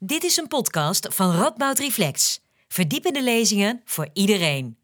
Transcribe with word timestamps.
Dit 0.00 0.24
is 0.24 0.36
een 0.36 0.46
podcast 0.46 1.14
van 1.14 1.34
Radboud 1.34 1.78
Reflex. 1.78 2.40
Verdiepende 2.68 3.22
lezingen 3.22 3.80
voor 3.84 4.08
iedereen. 4.12 4.76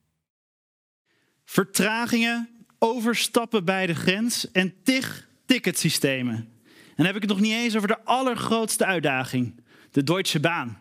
Vertragingen, 1.45 2.67
overstappen 2.79 3.65
bij 3.65 3.87
de 3.87 3.95
grens 3.95 4.51
en 4.51 4.75
tig 4.83 5.29
ticketsystemen. 5.47 6.35
En 6.35 6.95
dan 6.97 7.07
heb 7.07 7.15
ik 7.15 7.21
het 7.21 7.31
nog 7.31 7.41
niet 7.41 7.53
eens 7.53 7.77
over 7.77 7.89
de 7.89 8.05
allergrootste 8.05 8.85
uitdaging, 8.85 9.61
de 9.91 10.03
Deutsche 10.03 10.41
Bahn. 10.41 10.77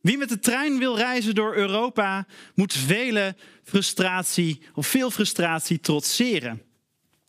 Wie 0.00 0.18
met 0.18 0.28
de 0.28 0.38
trein 0.38 0.78
wil 0.78 0.96
reizen 0.96 1.34
door 1.34 1.54
Europa, 1.54 2.26
moet 2.54 2.72
vele 2.72 3.36
frustratie 3.64 4.62
of 4.74 4.86
veel 4.86 5.10
frustratie 5.10 5.80
trotseren. 5.80 6.62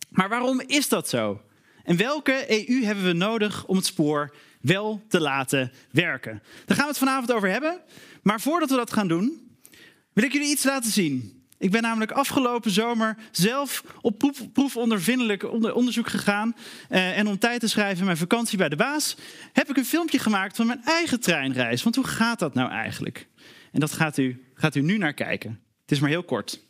Maar 0.10 0.30
waarom 0.30 0.62
is 0.62 0.90
dat 0.90 1.10
zo? 1.10 1.42
En 1.84 1.98
welke 1.98 2.68
EU 2.70 2.84
hebben 2.84 3.06
we 3.06 3.14
nodig 3.14 3.66
om 3.66 3.76
het 3.76 3.86
spoor 3.86 4.36
wel 4.66 5.02
te 5.08 5.22
laten 5.22 5.72
werken? 5.92 6.42
Daar 6.66 6.78
gaan 6.78 6.86
we 6.86 6.92
het 6.92 7.00
vanavond 7.00 7.32
over 7.32 7.50
hebben. 7.50 7.82
Maar 8.22 8.42
voordat 8.42 8.70
we 8.70 8.76
dat 8.76 8.94
gaan 8.94 9.08
doen, 9.08 9.58
wil 10.14 10.24
ik 10.24 10.32
jullie 10.32 10.52
iets 10.52 10.64
laten 10.64 10.92
zien. 10.92 11.44
Ik 11.58 11.72
ben 11.72 11.82
namelijk 11.82 12.12
afgelopen 12.12 12.72
zomer 12.72 13.18
zelf 13.32 13.84
op 14.02 14.18
proef, 14.18 14.52
proefondervindelijk 14.52 15.44
onderzoek 15.76 16.10
gegaan. 16.10 16.56
Uh, 16.90 17.18
en 17.18 17.28
om 17.28 17.40
tijd 17.40 17.60
te 17.60 17.68
schrijven 17.68 18.00
in 18.00 18.06
mijn 18.06 18.18
vakantie 18.18 18.58
bij 18.58 18.70
de 18.70 18.76
baas, 18.76 19.18
heb 19.54 19.70
ik 19.70 19.78
een 19.78 19.86
filmpje 19.86 20.20
gemaakt 20.20 20.56
van 20.56 20.68
mijn 20.68 20.82
eigen 20.84 21.20
treinreis. 21.20 21.84
Want 21.84 21.96
hoe 21.96 22.08
gaat 22.08 22.40
dat 22.40 22.54
nou 22.54 22.70
eigenlijk? 22.70 23.28
En 23.72 23.80
dat 23.80 23.92
gaat 23.92 24.18
u, 24.18 24.46
gaat 24.54 24.76
u 24.76 24.82
nu 24.82 24.98
naar 24.98 25.14
kijken. 25.14 25.60
Het 25.82 25.92
is 25.92 26.00
maar 26.00 26.10
heel 26.10 26.24
kort. 26.24 26.64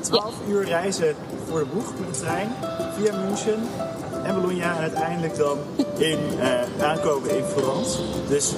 12 0.00 0.48
uur 0.48 0.64
reizen 0.64 1.16
voor 1.46 1.58
de 1.58 1.66
boeg 1.66 1.98
met 1.98 2.14
de 2.14 2.20
trein 2.20 2.48
via 2.96 3.24
München 3.24 3.60
en 4.28 4.34
Bologna 4.34 4.76
uiteindelijk 4.76 5.36
dan 5.36 5.58
in, 5.96 6.18
uh, 6.38 6.84
aankomen 6.84 7.36
in 7.36 7.44
Florence. 7.44 7.98
Dus 8.28 8.52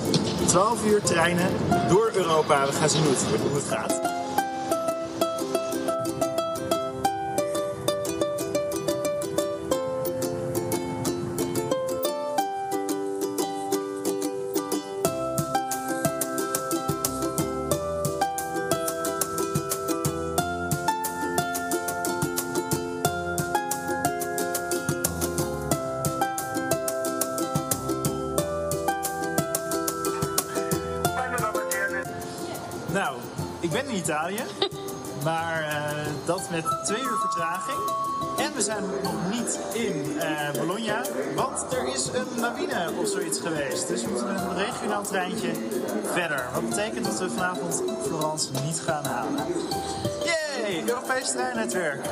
12 0.47 0.85
uur 0.87 1.03
treinen 1.03 1.51
door 1.89 2.11
Europa. 2.15 2.67
We 2.67 2.73
gaan 2.73 2.91
zien 2.91 3.03
hoe 3.03 3.11
het, 3.11 3.25
hoe 3.43 3.55
het 3.55 3.69
gaat. 3.69 4.20
Dat 36.31 36.51
met 36.51 36.85
twee 36.85 37.03
uur 37.03 37.19
vertraging. 37.21 37.79
En 38.39 38.55
we 38.55 38.63
zijn 38.63 38.85
nog 39.03 39.31
niet 39.31 39.59
in 39.73 40.17
uh, 40.17 40.51
Bologna, 40.59 41.05
want 41.35 41.73
er 41.73 41.95
is 41.95 42.07
een 42.07 42.41
lawine 42.41 42.91
of 43.01 43.09
zoiets 43.09 43.41
geweest. 43.41 43.89
Dus 43.89 44.05
we 44.05 44.11
moeten 44.11 44.37
een 44.37 44.57
regionaal 44.57 45.03
treintje 45.03 45.51
verder. 46.05 46.49
Wat 46.53 46.69
betekent 46.69 47.05
dat 47.05 47.19
we 47.19 47.31
vanavond 47.31 47.83
Florence 48.07 48.49
niet 48.65 48.81
gaan 48.81 49.05
halen. 49.05 49.47
Yay, 50.25 50.83
Europees 50.87 51.31
treinnetwerk. 51.31 52.07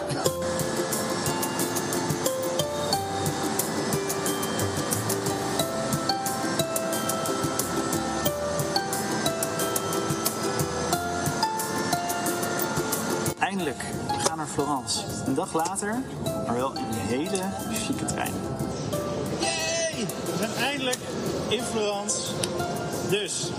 Florence. 14.58 15.04
Een 15.26 15.34
dag 15.34 15.52
later, 15.52 16.02
maar 16.46 16.54
wel 16.54 16.72
in 16.76 16.84
een 16.84 16.94
hele 16.94 17.42
chique 17.72 18.04
trein. 18.04 18.32
Yay! 19.40 20.06
We 20.06 20.36
zijn 20.38 20.54
eindelijk 20.54 20.98
in 21.48 21.62
Florence. 21.62 22.20
Dus, 23.10 23.50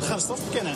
we 0.00 0.06
gaan 0.06 0.16
de 0.16 0.22
stad 0.22 0.38
bekennen. 0.50 0.74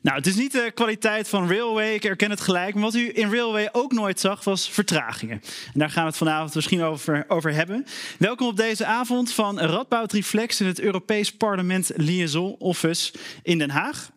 Nou, 0.00 0.16
het 0.16 0.26
is 0.26 0.34
niet 0.34 0.52
de 0.52 0.70
kwaliteit 0.74 1.28
van 1.28 1.48
Railway, 1.48 1.94
ik 1.94 2.02
herken 2.02 2.30
het 2.30 2.40
gelijk. 2.40 2.74
Maar 2.74 2.82
wat 2.82 2.94
u 2.94 3.10
in 3.14 3.30
Railway 3.30 3.68
ook 3.72 3.92
nooit 3.92 4.20
zag, 4.20 4.44
was 4.44 4.70
vertragingen. 4.70 5.42
En 5.72 5.78
daar 5.78 5.90
gaan 5.90 6.02
we 6.02 6.08
het 6.08 6.18
vanavond 6.18 6.54
misschien 6.54 6.82
over, 6.82 7.24
over 7.28 7.52
hebben. 7.52 7.86
Welkom 8.18 8.46
op 8.46 8.56
deze 8.56 8.86
avond 8.86 9.32
van 9.32 9.60
Radboud 9.60 10.12
Reflex 10.12 10.60
in 10.60 10.66
het 10.66 10.80
Europees 10.80 11.32
Parlement 11.32 11.90
Liaison 11.96 12.56
Office 12.58 13.12
in 13.42 13.58
Den 13.58 13.70
Haag. 13.70 14.10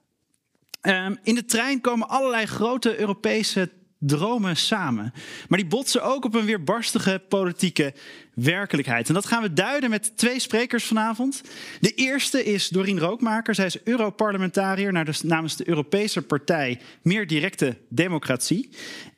Um, 0.81 1.17
in 1.23 1.35
de 1.35 1.45
trein 1.45 1.81
komen 1.81 2.09
allerlei 2.09 2.45
grote 2.45 2.99
Europese 2.99 3.69
dromen 4.03 4.57
samen. 4.57 5.13
Maar 5.47 5.59
die 5.59 5.67
botsen 5.67 6.03
ook 6.03 6.25
op 6.25 6.35
een 6.35 6.45
weerbarstige 6.45 7.21
politieke 7.29 7.93
werkelijkheid. 8.33 9.07
En 9.07 9.13
dat 9.13 9.25
gaan 9.25 9.41
we 9.41 9.53
duiden 9.53 9.89
met 9.89 10.17
twee 10.17 10.39
sprekers 10.39 10.85
vanavond. 10.85 11.41
De 11.79 11.93
eerste 11.93 12.43
is 12.43 12.67
Dorien 12.67 12.99
Rookmaker. 12.99 13.55
Zij 13.55 13.65
is 13.65 13.83
Europarlementariër 13.83 15.05
namens 15.23 15.55
de 15.55 15.67
Europese 15.67 16.21
Partij 16.21 16.79
Meer 17.01 17.27
Directe 17.27 17.77
Democratie. 17.89 18.69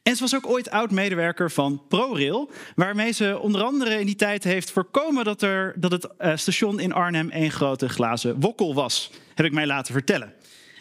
En 0.04 0.16
ze 0.16 0.22
was 0.22 0.36
ook 0.36 0.48
ooit 0.48 0.70
oud-medewerker 0.70 1.52
van 1.52 1.82
ProRail, 1.88 2.52
waarmee 2.76 3.12
ze 3.12 3.40
onder 3.40 3.64
andere 3.64 4.00
in 4.00 4.06
die 4.06 4.16
tijd 4.16 4.44
heeft 4.44 4.72
voorkomen 4.72 5.24
dat, 5.24 5.42
er, 5.42 5.74
dat 5.76 5.92
het 5.92 6.08
uh, 6.20 6.36
station 6.36 6.80
in 6.80 6.94
Arnhem 6.94 7.30
één 7.30 7.52
grote 7.52 7.90
glazen 7.90 8.40
wokkel 8.40 8.74
was. 8.74 9.12
Heb 9.36 9.46
ik 9.46 9.54
mij 9.54 9.66
laten 9.66 9.94
vertellen. 9.94 10.34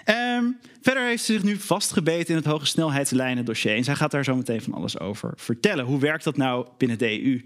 Um, 0.06 0.58
verder 0.80 1.02
heeft 1.02 1.24
ze 1.24 1.32
zich 1.32 1.42
nu 1.42 1.56
vastgebeten 1.56 2.28
in 2.28 2.36
het 2.36 2.44
hoge 2.44 2.66
snelheidslijnen 2.66 3.44
dossier. 3.44 3.76
En 3.76 3.84
zij 3.84 3.94
gaat 3.94 4.10
daar 4.10 4.24
zo 4.24 4.36
meteen 4.36 4.62
van 4.62 4.74
alles 4.74 4.98
over 4.98 5.32
vertellen. 5.36 5.84
Hoe 5.84 6.00
werkt 6.00 6.24
dat 6.24 6.36
nou 6.36 6.66
binnen 6.78 6.98
de 6.98 7.24
EU? 7.24 7.42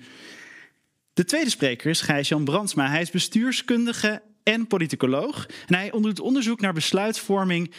De 1.14 1.24
tweede 1.24 1.50
spreker 1.50 1.90
is 1.90 2.00
Gijs-Jan 2.00 2.44
Brandsma. 2.44 2.88
Hij 2.88 3.00
is 3.00 3.10
bestuurskundige 3.10 4.22
en 4.42 4.66
politicoloog. 4.66 5.46
En 5.66 5.74
hij 5.74 5.90
doet 5.90 6.20
onderzoek 6.20 6.60
naar 6.60 6.72
besluitvorming 6.72 7.72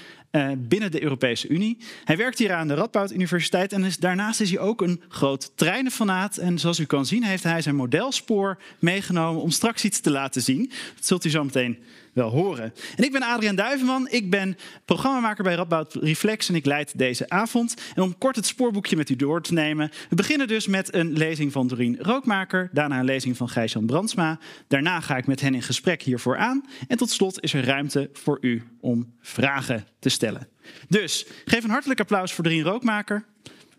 binnen 0.58 0.92
de 0.92 1.04
Europese 1.04 1.48
Unie. 1.48 1.78
Hij 2.04 2.18
werkt 2.18 2.38
hier 2.38 2.54
aan 2.54 2.68
de 2.68 2.74
Radboud 2.74 3.12
Universiteit 3.12 3.74
en 3.74 3.92
daarnaast 4.00 4.42
is 4.42 4.50
hij 4.50 4.60
ook 4.60 4.82
een 4.82 5.02
groot 5.08 5.52
treinenfanaat. 5.56 6.38
En 6.38 6.60
zoals 6.60 6.80
u 6.80 6.86
kan 6.86 7.06
zien 7.06 7.24
heeft 7.24 7.44
hij 7.44 7.62
zijn 7.62 7.76
modelspoor 7.76 8.58
meegenomen 8.80 9.42
om 9.42 9.50
straks 9.50 9.84
iets 9.84 10.00
te 10.00 10.12
laten 10.12 10.42
zien. 10.42 10.72
Dat 10.96 11.06
zult 11.06 11.26
u 11.26 11.30
zo 11.30 11.44
meteen 11.44 11.78
wel 12.18 12.30
horen. 12.30 12.74
En 12.96 13.04
ik 13.04 13.12
ben 13.12 13.22
Adriaan 13.22 13.56
Duivenman, 13.56 14.08
ik 14.10 14.30
ben 14.30 14.58
programmamaker 14.86 15.44
bij 15.44 15.56
Radboud 15.56 15.94
Reflex 15.94 16.50
en 16.50 16.56
ik 16.56 16.66
leid 16.66 16.98
deze 16.98 17.30
avond. 17.30 17.74
En 17.96 18.02
om 18.02 18.18
kort 18.18 18.36
het 18.36 18.46
spoorboekje 18.46 18.96
met 18.96 19.10
u 19.10 19.16
door 19.16 19.42
te 19.42 19.54
nemen. 19.54 19.92
We 20.10 20.16
beginnen 20.16 20.48
dus 20.48 20.68
met 20.68 20.94
een 20.94 21.14
lezing 21.14 21.52
van 21.52 21.68
Doreen 21.68 21.98
Rookmaker, 22.00 22.70
daarna 22.74 23.00
een 23.00 23.06
lezing 23.06 23.38
van 23.38 23.50
Gijs-Jan 23.50 23.86
Brandsma. 23.86 24.40
Daarna 24.68 25.00
ga 25.00 25.18
ik 25.18 25.28
met 25.28 25.42
hen 25.42 25.54
in 25.54 25.62
gesprek 25.62 26.02
hiervoor 26.02 26.38
aan. 26.38 26.64
En 26.88 26.98
tot 26.98 27.10
slot 27.10 27.44
is 27.44 27.54
er 27.54 27.66
ruimte 27.66 28.10
voor 28.14 28.38
u 28.42 28.64
om 28.80 29.14
vragen 29.22 29.86
te 30.08 30.14
stellen. 30.14 30.48
Dus 30.88 31.26
geef 31.46 31.64
een 31.64 31.70
hartelijk 31.70 32.00
applaus 32.00 32.34
voor 32.34 32.44
Doreen 32.44 32.64
Rookmaker. 32.64 33.26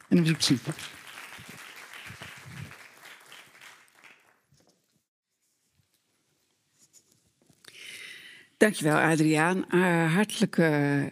En 0.09 0.25
dan 0.25 0.35
zien. 0.39 0.61
Dankjewel, 8.57 8.97
Adriaan. 8.97 9.65
Uh, 9.71 10.15
hartelijk 10.15 10.57
uh, 10.57 11.05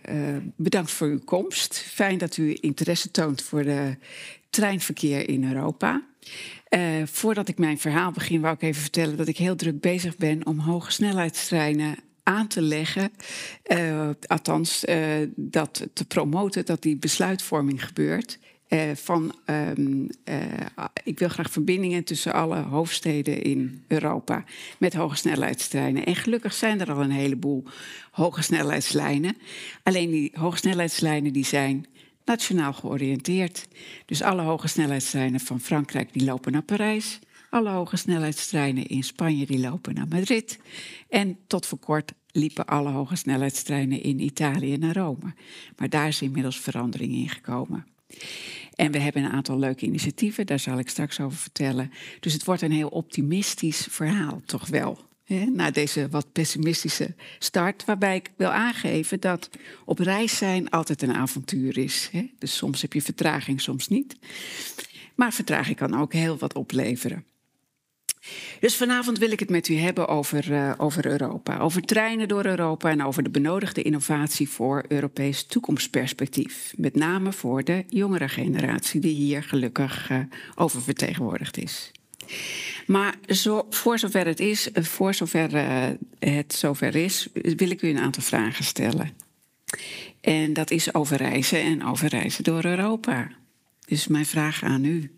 bedankt 0.57 0.91
voor 0.91 1.07
uw 1.07 1.25
komst. 1.25 1.79
Fijn 1.79 2.19
dat 2.19 2.37
u 2.37 2.57
interesse 2.61 3.11
toont 3.11 3.43
voor 3.43 3.63
de 3.63 3.97
treinverkeer 4.51 5.29
in 5.29 5.45
Europa. 5.45 6.03
voordat 7.05 7.49
ik 7.49 7.59
mijn 7.59 7.79
verhaal 7.79 8.11
begin, 8.11 8.41
wou 8.41 8.55
ik 8.55 8.63
even 8.63 8.83
vertellen 8.83 9.17
dat 9.17 9.29
ik 9.29 9.37
heel 9.37 9.57
druk 9.57 9.81
bezig 9.81 10.17
ben 10.17 10.47
om 10.47 10.59
hoge 10.59 10.93
snelheidstreinen 10.93 11.97
aan 12.27 12.47
te 12.47 12.63
leggen, 12.63 13.11
althans 14.27 14.85
dat 15.35 15.87
te 15.93 16.05
promoten 16.05 16.65
dat 16.65 16.83
die 16.83 16.97
besluitvorming 16.97 17.85
gebeurt 17.85 18.39
uh, 18.69 18.81
van, 18.95 19.35
uh, 19.51 19.71
ik 21.05 21.19
wil 21.19 21.29
graag 21.29 21.51
verbindingen 21.51 22.05
tussen 22.05 22.33
alle 22.33 22.57
hoofdsteden 22.57 23.43
in 23.43 23.85
Europa 23.89 24.45
met 24.79 24.95
hoge 24.95 25.17
snelheidstreinen. 25.17 26.07
En 26.07 26.17
gelukkig 26.17 26.53
zijn 26.53 26.81
er 26.81 26.93
al 26.93 27.03
een 27.03 27.11
heleboel 27.11 27.65
hoge 28.11 28.43
snelheidslijnen. 28.43 29.37
Alleen 29.83 30.11
die 30.11 30.31
hoge 30.35 30.57
snelheidslijnen 30.57 31.33
die 31.33 31.45
zijn 31.45 31.87
nationaal 32.25 32.73
georiënteerd. 32.73 33.69
Dus 34.07 34.23
alle 34.23 34.43
hoge 34.43 34.69
snelheidstreinen 34.69 35.41
van 35.41 35.61
Frankrijk 35.61 36.13
die 36.13 36.25
lopen 36.25 36.53
naar 36.53 36.63
Parijs. 36.63 37.19
Alle 37.51 37.71
hoge 37.71 37.97
snelheidstreinen 37.97 38.87
in 38.87 39.05
Spanje 39.05 39.59
lopen 39.59 39.95
naar 39.95 40.09
Madrid. 40.09 40.59
En 41.09 41.39
tot 41.47 41.67
voor 41.67 41.79
kort 41.79 42.13
liepen 42.31 42.67
alle 42.67 42.91
hoge 42.91 43.17
snelheidstreinen 43.17 44.03
in 44.03 44.21
Italië 44.21 44.77
naar 44.77 44.97
Rome. 44.97 45.35
Maar 45.77 45.89
daar 45.89 46.09
is 46.09 46.23
inmiddels 46.23 46.61
verandering 46.61 47.13
in 47.13 47.29
gekomen. 47.29 47.87
En 48.75 48.93
we 48.93 48.99
hebben 48.99 49.25
een 49.25 49.31
aantal 49.31 49.59
leuke 49.59 49.87
initiatieven, 49.87 50.47
daar 50.47 50.59
zal 50.59 50.79
ik 50.79 50.89
straks 50.89 51.21
over 51.21 51.39
vertellen. 51.39 51.91
Dus 52.21 52.33
het 52.33 52.45
wordt 52.45 52.63
een 52.63 52.73
heel 52.73 52.89
optimistisch 52.89 53.87
verhaal, 53.91 54.43
toch 54.45 54.67
wel. 54.67 55.05
Na 55.53 55.71
deze 55.71 56.09
wat 56.09 56.33
pessimistische 56.33 57.15
start, 57.39 57.85
waarbij 57.85 58.17
ik 58.17 58.31
wil 58.37 58.51
aangeven 58.51 59.21
dat 59.21 59.51
op 59.85 59.99
reis 59.99 60.37
zijn 60.37 60.71
altijd 60.71 61.03
een 61.03 61.15
avontuur 61.15 61.79
is. 61.79 62.11
Dus 62.39 62.57
soms 62.57 62.83
heb 62.83 62.93
je 62.93 63.03
vertraging, 63.03 63.61
soms 63.61 63.89
niet. 63.89 64.17
Maar 65.15 65.33
vertraging 65.33 65.77
kan 65.77 65.95
ook 65.95 66.13
heel 66.13 66.39
wat 66.39 66.55
opleveren. 66.55 67.25
Dus 68.61 68.77
vanavond 68.77 69.19
wil 69.19 69.31
ik 69.31 69.41
het 69.41 69.51
met 69.51 69.69
u 69.69 69.77
hebben 69.77 70.09
over, 70.09 70.51
uh, 70.51 70.73
over 70.77 71.07
Europa. 71.07 71.59
Over 71.59 71.83
treinen 71.83 72.29
door 72.29 72.45
Europa 72.45 72.91
en 72.91 73.05
over 73.05 73.23
de 73.23 73.31
benodigde 73.31 73.83
innovatie 73.83 74.49
voor 74.49 74.85
Europees 74.89 75.47
toekomstperspectief. 75.47 76.73
Met 76.77 76.95
name 76.95 77.33
voor 77.33 77.65
de 77.65 77.85
jongere 77.89 78.29
generatie, 78.29 79.01
die 79.01 79.15
hier 79.15 79.43
gelukkig 79.43 80.11
uh, 80.11 80.19
oververtegenwoordigd 80.55 81.57
is. 81.57 81.91
Maar 82.87 83.15
zo, 83.27 83.67
voor 83.71 83.99
zover 83.99 84.27
het 84.27 84.41
is, 84.41 84.73
eh, 84.73 84.85
voor 84.85 85.15
zover 85.15 85.51
het 86.19 86.55
zover 86.55 86.95
is, 86.95 87.29
wil 87.33 87.71
ik 87.71 87.83
u 87.83 87.89
een 87.89 87.99
aantal 87.99 88.23
vragen 88.23 88.65
stellen. 88.65 89.11
En 90.21 90.53
dat 90.53 90.71
is 90.71 90.95
over 90.95 91.17
reizen 91.17 91.61
en 91.61 91.85
over 91.85 92.09
reizen 92.09 92.45
door 92.45 92.65
Europa. 92.65 93.31
Dus 93.87 94.07
mijn 94.07 94.27
vraag 94.27 94.63
aan 94.63 94.85
u. 94.85 95.11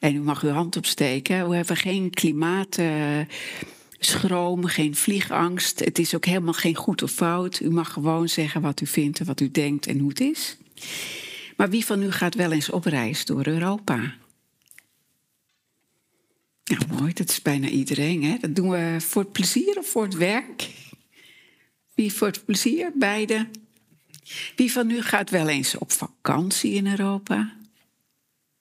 En 0.00 0.14
u 0.14 0.20
mag 0.20 0.42
uw 0.42 0.50
hand 0.50 0.76
opsteken. 0.76 1.48
We 1.48 1.56
hebben 1.56 1.76
geen 1.76 2.10
klimaatschroom, 2.10 4.64
geen 4.64 4.94
vliegangst. 4.94 5.78
Het 5.78 5.98
is 5.98 6.14
ook 6.14 6.24
helemaal 6.24 6.52
geen 6.52 6.74
goed 6.74 7.02
of 7.02 7.10
fout. 7.10 7.60
U 7.60 7.70
mag 7.70 7.92
gewoon 7.92 8.28
zeggen 8.28 8.60
wat 8.60 8.80
u 8.80 8.86
vindt 8.86 9.20
en 9.20 9.26
wat 9.26 9.40
u 9.40 9.50
denkt 9.50 9.86
en 9.86 9.98
hoe 9.98 10.08
het 10.08 10.20
is. 10.20 10.56
Maar 11.56 11.70
wie 11.70 11.84
van 11.84 12.02
u 12.02 12.10
gaat 12.10 12.34
wel 12.34 12.52
eens 12.52 12.70
op 12.70 12.84
reis 12.84 13.24
door 13.24 13.46
Europa? 13.46 14.14
Nou, 16.64 16.82
mooi, 16.98 17.12
dat 17.12 17.28
is 17.28 17.42
bijna 17.42 17.68
iedereen. 17.68 18.24
Hè? 18.24 18.36
Dat 18.40 18.54
doen 18.54 18.70
we 18.70 18.96
voor 18.98 19.22
het 19.22 19.32
plezier 19.32 19.78
of 19.78 19.86
voor 19.86 20.02
het 20.02 20.14
werk? 20.14 20.70
Wie 21.94 22.12
voor 22.12 22.26
het 22.26 22.44
plezier? 22.44 22.92
Beide. 22.94 23.46
Wie 24.56 24.72
van 24.72 24.90
u 24.90 25.02
gaat 25.02 25.30
wel 25.30 25.48
eens 25.48 25.78
op 25.78 25.92
vakantie 25.92 26.72
in 26.72 26.86
Europa? 26.86 27.58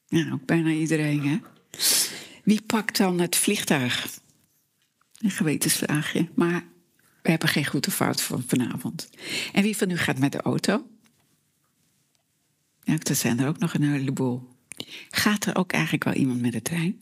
Ja, 0.10 0.32
ook 0.32 0.46
bijna 0.46 0.70
iedereen, 0.70 1.28
hè? 1.28 1.40
Wie 2.44 2.62
pakt 2.62 2.98
dan 2.98 3.20
het 3.20 3.36
vliegtuig? 3.36 4.20
Een 5.18 5.32
gewetensvraagje, 5.32 6.28
maar 6.36 6.64
we 7.22 7.30
hebben 7.30 7.50
geen 7.50 7.66
goede 7.66 7.92
fout 7.92 8.22
voor 8.22 8.42
vanavond. 8.48 9.10
En 9.54 9.64
wie 9.64 9.78
van 9.78 9.90
u 9.90 9.98
gaat 9.98 10.20
met 10.20 10.32
de 10.32 10.42
auto? 10.42 10.88
Ja, 12.84 12.96
dat 12.98 13.18
zijn 13.18 13.40
er 13.40 13.48
ook 13.48 13.58
nog 13.58 13.74
een 13.74 13.92
heleboel. 13.92 14.48
Gaat 15.10 15.46
er 15.46 15.56
ook 15.56 15.72
eigenlijk 15.72 16.04
wel 16.04 16.14
iemand 16.14 16.42
met 16.42 16.52
de 16.52 16.62
trein? 16.62 17.02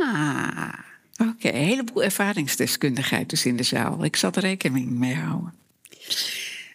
Ah, 0.00 0.72
oké. 1.16 1.48
Heleboel 1.48 2.02
ervaringsdeskundigheid 2.02 3.30
dus 3.30 3.46
in 3.46 3.56
de 3.56 3.62
zaal. 3.62 4.04
Ik 4.04 4.16
zal 4.16 4.32
er 4.32 4.40
rekening 4.40 4.90
mee 4.90 5.14
houden. 5.14 5.54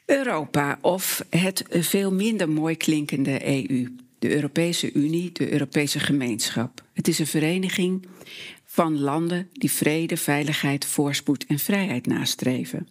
Europa, 0.06 0.78
of 0.82 1.26
het 1.30 1.66
veel 1.70 2.14
minder 2.14 2.50
mooi 2.50 2.78
klinkende 2.78 3.46
EU 3.46 3.96
de 4.20 4.36
Europese 4.36 4.94
Unie, 4.94 5.32
de 5.32 5.52
Europese 5.52 6.00
gemeenschap. 6.00 6.84
Het 6.94 7.08
is 7.08 7.20
een 7.20 7.28
vereniging 7.28 8.08
van 8.66 9.00
landen 9.00 9.50
die 9.54 9.72
vrede, 9.72 10.18
veiligheid, 10.18 10.86
voorspoed 10.86 11.46
en 11.46 11.60
vrijheid 11.60 12.06
nastreven. 12.06 12.88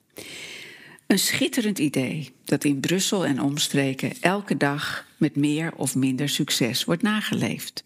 Een 1.06 1.18
schitterend 1.18 1.78
idee 1.78 2.32
dat 2.44 2.64
in 2.64 2.80
Brussel 2.80 3.26
en 3.26 3.40
omstreken 3.40 4.12
elke 4.20 4.56
dag 4.56 5.06
met 5.16 5.36
meer 5.36 5.72
of 5.76 5.94
minder 5.94 6.28
succes 6.28 6.84
wordt 6.84 7.02
nageleefd. 7.02 7.84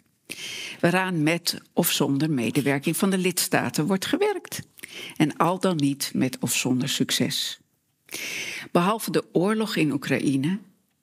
Waaraan 0.80 1.22
met 1.22 1.60
of 1.72 1.90
zonder 1.90 2.30
medewerking 2.30 2.96
van 2.96 3.10
de 3.10 3.18
lidstaten 3.18 3.86
wordt 3.86 4.06
gewerkt. 4.06 4.62
En 5.16 5.36
al 5.36 5.60
dan 5.60 5.76
niet 5.76 6.10
met 6.14 6.38
of 6.40 6.54
zonder 6.54 6.88
succes. 6.88 7.60
Behalve 8.72 9.10
de 9.10 9.24
oorlog 9.32 9.76
in 9.76 9.92
Oekraïne 9.92 10.58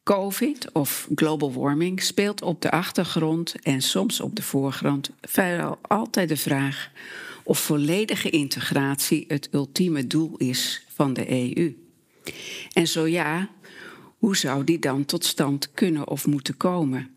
COVID 0.07 0.71
of 0.73 1.07
global 1.15 1.53
warming 1.53 2.01
speelt 2.01 2.41
op 2.41 2.61
de 2.61 2.71
achtergrond 2.71 3.55
en 3.61 3.81
soms 3.81 4.21
op 4.21 4.35
de 4.35 4.41
voorgrond 4.41 5.09
vrijwel 5.21 5.77
altijd 5.81 6.29
de 6.29 6.37
vraag 6.37 6.91
of 7.43 7.59
volledige 7.59 8.29
integratie 8.29 9.25
het 9.27 9.49
ultieme 9.51 10.07
doel 10.07 10.37
is 10.37 10.85
van 10.93 11.13
de 11.13 11.31
EU. 11.31 11.75
En 12.73 12.87
zo 12.87 13.07
ja, 13.07 13.49
hoe 14.17 14.37
zou 14.37 14.63
die 14.63 14.79
dan 14.79 15.05
tot 15.05 15.25
stand 15.25 15.71
kunnen 15.71 16.07
of 16.07 16.27
moeten 16.27 16.57
komen? 16.57 17.09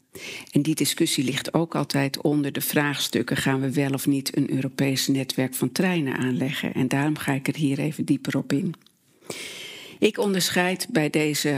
En 0.51 0.63
die 0.63 0.75
discussie 0.75 1.25
ligt 1.25 1.55
ook 1.55 1.75
altijd 1.75 2.21
onder 2.21 2.53
de 2.53 2.61
vraagstukken: 2.61 3.37
gaan 3.37 3.61
we 3.61 3.73
wel 3.73 3.93
of 3.93 4.07
niet 4.07 4.37
een 4.37 4.53
Europees 4.53 5.07
netwerk 5.07 5.55
van 5.55 5.73
treinen 5.73 6.17
aanleggen? 6.17 6.75
En 6.75 6.89
daarom 6.89 7.17
ga 7.17 7.33
ik 7.33 7.49
er 7.49 7.57
hier 7.57 7.79
even 7.79 8.05
dieper 8.05 8.37
op 8.37 8.53
in. 8.53 8.75
Ik 10.01 10.19
onderscheid 10.19 10.87
bij 10.91 11.11
deze, 11.11 11.49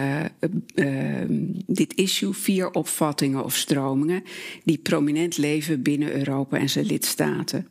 uh, 0.75 1.21
uh, 1.21 1.25
dit 1.67 1.94
issue 1.94 2.33
vier 2.33 2.71
opvattingen 2.71 3.44
of 3.44 3.55
stromingen 3.55 4.23
die 4.65 4.79
prominent 4.79 5.37
leven 5.37 5.83
binnen 5.83 6.15
Europa 6.15 6.59
en 6.59 6.69
zijn 6.71 6.85
lidstaten. 6.85 7.69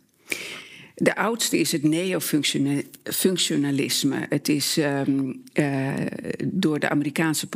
De 1.03 1.15
oudste 1.15 1.57
is 1.57 1.71
het 1.71 1.83
neofunctionalisme. 1.83 4.25
Het 4.29 4.49
is 4.49 4.77
um, 4.77 5.43
uh, 5.53 5.93
door 6.43 6.79
de 6.79 6.89
Amerikaanse 6.89 7.47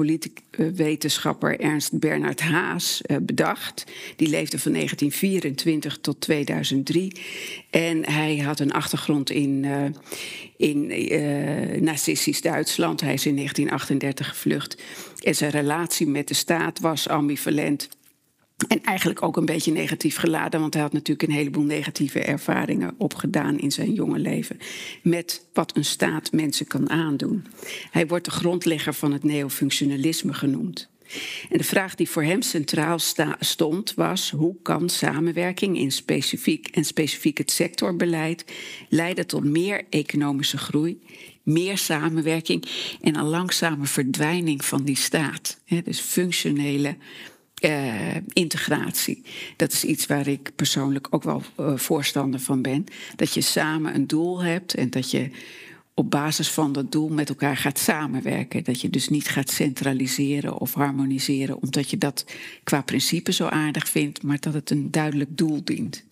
wetenschapper 0.75 1.59
Ernst 1.59 1.99
Bernard 1.99 2.41
Haas 2.41 3.01
uh, 3.05 3.17
bedacht. 3.21 3.83
Die 4.15 4.27
leefde 4.27 4.59
van 4.59 4.71
1924 4.71 5.97
tot 6.01 6.21
2003. 6.21 7.21
En 7.69 8.11
hij 8.11 8.37
had 8.37 8.59
een 8.59 8.73
achtergrond 8.73 9.29
in, 9.29 9.63
uh, 9.63 9.83
in 10.57 10.87
nazistisch 11.83 12.41
Duitsland. 12.41 13.01
Hij 13.01 13.13
is 13.13 13.25
in 13.25 13.35
1938 13.35 14.29
gevlucht. 14.29 14.81
En 15.23 15.35
zijn 15.35 15.51
relatie 15.51 16.07
met 16.07 16.27
de 16.27 16.33
staat 16.33 16.79
was 16.79 17.07
ambivalent. 17.07 17.89
En 18.67 18.83
eigenlijk 18.83 19.21
ook 19.21 19.37
een 19.37 19.45
beetje 19.45 19.71
negatief 19.71 20.17
geladen, 20.17 20.59
want 20.59 20.73
hij 20.73 20.83
had 20.83 20.93
natuurlijk 20.93 21.29
een 21.29 21.35
heleboel 21.35 21.63
negatieve 21.63 22.19
ervaringen 22.19 22.95
opgedaan 22.97 23.59
in 23.59 23.71
zijn 23.71 23.93
jonge 23.93 24.19
leven. 24.19 24.57
Met 25.03 25.47
wat 25.53 25.75
een 25.75 25.85
staat 25.85 26.31
mensen 26.31 26.67
kan 26.67 26.89
aandoen. 26.89 27.45
Hij 27.91 28.07
wordt 28.07 28.25
de 28.25 28.31
grondlegger 28.31 28.93
van 28.93 29.11
het 29.11 29.23
neofunctionalisme 29.23 30.33
genoemd. 30.33 30.89
En 31.49 31.57
de 31.57 31.63
vraag 31.63 31.95
die 31.95 32.09
voor 32.09 32.23
hem 32.23 32.41
centraal 32.41 32.99
stond 33.39 33.93
was: 33.93 34.31
hoe 34.31 34.55
kan 34.61 34.89
samenwerking 34.89 35.77
in 35.77 35.91
specifiek 35.91 36.67
en 36.67 36.85
specifiek 36.85 37.37
het 37.37 37.51
sectorbeleid 37.51 38.45
leiden 38.89 39.27
tot 39.27 39.43
meer 39.43 39.83
economische 39.89 40.57
groei, 40.57 41.01
meer 41.43 41.77
samenwerking 41.77 42.65
en 43.01 43.15
een 43.15 43.27
langzame 43.27 43.85
verdwijning 43.85 44.65
van 44.65 44.83
die 44.83 44.97
staat? 44.97 45.59
dus 45.83 45.99
functionele 45.99 46.97
uh, 47.63 48.15
integratie. 48.33 49.23
Dat 49.55 49.71
is 49.71 49.83
iets 49.83 50.05
waar 50.05 50.27
ik 50.27 50.51
persoonlijk 50.55 51.07
ook 51.09 51.23
wel 51.23 51.41
uh, 51.59 51.77
voorstander 51.77 52.39
van 52.39 52.61
ben. 52.61 52.85
Dat 53.15 53.33
je 53.33 53.41
samen 53.41 53.95
een 53.95 54.07
doel 54.07 54.43
hebt 54.43 54.73
en 54.73 54.89
dat 54.89 55.11
je 55.11 55.29
op 55.93 56.11
basis 56.11 56.49
van 56.51 56.73
dat 56.73 56.91
doel 56.91 57.09
met 57.09 57.29
elkaar 57.29 57.57
gaat 57.57 57.79
samenwerken. 57.79 58.63
Dat 58.63 58.81
je 58.81 58.89
dus 58.89 59.09
niet 59.09 59.27
gaat 59.27 59.49
centraliseren 59.49 60.57
of 60.57 60.73
harmoniseren, 60.73 61.61
omdat 61.61 61.89
je 61.89 61.97
dat 61.97 62.25
qua 62.63 62.81
principe 62.81 63.31
zo 63.31 63.47
aardig 63.47 63.89
vindt, 63.89 64.23
maar 64.23 64.39
dat 64.39 64.53
het 64.53 64.69
een 64.69 64.91
duidelijk 64.91 65.37
doel 65.37 65.63
dient. 65.63 66.03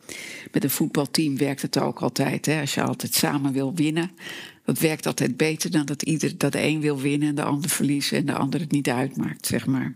Met 0.52 0.64
een 0.64 0.70
voetbalteam 0.70 1.38
werkt 1.38 1.62
het 1.62 1.78
ook 1.78 2.00
altijd. 2.02 2.46
Hè? 2.46 2.60
Als 2.60 2.74
je 2.74 2.84
altijd 2.84 3.14
samen 3.14 3.54
wil 3.54 3.74
winnen, 3.74 4.12
dat 4.66 4.80
werkt 4.80 5.06
altijd 5.06 5.38
beter 5.38 5.72
dan 5.72 5.86
dat, 5.86 6.02
ieder, 6.02 6.38
dat 6.38 6.52
de 6.52 6.62
een 6.62 6.82
wil 6.82 7.00
winnen 7.00 7.28
en 7.28 7.36
de 7.36 7.44
ander 7.44 7.70
verliezen 7.70 8.18
en 8.18 8.26
de 8.26 8.34
ander 8.34 8.60
het 8.60 8.72
niet 8.72 8.90
uitmaakt, 8.90 9.46
zeg 9.46 9.66
maar. 9.66 9.94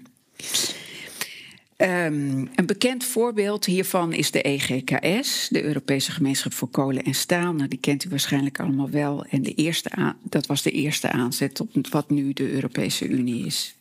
Um, 1.78 2.50
een 2.56 2.66
bekend 2.66 3.04
voorbeeld 3.04 3.66
hiervan 3.66 4.14
is 4.14 4.32
de 4.32 4.42
EGKS, 4.42 5.48
de 5.50 5.64
Europese 5.64 6.12
Gemeenschap 6.12 6.54
voor 6.54 6.68
Kolen 6.68 7.04
en 7.04 7.14
Staal. 7.14 7.54
Nou, 7.54 7.68
die 7.68 7.80
kent 7.80 8.06
u 8.06 8.10
waarschijnlijk 8.10 8.60
allemaal 8.60 8.90
wel. 8.90 9.26
En 9.26 9.42
de 9.42 9.54
eerste 9.54 10.16
dat 10.24 10.46
was 10.46 10.62
de 10.62 10.72
eerste 10.72 11.10
aanzet 11.10 11.60
op 11.60 11.88
wat 11.90 12.10
nu 12.10 12.34
de 12.34 12.52
Europese 12.52 13.08
Unie 13.08 13.46
is. 13.46 13.76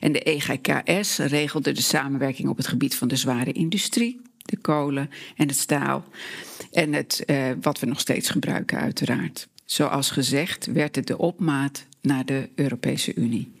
En 0.00 0.12
de 0.12 0.22
EGKS 0.22 1.18
regelde 1.18 1.72
de 1.72 1.82
samenwerking 1.82 2.48
op 2.48 2.56
het 2.56 2.66
gebied 2.66 2.94
van 2.94 3.08
de 3.08 3.16
zware 3.16 3.52
industrie, 3.52 4.20
de 4.42 4.56
kolen 4.56 5.10
en 5.36 5.48
het 5.48 5.56
staal. 5.56 6.04
En 6.72 6.92
het, 6.92 7.22
uh, 7.26 7.50
wat 7.60 7.80
we 7.80 7.86
nog 7.86 8.00
steeds 8.00 8.30
gebruiken, 8.30 8.78
uiteraard. 8.78 9.48
Zoals 9.64 10.10
gezegd 10.10 10.66
werd 10.66 10.96
het 10.96 11.06
de 11.06 11.18
opmaat 11.18 11.86
naar 12.08 12.24
de 12.24 12.48
Europese 12.54 13.14
Unie. 13.14 13.52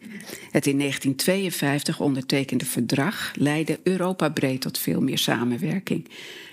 Het 0.50 0.66
in 0.66 0.78
1952 0.78 2.00
ondertekende 2.00 2.64
verdrag 2.64 3.32
leidde 3.34 3.80
Europa 3.82 4.28
breed 4.28 4.60
tot 4.60 4.78
veel 4.78 5.00
meer 5.00 5.18
samenwerking. 5.18 6.08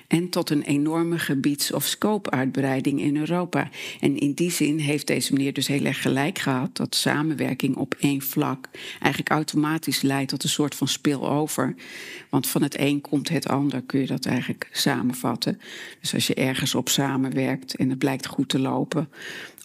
en 0.07 0.29
tot 0.29 0.49
een 0.49 0.61
enorme 0.61 1.19
gebieds- 1.19 1.71
of 1.71 1.85
scope-uitbreiding 1.85 3.01
in 3.01 3.17
Europa. 3.17 3.69
En 3.99 4.17
in 4.17 4.33
die 4.33 4.51
zin 4.51 4.79
heeft 4.79 5.07
deze 5.07 5.33
meneer 5.33 5.53
dus 5.53 5.67
heel 5.67 5.85
erg 5.85 6.01
gelijk 6.01 6.39
gehad 6.39 6.75
dat 6.77 6.95
samenwerking 6.95 7.75
op 7.75 7.95
één 7.99 8.21
vlak 8.21 8.69
eigenlijk 8.99 9.29
automatisch 9.29 10.01
leidt 10.01 10.29
tot 10.29 10.43
een 10.43 10.49
soort 10.49 10.75
van 10.75 10.87
spillover. 10.87 11.75
Want 12.29 12.47
van 12.47 12.63
het 12.63 12.79
een 12.79 13.01
komt 13.01 13.29
het 13.29 13.47
ander, 13.47 13.81
kun 13.81 13.99
je 13.99 14.07
dat 14.07 14.25
eigenlijk 14.25 14.69
samenvatten. 14.71 15.59
Dus 16.01 16.13
als 16.13 16.27
je 16.27 16.33
ergens 16.33 16.75
op 16.75 16.89
samenwerkt 16.89 17.75
en 17.75 17.89
het 17.89 17.99
blijkt 17.99 18.25
goed 18.25 18.49
te 18.49 18.59
lopen, 18.59 19.09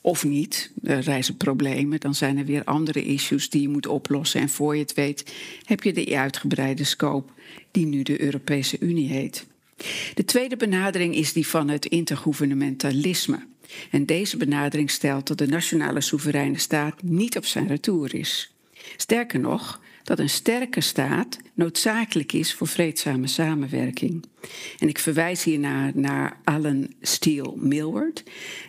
of 0.00 0.24
niet, 0.24 0.70
er 0.82 1.00
reizen 1.00 1.36
problemen, 1.36 2.00
dan 2.00 2.14
zijn 2.14 2.38
er 2.38 2.44
weer 2.44 2.64
andere 2.64 3.04
issues 3.04 3.50
die 3.50 3.62
je 3.62 3.68
moet 3.68 3.86
oplossen. 3.86 4.40
En 4.40 4.48
voor 4.48 4.74
je 4.74 4.82
het 4.82 4.94
weet, 4.94 5.34
heb 5.64 5.82
je 5.82 5.92
de 5.92 6.16
uitgebreide 6.16 6.84
scope 6.84 7.32
die 7.70 7.86
nu 7.86 8.02
de 8.02 8.20
Europese 8.20 8.76
Unie 8.80 9.08
heet. 9.08 9.46
De 10.14 10.24
tweede 10.24 10.56
benadering 10.56 11.14
is 11.14 11.32
die 11.32 11.46
van 11.46 11.68
het 11.68 11.86
intergouvernementalisme. 11.86 13.46
En 13.90 14.06
deze 14.06 14.36
benadering 14.36 14.90
stelt 14.90 15.26
dat 15.26 15.38
de 15.38 15.46
nationale 15.46 16.00
soevereine 16.00 16.58
staat 16.58 17.02
niet 17.02 17.36
op 17.36 17.44
zijn 17.44 17.66
retour 17.66 18.14
is. 18.14 18.54
Sterker 18.96 19.40
nog, 19.40 19.80
dat 20.10 20.18
een 20.18 20.30
sterke 20.30 20.80
staat 20.80 21.38
noodzakelijk 21.54 22.32
is 22.32 22.54
voor 22.54 22.66
vreedzame 22.66 23.26
samenwerking. 23.26 24.24
En 24.78 24.88
ik 24.88 24.98
verwijs 24.98 25.44
hier 25.44 25.58
naar, 25.94 26.36
Alan 26.44 26.92
Steele 27.00 27.52
Millward. 27.56 28.22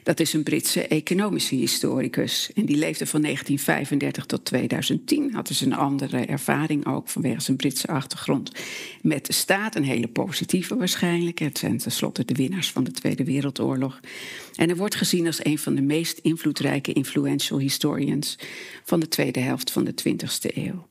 Dat 0.04 0.20
is 0.20 0.34
een 0.34 0.44
Britse 0.44 0.88
economische 0.88 1.56
historicus. 1.56 2.52
En 2.54 2.66
die 2.66 2.78
leefde 2.78 3.06
van 3.06 3.22
1935 3.22 4.26
tot 4.26 4.46
2010. 4.46 5.34
Had 5.34 5.48
dus 5.48 5.62
een 5.62 5.74
andere 5.74 6.26
ervaring 6.26 6.86
ook 6.86 7.10
vanwege 7.10 7.42
zijn 7.42 7.58
Britse 7.58 7.88
achtergrond. 7.88 8.52
Met 9.02 9.26
de 9.26 9.34
staat, 9.34 9.76
een 9.76 9.84
hele 9.84 10.08
positieve 10.08 10.76
waarschijnlijk. 10.76 11.40
Het 11.40 11.58
zijn 11.58 11.78
tenslotte 11.78 12.26
de 12.26 12.34
winnaars 12.34 12.72
van 12.72 12.84
de 12.84 12.92
Tweede 12.92 13.24
Wereldoorlog. 13.24 14.00
En 14.56 14.68
hij 14.68 14.78
wordt 14.78 14.96
gezien 14.96 15.26
als 15.26 15.46
een 15.46 15.58
van 15.58 15.76
de 15.76 15.82
meest 15.82 16.18
invloedrijke 16.18 16.94
influential 16.94 17.60
historians 17.60 18.38
van 18.84 19.00
de 19.00 19.08
tweede 19.08 19.40
helft 19.40 19.72
van 19.72 19.84
de 19.84 19.94
20e 19.94 20.56
eeuw. 20.56 20.90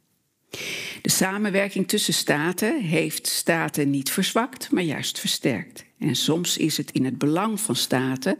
De 1.03 1.11
samenwerking 1.11 1.89
tussen 1.89 2.15
staten 2.15 2.81
heeft 2.81 3.27
staten 3.27 3.91
niet 3.91 4.11
verzwakt, 4.11 4.71
maar 4.71 4.83
juist 4.83 5.19
versterkt. 5.19 5.85
En 5.99 6.15
soms 6.15 6.57
is 6.57 6.77
het 6.77 6.91
in 6.91 7.05
het 7.05 7.19
belang 7.19 7.61
van 7.61 7.77
staten 7.77 8.39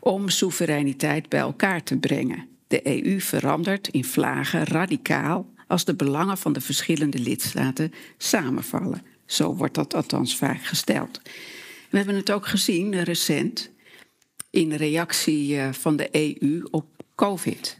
om 0.00 0.28
soevereiniteit 0.28 1.28
bij 1.28 1.40
elkaar 1.40 1.82
te 1.82 1.96
brengen. 1.96 2.48
De 2.66 3.04
EU 3.04 3.20
verandert 3.20 3.88
in 3.88 4.04
vlagen 4.04 4.64
radicaal 4.64 5.52
als 5.66 5.84
de 5.84 5.94
belangen 5.94 6.38
van 6.38 6.52
de 6.52 6.60
verschillende 6.60 7.18
lidstaten 7.18 7.92
samenvallen. 8.16 9.02
Zo 9.26 9.54
wordt 9.54 9.74
dat 9.74 9.94
althans 9.94 10.36
vaak 10.36 10.64
gesteld. 10.64 11.20
We 11.90 11.96
hebben 11.96 12.14
het 12.14 12.30
ook 12.30 12.46
gezien 12.46 13.02
recent 13.02 13.70
in 14.50 14.72
reactie 14.72 15.58
eh, 15.58 15.72
van 15.72 15.96
de 15.96 16.08
EU 16.12 16.62
op 16.70 16.86
COVID. 17.14 17.77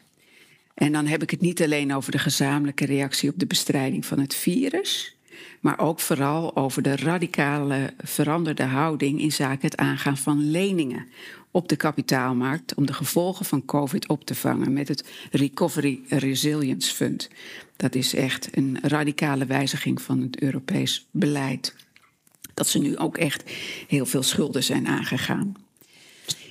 En 0.78 0.92
dan 0.92 1.06
heb 1.06 1.22
ik 1.22 1.30
het 1.30 1.40
niet 1.40 1.62
alleen 1.62 1.94
over 1.94 2.12
de 2.12 2.18
gezamenlijke 2.18 2.86
reactie 2.86 3.30
op 3.30 3.38
de 3.38 3.46
bestrijding 3.46 4.06
van 4.06 4.20
het 4.20 4.34
virus, 4.34 5.16
maar 5.60 5.78
ook 5.78 6.00
vooral 6.00 6.56
over 6.56 6.82
de 6.82 6.96
radicale 6.96 7.94
veranderde 7.98 8.62
houding 8.62 9.20
in 9.20 9.32
zaken 9.32 9.68
het 9.68 9.76
aangaan 9.76 10.16
van 10.16 10.50
leningen 10.50 11.06
op 11.50 11.68
de 11.68 11.76
kapitaalmarkt 11.76 12.74
om 12.74 12.86
de 12.86 12.92
gevolgen 12.92 13.44
van 13.44 13.64
COVID 13.64 14.08
op 14.08 14.24
te 14.24 14.34
vangen 14.34 14.72
met 14.72 14.88
het 14.88 15.04
Recovery 15.30 16.00
Resilience 16.08 16.94
Fund. 16.94 17.28
Dat 17.76 17.94
is 17.94 18.14
echt 18.14 18.56
een 18.56 18.78
radicale 18.82 19.46
wijziging 19.46 20.02
van 20.02 20.20
het 20.20 20.42
Europees 20.42 21.08
beleid. 21.10 21.74
Dat 22.54 22.68
ze 22.68 22.78
nu 22.78 22.96
ook 22.96 23.16
echt 23.16 23.50
heel 23.88 24.06
veel 24.06 24.22
schulden 24.22 24.64
zijn 24.64 24.86
aangegaan. 24.86 25.67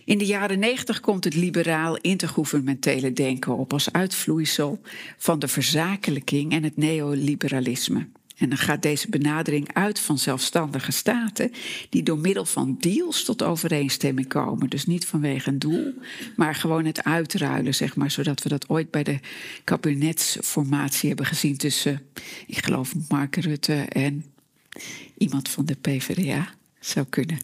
In 0.08 0.18
de 0.18 0.26
jaren 0.26 0.60
negentig 0.60 1.00
komt 1.00 1.24
het 1.24 1.36
liberaal 1.36 1.98
intergouvernementele 1.98 3.14
denken 3.14 3.58
op 3.58 3.74
als 3.74 3.92
uitvloeisel 3.92 4.82
van 5.18 5.40
de 5.40 5.48
verzakelijking 5.48 6.52
en 6.52 6.64
het 6.64 6.78
neoliberalisme. 6.78 8.08
En 8.38 8.50
dan 8.50 8.58
gaat 8.58 8.82
deze 8.82 9.10
benadering 9.10 9.74
uit 9.74 10.00
van 10.00 10.18
zelfstandige 10.18 10.92
staten 10.92 11.52
die 11.90 12.04
door 12.04 12.18
middel 12.18 12.46
van 12.46 12.78
deals 12.80 13.24
tot 13.24 13.44
overeenstemming 13.44 14.28
komen. 14.28 14.70
Dus 14.70 14.86
niet 14.86 15.06
vanwege 15.06 15.50
een 15.50 15.60
doel, 15.60 15.94
maar 16.36 16.56
gewoon 16.56 16.86
het 16.86 17.04
uitruilen, 17.04 17.76
zeg 17.76 17.96
maar, 17.96 18.12
zodat 18.12 18.44
we 18.44 18.50
dat 18.50 18.70
ooit 18.70 18.92
bij 18.92 19.04
de 19.04 19.20
kabinetsformatie 19.64 21.08
hebben 21.08 21.26
gezien 21.26 21.58
tussen, 21.58 22.02
ik 22.46 22.66
geloof, 22.66 22.94
Mark 23.10 23.36
Rutte 23.36 23.74
en 23.74 24.26
iemand 25.18 25.50
van 25.50 25.66
de 25.66 25.76
PvdA. 25.76 26.56
Zou 26.80 27.06
kunnen. 27.10 27.38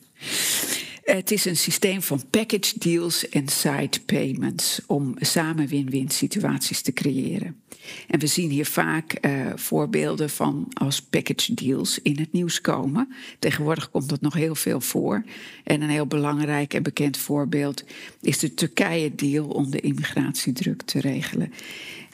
Het 1.03 1.31
is 1.31 1.45
een 1.45 1.57
systeem 1.57 2.01
van 2.01 2.23
package 2.29 2.79
deals 2.79 3.29
en 3.29 3.47
side 3.47 3.99
payments 4.05 4.81
om 4.87 5.15
samen 5.19 5.67
win-win 5.67 6.09
situaties 6.09 6.81
te 6.81 6.93
creëren. 6.93 7.61
En 8.07 8.19
we 8.19 8.27
zien 8.27 8.49
hier 8.49 8.65
vaak 8.65 9.17
uh, 9.21 9.51
voorbeelden 9.55 10.29
van 10.29 10.67
als 10.73 11.01
package 11.01 11.53
deals 11.53 11.99
in 12.01 12.19
het 12.19 12.31
nieuws 12.31 12.61
komen. 12.61 13.13
Tegenwoordig 13.39 13.89
komt 13.89 14.09
dat 14.09 14.21
nog 14.21 14.33
heel 14.33 14.55
veel 14.55 14.81
voor. 14.81 15.23
En 15.63 15.81
een 15.81 15.89
heel 15.89 16.07
belangrijk 16.07 16.73
en 16.73 16.83
bekend 16.83 17.17
voorbeeld 17.17 17.83
is 18.21 18.39
de 18.39 18.53
Turkije-deal 18.53 19.47
om 19.47 19.69
de 19.69 19.79
immigratiedruk 19.79 20.81
te 20.81 20.99
regelen. 20.99 21.53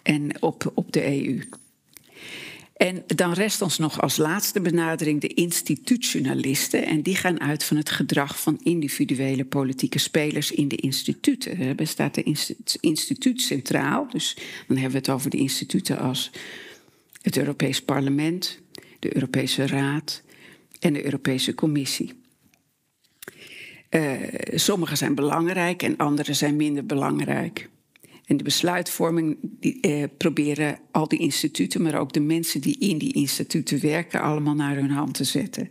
En 0.04 0.42
op, 0.42 0.72
op 0.74 0.92
de 0.92 1.06
EU. 1.06 1.42
En 2.80 3.04
dan 3.08 3.34
rest 3.34 3.62
ons 3.62 3.78
nog 3.78 4.02
als 4.02 4.18
laatste 4.18 4.62
benadering 4.62 5.22
de 5.22 5.28
institutionalisten. 5.28 6.86
En 6.86 7.02
die 7.02 7.16
gaan 7.16 7.40
uit 7.40 7.64
van 7.64 7.78
het 7.78 7.90
gedrag 7.90 8.40
van 8.40 8.60
individuele 8.64 9.46
politieke 9.46 10.00
spelers 10.00 10.52
in 10.52 10.68
de 10.68 10.76
instituten. 10.76 11.60
Er 11.60 11.76
bestaat 11.76 12.16
de 12.16 12.36
instituut 12.80 13.42
centraal. 13.42 14.08
Dus 14.10 14.38
dan 14.68 14.78
hebben 14.78 14.92
we 14.92 14.98
het 14.98 15.10
over 15.10 15.30
de 15.30 15.38
instituten 15.38 15.98
als 15.98 16.32
het 17.22 17.38
Europees 17.38 17.82
Parlement, 17.82 18.60
de 19.00 19.16
Europese 19.16 19.68
Raad 19.68 20.22
en 20.80 20.94
de 20.94 21.06
Europese 21.06 21.56
Commissie. 21.56 22.14
Uh, 23.90 24.14
sommige 24.54 24.96
zijn 24.96 25.16
belangrijk 25.16 25.84
en 25.84 25.98
andere 25.98 26.34
zijn 26.34 26.56
minder 26.56 26.86
belangrijk. 26.86 27.70
En 28.30 28.38
de 28.38 28.44
besluitvorming 28.44 29.38
die, 29.42 29.80
eh, 29.82 30.04
proberen 30.18 30.80
al 30.92 31.08
die 31.08 31.20
instituten, 31.20 31.82
maar 31.82 32.00
ook 32.00 32.14
de 32.14 32.20
mensen 32.20 32.62
die 32.62 32.78
in 32.80 32.98
die 32.98 33.14
instituten 33.14 33.82
werken, 33.82 34.22
allemaal 34.22 34.54
naar 34.54 34.76
hun 34.76 34.90
hand 34.90 35.14
te 35.14 35.24
zetten. 35.24 35.70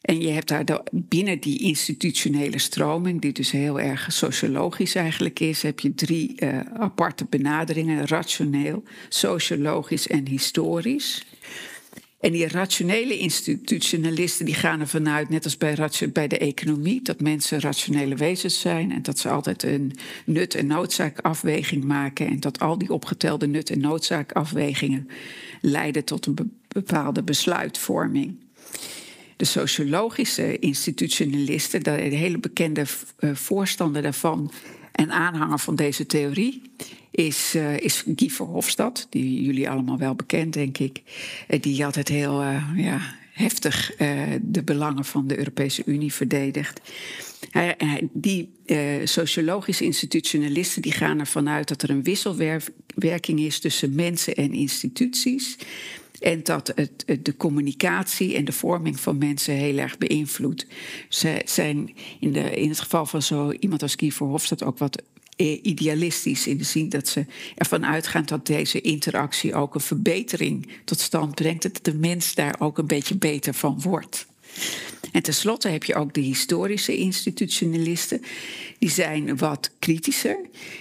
En 0.00 0.20
je 0.20 0.28
hebt 0.28 0.48
daar 0.48 0.82
binnen 0.92 1.40
die 1.40 1.58
institutionele 1.58 2.58
stroming, 2.58 3.20
die 3.20 3.32
dus 3.32 3.50
heel 3.50 3.80
erg 3.80 4.06
sociologisch 4.12 4.94
eigenlijk 4.94 5.40
is, 5.40 5.62
heb 5.62 5.80
je 5.80 5.94
drie 5.94 6.34
uh, 6.36 6.60
aparte 6.60 7.26
benaderingen: 7.30 8.06
rationeel, 8.06 8.82
sociologisch 9.08 10.06
en 10.06 10.28
historisch. 10.28 11.26
En 12.20 12.32
die 12.32 12.48
rationele 12.48 13.18
institutionalisten 13.18 14.44
die 14.44 14.54
gaan 14.54 14.80
ervan 14.80 15.08
uit, 15.08 15.28
net 15.28 15.44
als 15.44 15.56
bij, 15.56 15.90
bij 16.12 16.28
de 16.28 16.38
economie, 16.38 17.02
dat 17.02 17.20
mensen 17.20 17.60
rationele 17.60 18.14
wezens 18.14 18.60
zijn 18.60 18.92
en 18.92 19.02
dat 19.02 19.18
ze 19.18 19.28
altijd 19.28 19.62
een 19.62 19.92
nut- 20.24 20.54
en 20.54 20.66
noodzaakafweging 20.66 21.84
maken 21.84 22.26
en 22.26 22.40
dat 22.40 22.58
al 22.60 22.78
die 22.78 22.92
opgetelde 22.92 23.46
nut- 23.46 23.70
en 23.70 23.80
noodzaakafwegingen 23.80 25.08
leiden 25.60 26.04
tot 26.04 26.26
een 26.26 26.36
bepaalde 26.68 27.22
besluitvorming. 27.22 28.36
De 29.36 29.44
sociologische 29.44 30.58
institutionalisten, 30.58 31.82
de 31.82 31.90
hele 31.90 32.38
bekende 32.38 32.84
eh, 33.18 33.34
voorstander 33.34 34.02
daarvan 34.02 34.50
en 34.98 35.12
aanhanger 35.12 35.58
van 35.58 35.76
deze 35.76 36.06
theorie, 36.06 36.62
is, 37.10 37.54
uh, 37.56 37.76
is 37.76 38.04
Guy 38.16 38.30
Verhofstadt, 38.30 39.06
die 39.10 39.42
jullie 39.42 39.70
allemaal 39.70 39.98
wel 39.98 40.14
bekend, 40.14 40.52
denk 40.52 40.78
ik. 40.78 41.02
Uh, 41.48 41.60
die 41.60 41.84
altijd 41.84 42.08
heel 42.08 42.42
uh, 42.42 42.62
ja, 42.76 43.00
heftig 43.32 43.96
de 44.42 44.62
belangen 44.64 45.04
van 45.04 45.26
de 45.26 45.38
Europese 45.38 45.82
Unie 45.86 46.12
verdedigt. 46.12 46.80
die 48.12 48.48
sociologische 49.04 49.84
institutionalisten 49.84 50.82
die 50.82 50.92
gaan 50.92 51.18
ervan 51.18 51.48
uit 51.48 51.68
dat 51.68 51.82
er 51.82 51.90
een 51.90 52.02
wisselwerking 52.02 53.40
is 53.40 53.58
tussen 53.58 53.94
mensen 53.94 54.34
en 54.34 54.52
instituties. 54.52 55.56
En 56.20 56.42
dat 56.42 56.72
het, 56.74 57.04
de 57.22 57.36
communicatie 57.36 58.34
en 58.34 58.44
de 58.44 58.52
vorming 58.52 59.00
van 59.00 59.18
mensen 59.18 59.54
heel 59.54 59.78
erg 59.78 59.98
beïnvloedt. 59.98 60.66
Ze 61.08 61.42
zijn 61.44 61.94
in, 62.20 62.32
de, 62.32 62.50
in 62.50 62.68
het 62.68 62.80
geval 62.80 63.06
van 63.06 63.22
zo 63.22 63.50
iemand 63.50 63.82
als 63.82 63.94
Guy 63.94 64.10
Verhofstadt 64.10 64.64
ook 64.64 64.78
wat 64.78 65.02
eh, 65.36 65.58
idealistisch 65.62 66.46
in 66.46 66.58
de 66.58 66.64
zin 66.64 66.88
dat 66.88 67.08
ze 67.08 67.26
ervan 67.56 67.86
uitgaan 67.86 68.24
dat 68.24 68.46
deze 68.46 68.80
interactie 68.80 69.54
ook 69.54 69.74
een 69.74 69.80
verbetering 69.80 70.68
tot 70.84 71.00
stand 71.00 71.34
brengt, 71.34 71.62
dat 71.62 71.78
de 71.82 71.94
mens 71.94 72.34
daar 72.34 72.56
ook 72.58 72.78
een 72.78 72.86
beetje 72.86 73.16
beter 73.16 73.54
van 73.54 73.80
wordt. 73.80 74.26
En 75.12 75.22
tenslotte 75.22 75.68
heb 75.68 75.84
je 75.84 75.94
ook 75.94 76.14
de 76.14 76.20
historische 76.20 76.96
institutionalisten. 76.96 78.22
Die 78.78 78.90
zijn 78.90 79.36
wat 79.36 79.70
kritischer. 79.78 80.38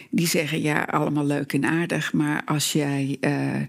Die 0.09 0.27
zeggen 0.27 0.61
ja, 0.61 0.83
allemaal 0.83 1.25
leuk 1.25 1.53
en 1.53 1.65
aardig, 1.65 2.13
maar 2.13 2.41
als 2.45 2.71
jij 2.71 3.17
uh, 3.21 3.61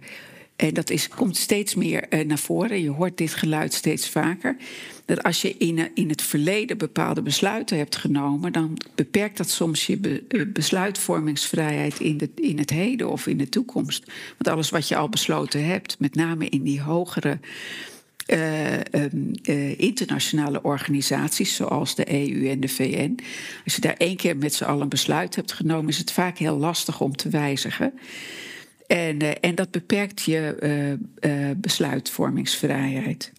en 0.58 0.74
dat 0.74 0.90
is, 0.90 1.08
komt 1.08 1.36
steeds 1.36 1.74
meer 1.74 2.06
uh, 2.10 2.24
naar 2.24 2.38
voren. 2.38 2.82
Je 2.82 2.90
hoort 2.90 3.16
dit 3.16 3.34
geluid 3.34 3.74
steeds 3.74 4.08
vaker. 4.08 4.56
Dat 5.04 5.22
als 5.22 5.42
je 5.42 5.56
in, 5.56 5.90
in 5.94 6.08
het 6.08 6.22
verleden 6.22 6.78
bepaalde 6.78 7.22
besluiten 7.22 7.76
hebt 7.76 7.96
genomen, 7.96 8.52
dan 8.52 8.78
beperkt 8.94 9.36
dat 9.36 9.50
soms 9.50 9.86
je 9.86 9.96
be, 9.96 10.46
besluitvormingsvrijheid 10.52 12.00
in, 12.00 12.16
de, 12.16 12.30
in 12.34 12.58
het 12.58 12.70
heden 12.70 13.10
of 13.10 13.26
in 13.26 13.38
de 13.38 13.48
toekomst. 13.48 14.04
Want 14.28 14.48
alles 14.48 14.70
wat 14.70 14.88
je 14.88 14.96
al 14.96 15.08
besloten 15.08 15.64
hebt, 15.64 15.96
met 15.98 16.14
name 16.14 16.48
in 16.48 16.62
die 16.62 16.80
hogere 16.80 17.38
uh, 18.26 19.78
internationale 19.78 20.62
organisaties 20.62 21.54
zoals 21.54 21.94
de 21.94 22.12
EU 22.12 22.48
en 22.48 22.60
de 22.60 22.68
VN. 22.68 23.18
Als 23.64 23.74
je 23.74 23.80
daar 23.80 23.96
één 23.98 24.16
keer 24.16 24.36
met 24.36 24.54
z'n 24.54 24.64
allen 24.64 24.82
een 24.82 24.88
besluit 24.88 25.34
hebt 25.34 25.52
genomen, 25.52 25.88
is 25.88 25.98
het 25.98 26.12
vaak 26.12 26.38
heel 26.38 26.56
lastig 26.56 27.00
om 27.00 27.16
te 27.16 27.28
wijzigen. 27.28 27.92
En, 28.88 29.22
uh, 29.22 29.30
en 29.40 29.54
dat 29.54 29.70
beperkt 29.70 30.22
je 30.22 30.96
besluitvormingsvrijheid. 31.56 33.32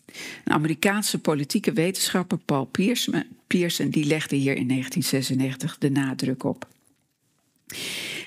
Een 0.43 0.53
Amerikaanse 0.53 1.19
politieke 1.19 1.73
wetenschapper, 1.73 2.37
Paul 2.45 2.65
Pearson, 2.65 3.23
Pearson, 3.47 3.89
die 3.89 4.05
legde 4.05 4.35
hier 4.35 4.55
in 4.55 4.67
1996 4.67 5.77
de 5.77 5.91
nadruk 5.91 6.43
op. 6.43 6.67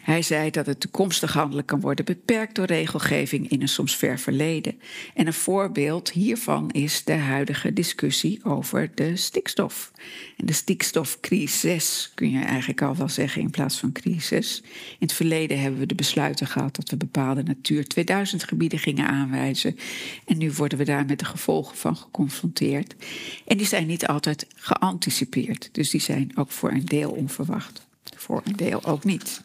Hij 0.02 0.22
zei 0.22 0.50
dat 0.50 0.66
het 0.66 0.80
toekomstig 0.80 1.32
handelen 1.32 1.64
kan 1.64 1.80
worden 1.80 2.04
beperkt 2.04 2.54
door 2.54 2.66
regelgeving 2.66 3.50
in 3.50 3.62
een 3.62 3.68
soms 3.68 3.96
ver 3.96 4.18
verleden. 4.18 4.80
En 5.14 5.26
een 5.26 5.32
voorbeeld 5.32 6.11
hiervan 6.11 6.70
is 6.70 7.04
de 7.04 7.12
huidige 7.12 7.72
discussie 7.72 8.44
over 8.44 8.90
de 8.94 9.16
stikstof. 9.16 9.92
En 10.37 10.46
de 10.46 10.52
stikstofcrisis 10.52 12.12
kun 12.14 12.30
je 12.30 12.44
eigenlijk 12.44 12.82
al 12.82 12.96
wel 12.96 13.08
zeggen 13.08 13.42
in 13.42 13.50
plaats 13.50 13.78
van 13.78 13.92
crisis. 13.92 14.62
In 14.99 15.06
het 15.06 15.12
verleden 15.12 15.61
hebben 15.61 15.80
we 15.80 15.87
de 15.87 15.94
besluiten 15.94 16.46
gehad 16.46 16.76
dat 16.76 16.90
we 16.90 16.96
bepaalde 16.96 17.42
Natuur 17.42 17.87
2000 17.87 18.44
gebieden 18.44 18.78
gingen 18.78 19.06
aanwijzen. 19.06 19.76
En 20.26 20.38
nu 20.38 20.52
worden 20.52 20.78
we 20.78 20.84
daar 20.84 21.04
met 21.06 21.18
de 21.18 21.25
gevolgen 21.25 21.76
van 21.76 21.96
geconfronteerd. 21.96 22.94
En 23.46 23.56
die 23.56 23.66
zijn 23.66 23.87
niet 23.87 24.06
altijd 24.06 24.46
geanticipeerd. 24.54 25.68
Dus 25.72 25.90
die 25.90 26.00
zijn 26.00 26.32
ook 26.34 26.50
voor 26.50 26.70
een 26.70 26.84
deel 26.84 27.11
onverwacht. 27.11 27.90
Voor 28.22 28.42
een 28.44 28.56
deel 28.56 28.84
ook 28.84 29.04
niet. 29.04 29.42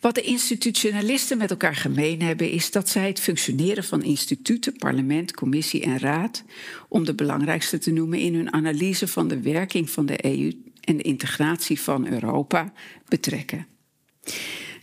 Wat 0.00 0.14
de 0.14 0.22
institutionalisten 0.22 1.38
met 1.38 1.50
elkaar 1.50 1.76
gemeen 1.76 2.22
hebben, 2.22 2.50
is 2.50 2.70
dat 2.70 2.88
zij 2.88 3.06
het 3.06 3.20
functioneren 3.20 3.84
van 3.84 4.02
instituten, 4.02 4.76
parlement, 4.76 5.34
commissie 5.34 5.82
en 5.82 5.98
raad, 5.98 6.44
om 6.88 7.04
de 7.04 7.14
belangrijkste 7.14 7.78
te 7.78 7.90
noemen, 7.90 8.18
in 8.18 8.34
hun 8.34 8.52
analyse 8.52 9.08
van 9.08 9.28
de 9.28 9.40
werking 9.40 9.90
van 9.90 10.06
de 10.06 10.24
EU 10.24 10.62
en 10.80 10.96
de 10.96 11.02
integratie 11.02 11.80
van 11.80 12.08
Europa 12.08 12.72
betrekken. 13.08 13.66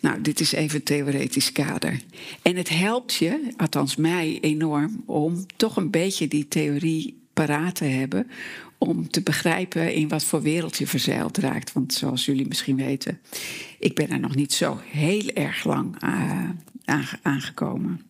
Nou, 0.01 0.21
dit 0.21 0.39
is 0.39 0.51
even 0.51 0.75
een 0.75 0.83
theoretisch 0.83 1.51
kader. 1.51 2.01
En 2.41 2.55
het 2.55 2.69
helpt 2.69 3.13
je, 3.13 3.53
althans 3.57 3.95
mij, 3.95 4.37
enorm 4.41 5.03
om 5.05 5.45
toch 5.55 5.77
een 5.77 5.91
beetje 5.91 6.27
die 6.27 6.47
theorie 6.47 7.21
paraat 7.33 7.75
te 7.75 7.85
hebben 7.85 8.27
om 8.85 9.09
te 9.09 9.21
begrijpen 9.21 9.93
in 9.93 10.07
wat 10.07 10.23
voor 10.23 10.41
wereld 10.41 10.77
je 10.77 10.87
verzeild 10.87 11.37
raakt. 11.37 11.73
Want 11.73 11.93
zoals 11.93 12.25
jullie 12.25 12.47
misschien 12.47 12.75
weten, 12.75 13.19
ik 13.79 13.95
ben 13.95 14.09
er 14.09 14.19
nog 14.19 14.35
niet 14.35 14.53
zo 14.53 14.79
heel 14.83 15.29
erg 15.29 15.63
lang 15.63 16.03
uh, 16.03 17.13
aangekomen. 17.21 18.01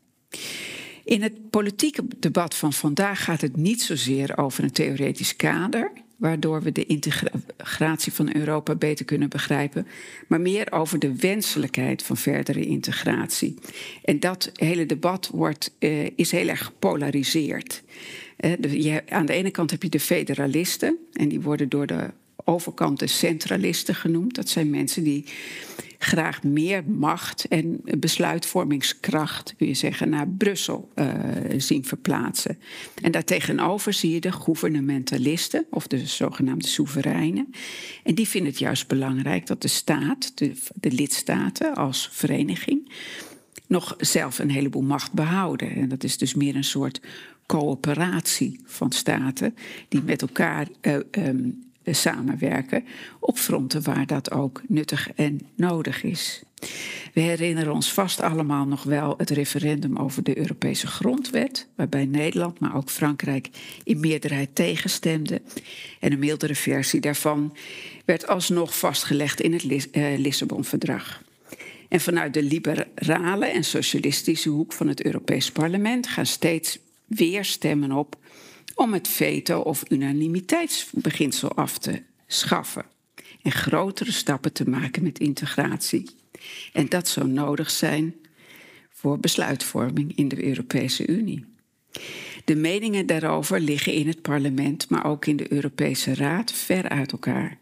In 1.03 1.22
het 1.22 1.50
politieke 1.50 2.03
debat 2.17 2.55
van 2.55 2.74
vandaag 2.74 3.24
gaat 3.24 3.41
het 3.41 3.55
niet 3.55 3.82
zozeer 3.82 4.38
over 4.38 4.63
een 4.63 4.72
theoretisch 4.72 5.36
kader, 5.36 5.91
waardoor 6.17 6.62
we 6.62 6.72
de 6.72 6.86
integratie 6.86 8.13
van 8.13 8.36
Europa 8.36 8.75
beter 8.75 9.05
kunnen 9.05 9.29
begrijpen, 9.29 9.88
maar 10.27 10.41
meer 10.41 10.72
over 10.72 11.00
de 11.00 11.15
wenselijkheid 11.15 12.03
van 12.03 12.17
verdere 12.17 12.65
integratie. 12.65 13.55
En 14.03 14.19
dat 14.19 14.51
hele 14.53 14.86
debat 14.86 15.29
wordt, 15.34 15.75
uh, 15.79 16.10
is 16.15 16.31
heel 16.31 16.48
erg 16.48 16.63
gepolariseerd 16.65 17.84
aan 19.10 19.25
de 19.25 19.34
ene 19.34 19.51
kant 19.51 19.72
heb 19.72 19.84
je 19.84 19.89
de 19.89 20.00
federalisten, 20.00 20.98
en 21.13 21.27
die 21.27 21.41
worden 21.41 21.69
door 21.69 21.88
de 21.88 22.10
overkant 22.43 23.00
de 23.00 23.07
centralisten 23.07 23.95
genoemd. 23.95 24.36
Dat 24.36 24.50
zijn 24.50 24.69
mensen 24.69 25.03
die 25.03 25.25
graag 25.98 26.44
meer 26.44 26.84
macht 26.84 27.48
en 27.48 27.82
besluitvormingskracht, 27.98 29.54
kun 29.58 29.68
je 29.68 29.74
zeggen, 29.74 30.10
naar 30.10 30.28
Brussel 30.28 30.90
uh, 30.96 31.08
zien 31.58 31.86
verplaatsen. 31.86 32.60
En 33.02 33.12
daartegenover 33.12 33.94
zie 33.94 34.14
je 34.14 34.20
de 34.20 34.32
gouvernementalisten, 34.32 35.66
of 35.70 35.88
de 35.88 36.08
zogenaamde 36.08 36.68
soevereinen. 36.68 37.54
En 38.04 38.16
die 38.16 38.28
vinden 38.28 38.50
het 38.50 38.60
juist 38.60 38.88
belangrijk 38.88 39.48
dat 39.48 39.62
de 39.62 39.68
staat, 39.68 40.32
de, 40.36 40.92
lidstaten 40.92 41.75
als 41.75 42.10
vereniging, 42.12 42.92
nog 43.68 43.96
zelf 43.98 44.40
een 44.40 44.51
heleboel 44.51 44.81
macht 44.81 45.14
behouden. 45.14 45.75
En 45.75 45.90
dat 45.90 46.03
is 46.03 46.18
dus 46.18 46.34
meer 46.34 46.55
een 46.55 46.64
soort 46.64 47.01
coöperatie 47.46 48.60
van 48.66 48.92
staten 48.92 49.55
die 49.88 50.01
met 50.01 50.22
elkaar 50.22 50.68
uh, 50.81 50.98
samenwerken 51.93 52.85
op 53.19 53.37
fronten 53.37 53.83
waar 53.83 54.05
dat 54.05 54.31
ook 54.31 54.61
nuttig 54.67 55.09
en 55.15 55.41
nodig 55.55 56.03
is. 56.03 56.43
We 57.13 57.21
herinneren 57.21 57.74
ons 57.74 57.93
vast 57.93 58.21
allemaal 58.21 58.65
nog 58.65 58.83
wel 58.83 59.13
het 59.17 59.29
referendum 59.29 59.98
over 59.98 60.24
de 60.24 60.37
Europese 60.37 60.87
grondwet, 60.87 61.67
waarbij 61.75 62.05
Nederland, 62.05 62.59
maar 62.59 62.75
ook 62.75 62.89
Frankrijk 62.89 63.50
in 63.83 64.00
meerderheid 64.00 64.55
tegenstemden. 64.55 65.39
En 66.00 66.11
een 66.11 66.19
mildere 66.19 66.55
versie 66.55 67.00
daarvan 67.00 67.57
werd 68.05 68.27
alsnog 68.27 68.77
vastgelegd 68.77 69.41
in 69.41 69.53
het 69.53 69.63
Lis 69.63 69.87
uh, 69.91 70.17
Lissabon-verdrag. 70.17 71.21
En 71.89 72.00
vanuit 72.00 72.33
de 72.33 72.43
liberale 72.43 73.45
en 73.45 73.63
socialistische 73.63 74.50
hoek 74.50 74.74
van 74.74 74.87
het 74.87 75.05
Europees 75.05 75.51
Parlement 75.51 76.07
gaan 76.07 76.25
steeds 76.25 76.79
weer 77.05 77.45
stemmen 77.45 77.91
op 77.91 78.17
om 78.75 78.94
het 78.94 79.07
veto- 79.07 79.59
of 79.59 79.83
unanimiteitsbeginsel 79.90 81.51
af 81.51 81.77
te 81.77 82.01
schaffen 82.27 82.85
en 83.42 83.51
grotere 83.51 84.11
stappen 84.11 84.53
te 84.53 84.70
maken 84.70 85.03
met 85.03 85.20
integratie. 85.20 86.09
En 86.74 86.90
dat 86.90 87.07
zou 87.07 87.27
nodig 87.27 87.70
zijn 87.70 88.16
voor 88.90 89.20
besluitvorming 89.20 90.16
in 90.16 90.27
de 90.27 90.46
Europese 90.46 91.07
Unie. 91.07 91.46
De 92.46 92.55
meningen 92.55 93.05
daarover 93.05 93.59
liggen 93.59 93.94
in 93.94 94.07
het 94.07 94.22
parlement, 94.22 94.90
maar 94.90 95.05
ook 95.05 95.25
in 95.25 95.38
de 95.38 95.53
Europese 95.53 96.16
Raad 96.16 96.51
ver 96.51 96.90
uit 96.90 97.11
elkaar. 97.11 97.57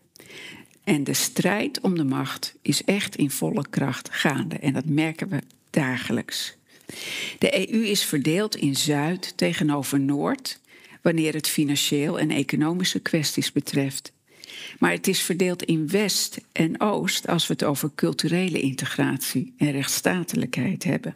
En 0.84 1.04
de 1.04 1.13
strijd 1.13 1.82
om 1.82 1.95
de 1.95 2.04
macht 2.04 2.56
is 2.62 2.84
echt 2.84 3.15
in 3.15 3.32
volle 3.32 3.65
kracht 3.69 4.10
gaande 4.12 4.56
en 4.56 4.73
dat 4.73 4.86
merken 4.86 5.30
we 5.30 5.41
dagelijks. 5.69 6.56
De 7.38 7.69
EU 7.69 7.86
is 7.86 8.04
verdeeld 8.04 8.56
in 8.56 8.76
Zuid 8.76 9.34
tegenover 9.38 9.99
Noord, 9.99 10.60
wanneer 11.04 11.34
het 11.34 11.48
financieel 11.48 12.20
en 12.20 12.32
economische 12.32 13.00
kwesties 13.00 13.52
betreft. 13.52 14.12
Maar 14.80 14.92
het 14.92 15.08
is 15.08 15.22
verdeeld 15.22 15.63
in 15.63 15.88
West 15.88 16.42
en 16.52 16.82
Oost 16.82 17.28
als 17.28 17.48
we 17.48 17.54
het 17.54 17.63
over 17.63 17.92
culturele 17.96 18.60
integratie 18.60 19.54
en 19.58 19.72
rechtsstatelijkheid 19.72 20.84
hebben. 20.84 21.16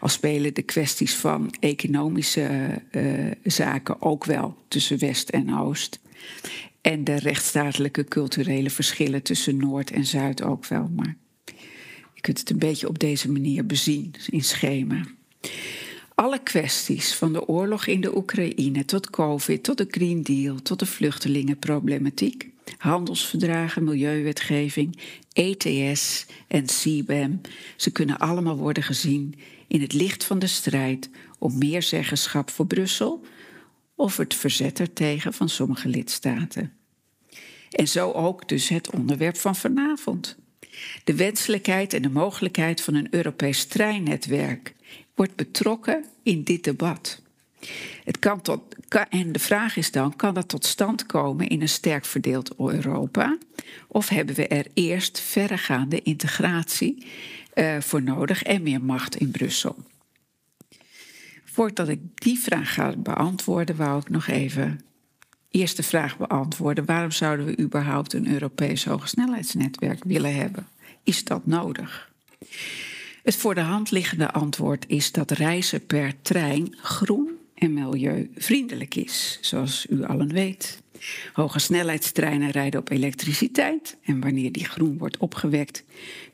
Al 0.00 0.08
spelen 0.08 0.54
de 0.54 0.62
kwesties 0.62 1.14
van 1.14 1.54
economische 1.60 2.70
uh, 2.90 3.30
zaken 3.42 4.02
ook 4.02 4.24
wel 4.24 4.56
tussen 4.68 4.98
West 4.98 5.28
en 5.28 5.58
Oost. 5.58 6.00
En 6.80 7.04
de 7.04 7.14
rechtsstatelijke 7.14 8.04
culturele 8.04 8.70
verschillen 8.70 9.22
tussen 9.22 9.56
Noord 9.56 9.90
en 9.90 10.04
Zuid 10.04 10.42
ook 10.42 10.66
wel. 10.66 10.90
Maar 10.96 11.16
je 12.14 12.20
kunt 12.20 12.38
het 12.38 12.50
een 12.50 12.58
beetje 12.58 12.88
op 12.88 12.98
deze 12.98 13.30
manier 13.30 13.66
bezien 13.66 14.14
in 14.26 14.44
schema. 14.44 15.00
Alle 16.18 16.42
kwesties, 16.42 17.14
van 17.14 17.32
de 17.32 17.46
oorlog 17.46 17.86
in 17.86 18.00
de 18.00 18.16
Oekraïne 18.16 18.84
tot 18.84 19.10
COVID, 19.10 19.62
tot 19.62 19.78
de 19.78 19.86
Green 19.90 20.22
Deal, 20.22 20.62
tot 20.62 20.78
de 20.78 20.86
vluchtelingenproblematiek, 20.86 22.50
handelsverdragen, 22.78 23.84
milieuwetgeving, 23.84 24.98
ETS 25.32 26.26
en 26.48 26.64
CBAM, 26.64 27.40
ze 27.76 27.90
kunnen 27.90 28.18
allemaal 28.18 28.56
worden 28.56 28.82
gezien 28.82 29.34
in 29.68 29.80
het 29.80 29.92
licht 29.92 30.24
van 30.24 30.38
de 30.38 30.46
strijd 30.46 31.10
om 31.38 31.58
meer 31.58 31.82
zeggenschap 31.82 32.50
voor 32.50 32.66
Brussel 32.66 33.24
of 33.94 34.16
het 34.16 34.34
verzet 34.34 34.80
ertegen 34.80 35.32
van 35.32 35.48
sommige 35.48 35.88
lidstaten. 35.88 36.72
En 37.70 37.88
zo 37.88 38.10
ook 38.10 38.48
dus 38.48 38.68
het 38.68 38.90
onderwerp 38.90 39.36
van 39.36 39.56
vanavond. 39.56 40.36
De 41.04 41.14
wenselijkheid 41.14 41.92
en 41.92 42.02
de 42.02 42.10
mogelijkheid 42.10 42.80
van 42.80 42.94
een 42.94 43.08
Europees 43.10 43.64
treinnetwerk 43.64 44.76
wordt 45.18 45.36
betrokken 45.36 46.04
in 46.22 46.42
dit 46.42 46.64
debat. 46.64 47.22
Het 48.04 48.18
kan 48.18 48.40
tot, 48.40 48.76
en 49.08 49.32
de 49.32 49.38
vraag 49.38 49.76
is 49.76 49.90
dan: 49.90 50.16
kan 50.16 50.34
dat 50.34 50.48
tot 50.48 50.64
stand 50.64 51.06
komen 51.06 51.48
in 51.48 51.60
een 51.60 51.68
sterk 51.68 52.04
verdeeld 52.04 52.54
Europa? 52.58 53.38
Of 53.88 54.08
hebben 54.08 54.34
we 54.34 54.46
er 54.46 54.66
eerst 54.74 55.20
verregaande 55.20 56.02
integratie 56.02 57.06
uh, 57.54 57.80
voor 57.80 58.02
nodig 58.02 58.42
en 58.42 58.62
meer 58.62 58.82
macht 58.82 59.16
in 59.16 59.30
Brussel? 59.30 59.76
Voordat 61.44 61.88
ik 61.88 62.00
die 62.14 62.38
vraag 62.38 62.74
ga 62.74 62.96
beantwoorden, 62.96 63.76
wou 63.76 64.00
ik 64.00 64.08
nog 64.08 64.26
even 64.26 64.80
eerste 65.50 65.82
vraag 65.82 66.16
beantwoorden. 66.16 66.84
Waarom 66.84 67.10
zouden 67.10 67.46
we 67.46 67.58
überhaupt 67.58 68.12
een 68.12 68.32
Europees 68.32 68.84
hogesnelheidsnetwerk 68.84 70.04
willen 70.04 70.34
hebben? 70.34 70.66
Is 71.02 71.24
dat 71.24 71.46
nodig? 71.46 72.12
Het 73.28 73.36
voor 73.36 73.54
de 73.54 73.60
hand 73.60 73.90
liggende 73.90 74.30
antwoord 74.30 74.84
is 74.86 75.12
dat 75.12 75.30
reizen 75.30 75.86
per 75.86 76.12
trein 76.22 76.76
groen 76.80 77.30
en 77.54 77.72
milieuvriendelijk 77.72 78.94
is, 78.94 79.38
zoals 79.40 79.86
u 79.90 80.04
allen 80.04 80.32
weet. 80.32 80.82
Hoge 81.32 81.58
snelheidstreinen 81.58 82.50
rijden 82.50 82.80
op 82.80 82.90
elektriciteit 82.90 83.96
en 84.02 84.20
wanneer 84.20 84.52
die 84.52 84.64
groen 84.64 84.98
wordt 84.98 85.16
opgewekt, 85.16 85.84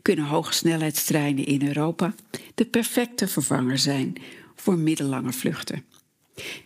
kunnen 0.03 0.25
hoge 0.25 0.53
snelheidstreinen 0.53 1.47
in 1.47 1.67
Europa 1.67 2.15
de 2.55 2.65
perfecte 2.65 3.29
vervanger 3.29 3.79
zijn 3.79 4.15
voor 4.55 4.79
middellange 4.79 5.33
vluchten. 5.33 5.85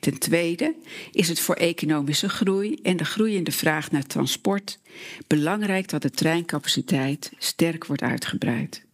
Ten 0.01 0.19
tweede 0.19 0.75
is 1.13 1.29
het 1.29 1.41
voor 1.41 1.55
economische 1.55 2.29
groei 2.29 2.75
en 2.83 2.97
de 2.97 3.05
groeiende 3.05 3.53
vraag 3.53 3.91
naar 3.91 4.07
transport 4.07 4.79
belangrijk 5.27 5.89
dat 5.89 6.03
de 6.03 6.11
treincapaciteit 6.11 7.33
sterk 7.39 7.87
wordt 7.87 8.03
uitgebreid. 8.03 8.87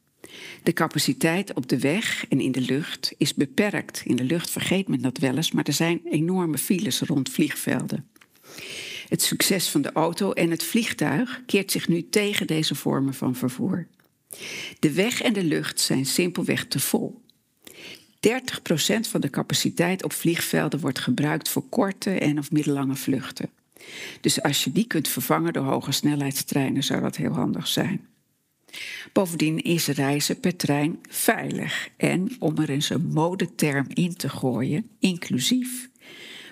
De 0.62 0.72
capaciteit 0.72 1.54
op 1.54 1.68
de 1.68 1.78
weg 1.78 2.26
en 2.28 2.40
in 2.40 2.52
de 2.52 2.60
lucht 2.60 3.14
is 3.18 3.34
beperkt. 3.34 4.02
In 4.04 4.16
de 4.16 4.24
lucht 4.24 4.50
vergeet 4.50 4.88
men 4.88 5.02
dat 5.02 5.18
wel 5.18 5.36
eens, 5.36 5.52
maar 5.52 5.64
er 5.64 5.72
zijn 5.72 6.00
enorme 6.10 6.58
files 6.58 7.00
rond 7.00 7.28
vliegvelden. 7.30 8.08
Het 9.08 9.22
succes 9.22 9.68
van 9.68 9.82
de 9.82 9.92
auto 9.92 10.32
en 10.32 10.50
het 10.50 10.62
vliegtuig 10.62 11.42
keert 11.46 11.70
zich 11.70 11.88
nu 11.88 12.08
tegen 12.08 12.46
deze 12.46 12.74
vormen 12.74 13.14
van 13.14 13.34
vervoer. 13.34 13.86
De 14.78 14.92
weg 14.92 15.22
en 15.22 15.32
de 15.32 15.44
lucht 15.44 15.80
zijn 15.80 16.06
simpelweg 16.06 16.66
te 16.66 16.80
vol. 16.80 17.22
30% 18.28 18.30
van 19.00 19.20
de 19.20 19.30
capaciteit 19.30 20.04
op 20.04 20.12
vliegvelden 20.12 20.80
wordt 20.80 20.98
gebruikt 20.98 21.48
voor 21.48 21.68
korte 21.68 22.10
en 22.10 22.38
of 22.38 22.50
middellange 22.50 22.96
vluchten. 22.96 23.50
Dus 24.20 24.42
als 24.42 24.64
je 24.64 24.72
die 24.72 24.86
kunt 24.86 25.08
vervangen 25.08 25.52
door 25.52 25.64
hoge 25.64 25.92
snelheidstreinen, 25.92 26.84
zou 26.84 27.00
dat 27.00 27.16
heel 27.16 27.32
handig 27.32 27.66
zijn. 27.66 28.06
Bovendien 29.12 29.62
is 29.62 29.86
reizen 29.86 30.40
per 30.40 30.56
trein 30.56 31.00
veilig 31.08 31.88
en, 31.96 32.36
om 32.38 32.58
er 32.58 32.70
eens 32.70 32.90
een 32.90 33.06
modeterm 33.12 33.86
in 33.88 34.16
te 34.16 34.28
gooien, 34.28 34.88
inclusief. 34.98 35.88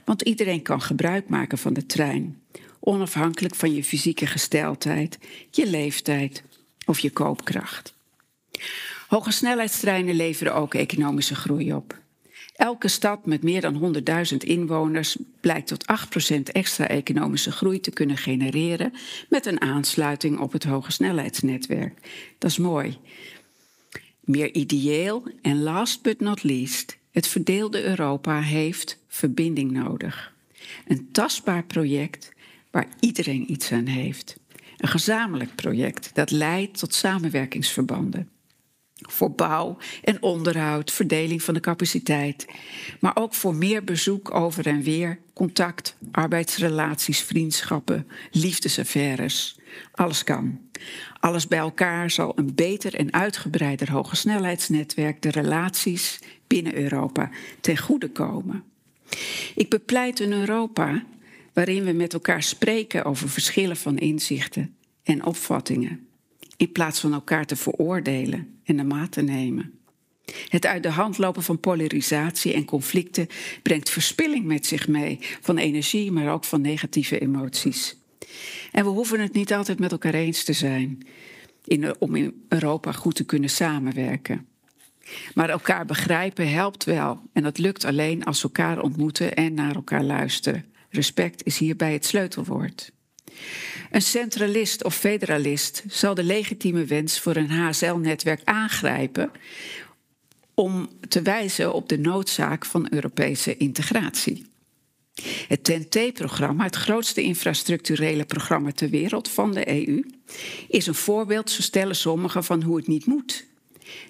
Want 0.04 0.22
iedereen 0.22 0.62
kan 0.62 0.80
gebruik 0.80 1.28
maken 1.28 1.58
van 1.58 1.72
de 1.72 1.87
trein, 1.87 2.42
onafhankelijk 2.80 3.54
van 3.54 3.74
je 3.74 3.85
fysieke 3.85 4.26
gesteldheid, 4.26 5.18
je 5.50 5.70
leeftijd 5.70 6.42
of 6.87 6.98
je 6.98 7.11
koopkracht. 7.11 7.94
Hoge 9.08 9.32
snelheidstreinen 9.32 10.14
leveren 10.14 10.54
ook 10.54 10.74
economische 10.74 11.35
groei 11.35 11.72
op. 11.72 12.01
Elke 12.52 12.88
stad 12.88 13.26
met 13.26 13.42
meer 13.42 13.60
dan 13.60 13.94
100.000 14.30 14.36
inwoners 14.36 15.16
blijkt 15.40 15.66
tot 15.66 15.84
8% 16.36 16.42
extra 16.42 16.88
economische 16.88 17.52
groei 17.52 17.80
te 17.80 17.90
kunnen 17.90 18.16
genereren 18.16 18.92
met 19.28 19.46
een 19.46 19.60
aansluiting 19.60 20.38
op 20.38 20.52
het 20.52 20.64
hoge 20.64 20.92
snelheidsnetwerk. 20.92 21.98
Dat 22.38 22.50
is 22.50 22.58
mooi. 22.58 22.98
Meer 24.20 24.54
ideeel 24.54 25.28
en 25.42 25.62
last 25.62 26.02
but 26.02 26.20
not 26.20 26.42
least, 26.42 26.98
het 27.10 27.26
verdeelde 27.26 27.82
Europa 27.82 28.40
heeft 28.40 28.98
verbinding 29.08 29.70
nodig. 29.70 30.32
Een 30.86 31.08
tastbaar 31.12 31.64
project 31.64 32.32
waar 32.70 32.88
iedereen 33.00 33.50
iets 33.50 33.72
aan 33.72 33.86
heeft. 33.86 34.40
Een 34.76 34.88
gezamenlijk 34.88 35.54
project 35.54 36.10
dat 36.14 36.30
leidt 36.30 36.78
tot 36.78 36.94
samenwerkingsverbanden 36.94 38.32
voor 39.10 39.32
bouw 39.32 39.76
en 40.02 40.22
onderhoud, 40.22 40.92
verdeling 40.92 41.42
van 41.42 41.54
de 41.54 41.60
capaciteit, 41.60 42.46
maar 43.00 43.16
ook 43.16 43.34
voor 43.34 43.54
meer 43.54 43.84
bezoek 43.84 44.34
over 44.34 44.66
en 44.66 44.82
weer, 44.82 45.18
contact, 45.32 45.96
arbeidsrelaties, 46.12 47.20
vriendschappen, 47.20 48.08
liefdesaffaires. 48.30 49.58
Alles 49.92 50.24
kan. 50.24 50.60
Alles 51.20 51.48
bij 51.48 51.58
elkaar 51.58 52.10
zal 52.10 52.32
een 52.38 52.54
beter 52.54 52.94
en 52.94 53.12
uitgebreider 53.12 53.92
hogesnelheidsnetwerk 53.92 55.22
de 55.22 55.30
relaties 55.30 56.18
binnen 56.46 56.76
Europa 56.76 57.30
ten 57.60 57.78
goede 57.78 58.10
komen. 58.10 58.64
Ik 59.54 59.68
bepleit 59.68 60.20
een 60.20 60.32
Europa 60.32 61.04
waarin 61.52 61.84
we 61.84 61.92
met 61.92 62.12
elkaar 62.12 62.42
spreken 62.42 63.04
over 63.04 63.28
verschillen 63.28 63.76
van 63.76 63.98
inzichten 63.98 64.74
en 65.02 65.24
opvattingen 65.24 66.06
in 66.56 66.72
plaats 66.72 67.00
van 67.00 67.12
elkaar 67.12 67.46
te 67.46 67.56
veroordelen 67.56 68.51
en 68.64 68.77
de 68.77 68.85
maat 68.85 69.12
te 69.12 69.22
nemen. 69.22 69.72
Het 70.48 70.66
uit 70.66 70.83
de 70.83 70.90
hand 70.90 71.18
lopen 71.18 71.42
van 71.42 71.61
polarisatie 71.61 72.53
en 72.53 72.64
conflicten 72.64 73.27
brengt 73.62 73.90
verspilling 73.90 74.44
met 74.44 74.66
zich 74.66 74.88
mee 74.88 75.18
van 75.40 75.59
energie, 75.59 76.12
maar 76.12 76.33
ook 76.33 76.44
van 76.44 76.61
negatieve 76.61 77.18
emoties. 77.18 77.96
En 78.72 78.85
we 78.85 78.90
hoeven 78.90 79.20
het 79.20 79.33
niet 79.33 79.53
altijd 79.53 79.79
met 79.79 79.92
elkaar 79.92 80.14
eens 80.14 80.44
te 80.44 80.53
zijn 80.53 81.07
in, 81.64 82.01
om 82.01 82.14
in 82.14 82.44
Europa 82.48 82.92
goed 82.92 83.14
te 83.14 83.25
kunnen 83.25 83.51
samenwerken. 83.51 84.46
Maar 85.35 85.48
elkaar 85.48 85.87
begrijpen 85.87 86.53
helpt 86.53 86.85
wel 86.85 87.22
en 87.33 87.42
dat 87.42 87.59
lukt 87.59 87.85
alleen 87.85 88.25
als 88.25 88.42
we 88.42 88.48
elkaar 88.48 88.83
ontmoeten 88.83 89.35
en 89.35 89.55
naar 89.55 89.75
elkaar 89.75 90.03
luisteren. 90.03 90.64
Respect 90.90 91.44
is 91.44 91.59
hierbij 91.59 91.92
het 91.92 92.07
sleutelwoord. 92.07 92.92
Een 93.90 94.03
centralist 94.03 94.85
of 94.85 94.97
federalist 94.97 95.85
zal 95.88 96.14
de 96.14 96.25
legitieme 96.25 96.85
wens 96.85 97.21
voor 97.21 97.37
een 97.37 97.51
HSL-netwerk 97.51 98.40
aangrijpen 98.45 99.31
om 100.55 100.88
te 101.09 101.23
wijzen 101.23 101.73
op 101.73 101.88
de 101.88 101.99
noodzaak 101.99 102.64
van 102.64 102.87
Europese 102.90 103.57
integratie. 103.57 104.47
Het 105.49 105.64
TNT-programma, 105.64 106.64
het 106.64 106.77
grootste 106.77 107.23
infrastructurele 107.23 108.25
programma 108.25 108.71
ter 108.73 108.90
wereld 108.90 109.29
van 109.29 109.53
de 109.53 109.88
EU, 109.88 110.05
is 110.68 110.87
een 110.87 110.95
voorbeeld, 110.95 111.51
zo 111.51 111.62
stellen 111.62 111.97
sommigen, 111.97 112.45
van 112.45 112.62
hoe 112.62 112.77
het 112.77 112.87
niet 112.87 113.07
moet. 113.07 113.47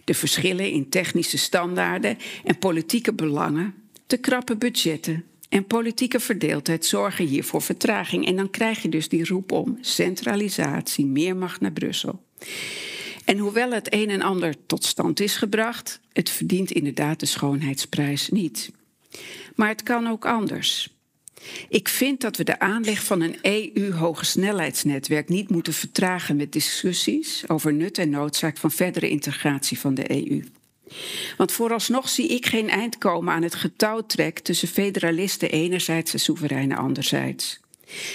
De 0.05 0.15
verschillen 0.15 0.71
in 0.71 0.89
technische 0.89 1.39
standaarden 1.39 2.19
en 2.45 2.59
politieke 2.59 3.13
belangen, 3.13 3.75
te 4.07 4.17
krappe 4.17 4.57
budgetten, 4.57 5.25
en 5.53 5.67
politieke 5.67 6.21
verdeeldheid 6.21 6.85
zorgen 6.85 7.27
hier 7.27 7.45
voor 7.45 7.63
vertraging. 7.63 8.27
En 8.27 8.37
dan 8.37 8.51
krijg 8.51 8.83
je 8.83 8.89
dus 8.89 9.09
die 9.09 9.27
roep 9.27 9.53
om 9.53 9.79
centralisatie, 9.81 11.07
meer 11.07 11.37
macht 11.37 11.61
naar 11.61 11.73
Brussel. 11.73 12.25
En 13.25 13.39
hoewel 13.39 13.71
het 13.71 13.95
een 13.95 14.11
en 14.11 14.23
ander 14.23 14.55
tot 14.67 14.85
stand 14.85 15.21
is 15.21 15.37
gebracht, 15.37 16.01
het 16.13 16.31
verdient 16.31 16.71
inderdaad 16.71 17.21
de 17.21 17.27
schoonheidsprijs 17.27 18.29
niet. 18.29 18.71
Maar 19.55 19.69
het 19.69 19.83
kan 19.83 20.07
ook 20.07 20.27
anders. 20.27 20.97
Ik 21.69 21.89
vind 21.89 22.21
dat 22.21 22.37
we 22.37 22.45
de 22.45 22.59
aanleg 22.59 23.05
van 23.05 23.21
een 23.21 23.37
EU-hogesnelheidsnetwerk 23.43 25.29
niet 25.29 25.51
moeten 25.51 25.73
vertragen 25.73 26.37
met 26.37 26.53
discussies 26.53 27.45
over 27.47 27.73
nut 27.73 27.99
en 27.99 28.11
noodzaak 28.11 28.57
van 28.57 28.71
verdere 28.71 29.09
integratie 29.09 29.79
van 29.79 29.95
de 29.95 30.11
EU. 30.11 30.43
Want 31.37 31.53
vooralsnog 31.53 32.09
zie 32.09 32.29
ik 32.29 32.47
geen 32.47 32.69
eind 32.69 32.99
komen 32.99 33.35
aan 33.35 33.43
het 33.43 33.55
getouwtrek 33.55 34.39
tussen 34.39 34.69
federalisten 34.69 35.51
enerzijds 35.51 36.13
en 36.13 36.21
soevereinen 36.21 36.77
anderzijds. 36.77 37.61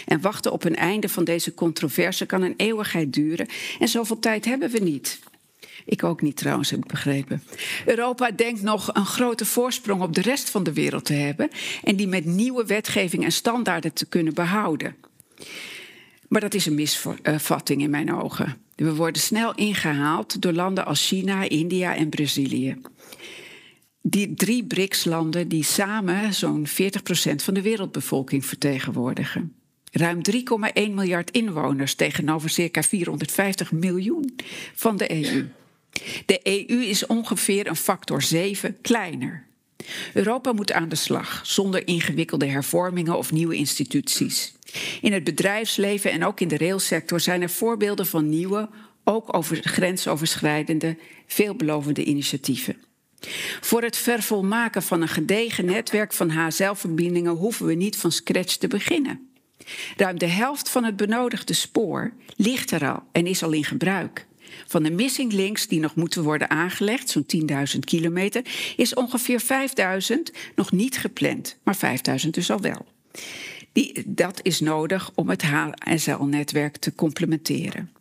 En 0.06 0.22
wachten 0.22 0.52
op 0.52 0.64
een 0.64 0.76
einde 0.76 1.10
van 1.10 1.24
deze 1.24 1.54
controverse 1.54 2.26
kan 2.26 2.42
een 2.42 2.54
eeuwigheid 2.58 3.14
duren 3.14 3.48
en 3.80 3.88
zoveel 3.88 4.20
tijd 4.20 4.46
hebben 4.46 4.70
we 4.70 4.80
niet. 4.80 5.20
Ik 5.86 6.04
ook 6.04 6.22
niet 6.22 6.38
trouwens, 6.38 6.70
heb 6.70 6.80
ik 6.80 6.88
begrepen. 6.88 7.44
Europa 7.86 8.32
denkt 8.32 8.62
nog 8.62 8.90
een 8.94 9.06
grote 9.06 9.46
voorsprong 9.46 10.02
op 10.02 10.14
de 10.14 10.22
rest 10.22 10.50
van 10.50 10.64
de 10.64 10.74
wereld 10.74 11.06
te 11.06 11.14
hebben 11.14 11.50
en 11.84 11.96
die 11.96 12.08
met 12.08 12.26
nieuwe 12.26 12.66
wetgeving 12.66 13.24
en 13.24 13.32
standaarden 13.32 13.94
te 13.94 14.06
kunnen 14.06 14.34
behouden. 14.34 14.96
Maar 16.28 16.42
dat 16.42 16.54
is 16.54 16.66
een 16.66 16.76
misvatting 16.76 17.82
in 17.82 17.90
mijn 17.90 18.14
ogen. 18.14 18.67
We 18.78 18.96
worden 18.96 19.22
snel 19.22 19.56
ingehaald 19.56 20.42
door 20.42 20.54
landen 20.54 20.86
als 20.86 21.08
China, 21.08 21.50
India 21.50 21.96
en 21.96 22.10
Brazilië. 22.10 22.78
Die 24.02 24.34
drie 24.34 24.66
BRICS-landen 24.66 25.48
die 25.48 25.64
samen 25.64 26.34
zo'n 26.34 26.68
40% 26.68 26.72
van 27.36 27.54
de 27.54 27.62
wereldbevolking 27.62 28.46
vertegenwoordigen. 28.46 29.56
Ruim 29.92 30.22
3,1 30.32 30.94
miljard 30.94 31.32
inwoners 31.32 31.96
tegenover 31.96 32.50
circa 32.50 32.84
450 32.84 33.72
miljoen 33.72 34.36
van 34.74 34.98
de 34.98 35.12
EU. 35.12 35.48
De 36.26 36.40
EU 36.44 36.84
is 36.84 37.06
ongeveer 37.06 37.68
een 37.68 37.76
factor 37.76 38.22
7 38.22 38.78
kleiner. 38.82 39.47
Europa 40.14 40.52
moet 40.54 40.72
aan 40.72 40.90
de 40.90 40.96
slag 40.96 41.42
zonder 41.44 41.88
ingewikkelde 41.88 42.46
hervormingen 42.46 43.18
of 43.18 43.32
nieuwe 43.32 43.56
instituties. 43.56 44.54
In 45.02 45.14
het 45.14 45.24
bedrijfsleven 45.24 46.12
en 46.12 46.26
ook 46.26 46.40
in 46.40 46.48
de 46.48 46.58
railsector 46.58 47.20
zijn 47.20 47.42
er 47.42 47.50
voorbeelden 47.50 48.06
van 48.06 48.30
nieuwe, 48.30 48.70
ook 49.04 49.36
over 49.36 49.58
grensoverschrijdende, 49.62 50.98
veelbelovende 51.28 52.04
initiatieven. 52.04 52.76
Voor 53.62 53.82
het 53.82 53.98
vervolmaken 53.98 54.84
van 54.84 55.02
een 55.02 55.08
gedegen 55.08 55.66
netwerk 55.66 56.14
van 56.14 56.30
HSL-verbindingen 56.30 57.34
hoeven 57.34 57.66
we 57.66 57.74
niet 57.74 57.98
van 57.98 58.12
scratch 58.12 58.56
te 58.56 58.68
beginnen. 58.68 59.30
Ruim 59.98 60.20
de 60.20 60.28
helft 60.28 60.70
van 60.70 60.84
het 60.84 60.96
benodigde 60.96 61.54
spoor 61.54 62.14
ligt 62.36 62.72
er 62.72 62.92
al 62.92 63.04
en 63.12 63.28
is 63.28 63.44
al 63.44 63.52
in 63.52 63.64
gebruik. 63.64 64.27
Van 64.68 64.84
de 64.84 64.92
missing 64.92 65.32
links 65.32 65.68
die 65.68 65.80
nog 65.80 65.96
moeten 65.96 66.24
worden 66.24 66.50
aangelegd, 66.50 67.10
zo'n 67.10 67.26
10.000 67.74 67.80
kilometer, 67.80 68.42
is 68.76 68.94
ongeveer 68.94 69.42
5.000 70.12 70.18
nog 70.56 70.72
niet 70.72 70.98
gepland, 70.98 71.58
maar 71.64 71.78
5.000 72.24 72.30
dus 72.30 72.52
al 72.52 72.62
wel. 72.62 72.86
Die, 73.72 74.04
dat 74.06 74.40
is 74.42 74.60
nodig 74.60 75.12
om 75.16 75.30
het 75.30 75.44
HSL-netwerk 75.44 76.78
te 76.78 76.96
complementeren. 76.96 77.92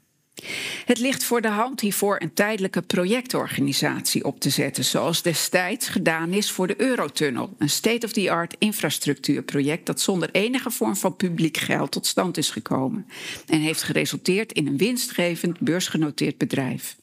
Het 0.85 0.99
ligt 0.99 1.25
voor 1.25 1.41
de 1.41 1.49
hand 1.49 1.81
hiervoor 1.81 2.21
een 2.21 2.35
tijdelijke 2.35 2.83
projectorganisatie 2.83 4.25
op 4.25 4.41
te 4.41 4.51
zetten, 4.51 4.85
zoals 4.85 5.23
destijds 5.23 5.89
gedaan 5.89 6.33
is 6.33 6.51
voor 6.51 6.67
de 6.67 6.81
Eurotunnel, 6.81 7.55
een 7.59 7.71
state-of-the-art 7.71 8.57
infrastructuurproject 8.59 9.87
dat 9.87 10.01
zonder 10.01 10.29
enige 10.33 10.71
vorm 10.71 10.97
van 10.97 11.17
publiek 11.17 11.57
geld 11.57 11.93
tot 11.93 12.07
stand 12.07 12.37
is 12.37 12.51
gekomen 12.51 13.07
en 13.47 13.61
heeft 13.61 13.83
geresulteerd 13.83 14.53
in 14.53 14.67
een 14.67 14.77
winstgevend 14.77 15.61
beursgenoteerd 15.61 16.39
bedrijf. 16.39 16.97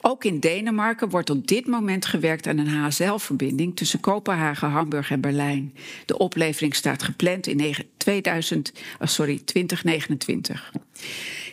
Ook 0.00 0.24
in 0.24 0.40
Denemarken 0.40 1.08
wordt 1.08 1.30
op 1.30 1.46
dit 1.46 1.66
moment 1.66 2.06
gewerkt 2.06 2.46
aan 2.46 2.58
een 2.58 2.68
HSL-verbinding 2.68 3.76
tussen 3.76 4.00
Kopenhagen, 4.00 4.68
Hamburg 4.68 5.10
en 5.10 5.20
Berlijn. 5.20 5.74
De 6.06 6.18
oplevering 6.18 6.74
staat 6.74 7.02
gepland 7.02 7.46
in 7.46 7.74
2000, 7.96 8.72
sorry, 9.00 9.38
2029. 9.44 10.72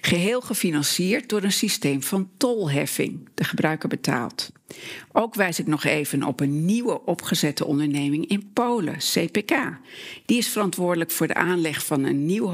Geheel 0.02 0.42
gefinancierd 0.42 1.30
door 1.30 1.44
een 1.44 1.52
systeem 1.52 2.04
van 2.04 2.30
tolheffing. 2.38 3.30
De 3.34 3.44
gebruiker 3.44 3.90
betaalt. 3.90 4.52
Ook 5.12 5.36
wijs 5.36 5.60
ik 5.60 5.68
nog 5.68 5.84
even 5.84 6.24
op 6.24 6.40
een 6.40 6.66
nieuwe 6.66 7.06
opgezette 7.06 7.66
onderneming 7.66 8.28
in 8.28 8.50
Polen, 8.54 8.98
CPK. 8.98 9.56
Die 10.26 10.38
is 10.38 10.48
verantwoordelijk 10.48 11.12
voor 11.12 11.28
de 11.28 11.34
aanleg 11.34 11.86
van 11.86 12.04
een 12.04 12.26
nieuw 12.26 12.48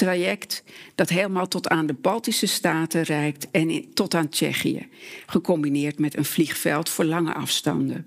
hogesnelheidstraject 0.00 0.62
dat 0.94 1.08
helemaal 1.08 1.48
tot 1.48 1.68
aan 1.68 1.86
de 1.86 1.94
Baltische 1.94 2.46
Staten 2.46 3.02
reikt 3.02 3.50
en 3.50 3.94
tot 3.94 4.14
aan 4.14 4.28
Tsjechië, 4.28 4.88
gecombineerd 5.26 5.98
met 5.98 6.16
een 6.16 6.24
vliegveld 6.24 6.88
voor 6.88 7.04
lange 7.04 7.34
afstanden. 7.34 8.06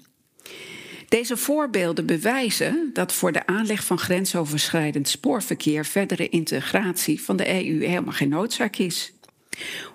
Deze 1.09 1.37
voorbeelden 1.37 2.05
bewijzen 2.05 2.89
dat 2.93 3.13
voor 3.13 3.31
de 3.31 3.45
aanleg 3.45 3.83
van 3.83 3.97
grensoverschrijdend 3.97 5.07
spoorverkeer 5.07 5.85
verdere 5.85 6.29
integratie 6.29 7.21
van 7.21 7.37
de 7.37 7.47
EU 7.47 7.85
helemaal 7.85 8.13
geen 8.13 8.29
noodzaak 8.29 8.75
is. 8.75 9.13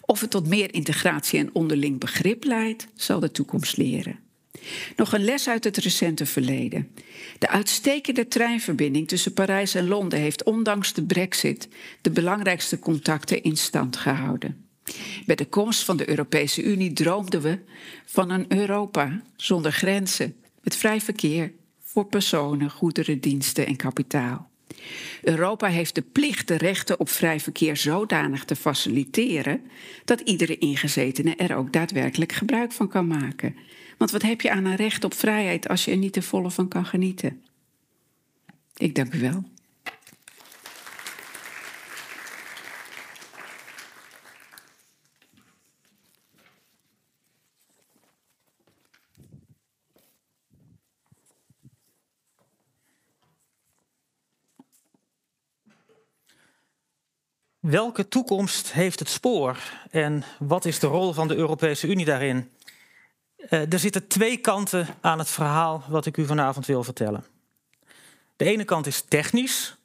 Of 0.00 0.20
het 0.20 0.30
tot 0.30 0.48
meer 0.48 0.74
integratie 0.74 1.38
en 1.38 1.50
onderling 1.52 1.98
begrip 2.00 2.44
leidt, 2.44 2.87
zal 2.94 3.20
de 3.20 3.30
toekomst 3.30 3.76
leren. 3.76 4.23
Nog 4.96 5.12
een 5.12 5.24
les 5.24 5.48
uit 5.48 5.64
het 5.64 5.76
recente 5.76 6.26
verleden. 6.26 6.90
De 7.38 7.48
uitstekende 7.48 8.28
treinverbinding 8.28 9.08
tussen 9.08 9.32
Parijs 9.32 9.74
en 9.74 9.88
Londen 9.88 10.18
heeft 10.18 10.44
ondanks 10.44 10.92
de 10.92 11.02
brexit 11.02 11.68
de 12.00 12.10
belangrijkste 12.10 12.78
contacten 12.78 13.42
in 13.42 13.56
stand 13.56 13.96
gehouden. 13.96 14.66
Bij 15.26 15.36
de 15.36 15.46
komst 15.46 15.84
van 15.84 15.96
de 15.96 16.08
Europese 16.08 16.62
Unie 16.62 16.92
droomden 16.92 17.40
we 17.40 17.58
van 18.04 18.30
een 18.30 18.44
Europa 18.48 19.22
zonder 19.36 19.72
grenzen, 19.72 20.36
met 20.62 20.76
vrij 20.76 21.00
verkeer 21.00 21.52
voor 21.82 22.06
personen, 22.06 22.70
goederen, 22.70 23.20
diensten 23.20 23.66
en 23.66 23.76
kapitaal. 23.76 24.50
Europa 25.22 25.66
heeft 25.68 25.94
de 25.94 26.02
plicht 26.02 26.48
de 26.48 26.56
rechten 26.56 27.00
op 27.00 27.08
vrij 27.08 27.40
verkeer 27.40 27.76
zodanig 27.76 28.44
te 28.44 28.56
faciliteren 28.56 29.60
dat 30.04 30.20
iedere 30.20 30.58
ingezetene 30.58 31.36
er 31.36 31.56
ook 31.56 31.72
daadwerkelijk 31.72 32.32
gebruik 32.32 32.72
van 32.72 32.88
kan 32.88 33.06
maken. 33.06 33.56
Want 33.98 34.11
wat 34.11 34.22
heb 34.22 34.40
je 34.40 34.50
aan 34.50 34.64
een 34.64 34.76
recht 34.76 35.04
op 35.04 35.14
vrijheid 35.14 35.68
als 35.68 35.85
je 35.85 35.90
er 35.90 35.96
niet 35.96 36.12
te 36.12 36.22
volle 36.22 36.50
van 36.50 36.68
kan 36.68 36.87
genieten? 36.87 37.44
Ik 38.76 38.94
dank 38.94 39.14
u 39.14 39.20
wel. 39.20 39.44
Welke 57.61 58.09
toekomst 58.09 58.72
heeft 58.72 58.98
het 58.98 59.09
spoor 59.09 59.59
en 59.90 60.24
wat 60.38 60.64
is 60.64 60.78
de 60.78 60.87
rol 60.87 61.12
van 61.12 61.28
de 61.28 61.35
Europese 61.35 61.87
Unie 61.87 62.04
daarin? 62.04 62.50
Uh, 63.50 63.72
er 63.72 63.78
zitten 63.78 64.07
twee 64.07 64.37
kanten 64.37 64.87
aan 65.00 65.18
het 65.18 65.28
verhaal 65.28 65.85
wat 65.88 66.07
ik 66.07 66.16
u 66.16 66.26
vanavond 66.26 66.66
wil 66.66 66.85
vertellen. 66.85 67.24
De 68.37 68.44
ene 68.44 68.64
kant 68.64 68.87
is 68.87 69.00
technisch. 69.00 69.76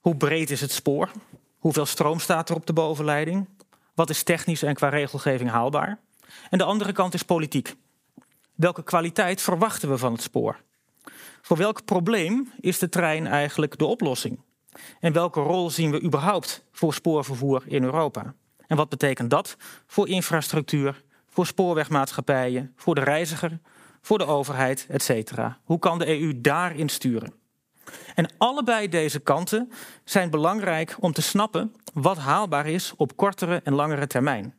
Hoe 0.00 0.16
breed 0.16 0.50
is 0.50 0.60
het 0.60 0.72
spoor? 0.72 1.10
Hoeveel 1.58 1.86
stroom 1.86 2.20
staat 2.20 2.48
er 2.48 2.56
op 2.56 2.66
de 2.66 2.72
bovenleiding? 2.72 3.48
Wat 3.94 4.10
is 4.10 4.22
technisch 4.22 4.62
en 4.62 4.74
qua 4.74 4.88
regelgeving 4.88 5.50
haalbaar? 5.50 5.98
En 6.50 6.58
de 6.58 6.64
andere 6.64 6.92
kant 6.92 7.14
is 7.14 7.22
politiek. 7.22 7.74
Welke 8.54 8.82
kwaliteit 8.82 9.42
verwachten 9.42 9.90
we 9.90 9.98
van 9.98 10.12
het 10.12 10.22
spoor? 10.22 10.60
Voor 11.42 11.56
welk 11.56 11.84
probleem 11.84 12.52
is 12.60 12.78
de 12.78 12.88
trein 12.88 13.26
eigenlijk 13.26 13.78
de 13.78 13.84
oplossing? 13.84 14.40
En 15.00 15.12
welke 15.12 15.40
rol 15.40 15.70
zien 15.70 15.90
we 15.90 16.02
überhaupt 16.02 16.64
voor 16.72 16.94
spoorvervoer 16.94 17.62
in 17.66 17.82
Europa? 17.82 18.34
En 18.66 18.76
wat 18.76 18.88
betekent 18.88 19.30
dat 19.30 19.56
voor 19.86 20.08
infrastructuur, 20.08 21.02
voor 21.34 21.46
spoorwegmaatschappijen, 21.46 22.72
voor 22.76 22.94
de 22.94 23.00
reiziger, 23.00 23.58
voor 24.00 24.18
de 24.18 24.26
overheid, 24.26 24.86
etc. 24.88 25.32
Hoe 25.64 25.78
kan 25.78 25.98
de 25.98 26.20
EU 26.20 26.40
daarin 26.40 26.88
sturen? 26.88 27.32
En 28.14 28.28
allebei 28.38 28.88
deze 28.88 29.20
kanten 29.20 29.72
zijn 30.04 30.30
belangrijk 30.30 30.96
om 31.00 31.12
te 31.12 31.22
snappen 31.22 31.74
wat 31.94 32.18
haalbaar 32.18 32.66
is 32.66 32.92
op 32.96 33.16
kortere 33.16 33.60
en 33.64 33.74
langere 33.74 34.06
termijn. 34.06 34.54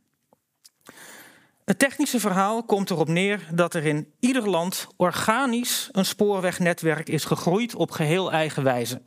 Het 1.65 1.79
technische 1.79 2.19
verhaal 2.19 2.63
komt 2.63 2.89
erop 2.89 3.07
neer 3.07 3.47
dat 3.51 3.73
er 3.73 3.85
in 3.85 4.11
ieder 4.19 4.49
land 4.49 4.87
organisch 4.97 5.89
een 5.91 6.05
spoorwegnetwerk 6.05 7.09
is 7.09 7.25
gegroeid 7.25 7.75
op 7.75 7.91
geheel 7.91 8.31
eigen 8.31 8.63
wijze. 8.63 9.01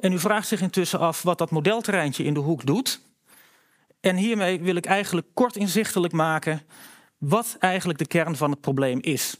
En 0.00 0.12
u 0.12 0.18
vraagt 0.18 0.48
zich 0.48 0.60
intussen 0.60 0.98
af 0.98 1.22
wat 1.22 1.38
dat 1.38 1.50
modelterreintje 1.50 2.24
in 2.24 2.34
de 2.34 2.40
hoek 2.40 2.66
doet. 2.66 3.00
En 4.00 4.16
hiermee 4.16 4.60
wil 4.60 4.76
ik 4.76 4.86
eigenlijk 4.86 5.26
kort 5.34 5.56
inzichtelijk 5.56 6.12
maken 6.12 6.62
wat 7.18 7.56
eigenlijk 7.58 7.98
de 7.98 8.06
kern 8.06 8.36
van 8.36 8.50
het 8.50 8.60
probleem 8.60 9.00
is. 9.00 9.38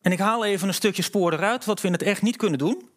En 0.00 0.12
ik 0.12 0.18
haal 0.18 0.44
even 0.44 0.68
een 0.68 0.74
stukje 0.74 1.02
spoor 1.02 1.32
eruit, 1.32 1.64
wat 1.64 1.80
we 1.80 1.86
in 1.86 1.92
het 1.92 2.02
echt 2.02 2.22
niet 2.22 2.36
kunnen 2.36 2.58
doen. 2.58 2.90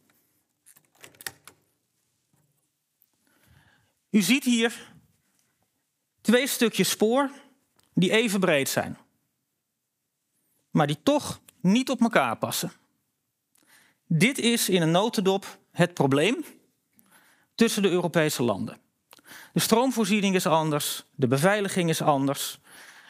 U 4.09 4.21
ziet 4.21 4.43
hier 4.43 4.93
twee 6.21 6.47
stukjes 6.47 6.89
spoor 6.89 7.31
die 7.93 8.11
even 8.11 8.39
breed 8.39 8.69
zijn, 8.69 8.97
maar 10.71 10.87
die 10.87 11.03
toch 11.03 11.41
niet 11.61 11.89
op 11.89 12.01
elkaar 12.01 12.37
passen. 12.37 12.71
Dit 14.07 14.37
is 14.37 14.69
in 14.69 14.81
een 14.81 14.91
notendop 14.91 15.59
het 15.71 15.93
probleem 15.93 16.45
tussen 17.57 17.81
de 17.81 17.89
Europese 17.89 18.43
landen. 18.43 18.77
De 19.53 19.59
stroomvoorziening 19.59 20.35
is 20.35 20.45
anders, 20.45 21.03
de 21.15 21.27
beveiliging 21.27 21.89
is 21.89 22.01
anders. 22.01 22.59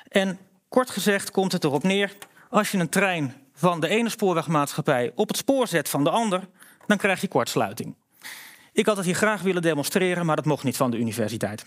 En 0.09 0.39
kort 0.69 0.89
gezegd 0.89 1.31
komt 1.31 1.51
het 1.51 1.63
erop 1.63 1.83
neer, 1.83 2.17
als 2.49 2.71
je 2.71 2.77
een 2.77 2.89
trein 2.89 3.33
van 3.53 3.79
de 3.79 3.87
ene 3.87 4.09
spoorwegmaatschappij 4.09 5.11
op 5.15 5.27
het 5.27 5.37
spoor 5.37 5.67
zet 5.67 5.89
van 5.89 6.03
de 6.03 6.09
ander, 6.09 6.47
dan 6.85 6.97
krijg 6.97 7.21
je 7.21 7.27
kortsluiting. 7.27 7.95
Ik 8.73 8.85
had 8.85 8.97
het 8.97 9.05
hier 9.05 9.15
graag 9.15 9.41
willen 9.41 9.61
demonstreren, 9.61 10.25
maar 10.25 10.35
dat 10.35 10.45
mocht 10.45 10.63
niet 10.63 10.77
van 10.77 10.91
de 10.91 10.97
universiteit. 10.97 11.65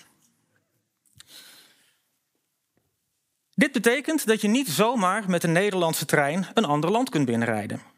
Dit 3.55 3.73
betekent 3.73 4.27
dat 4.27 4.41
je 4.41 4.49
niet 4.49 4.69
zomaar 4.69 5.31
met 5.31 5.45
een 5.45 5.53
Nederlandse 5.53 6.05
trein 6.05 6.47
een 6.55 6.65
ander 6.65 6.91
land 6.91 7.11
kunt 7.11 7.27
binnenrijden. 7.27 7.90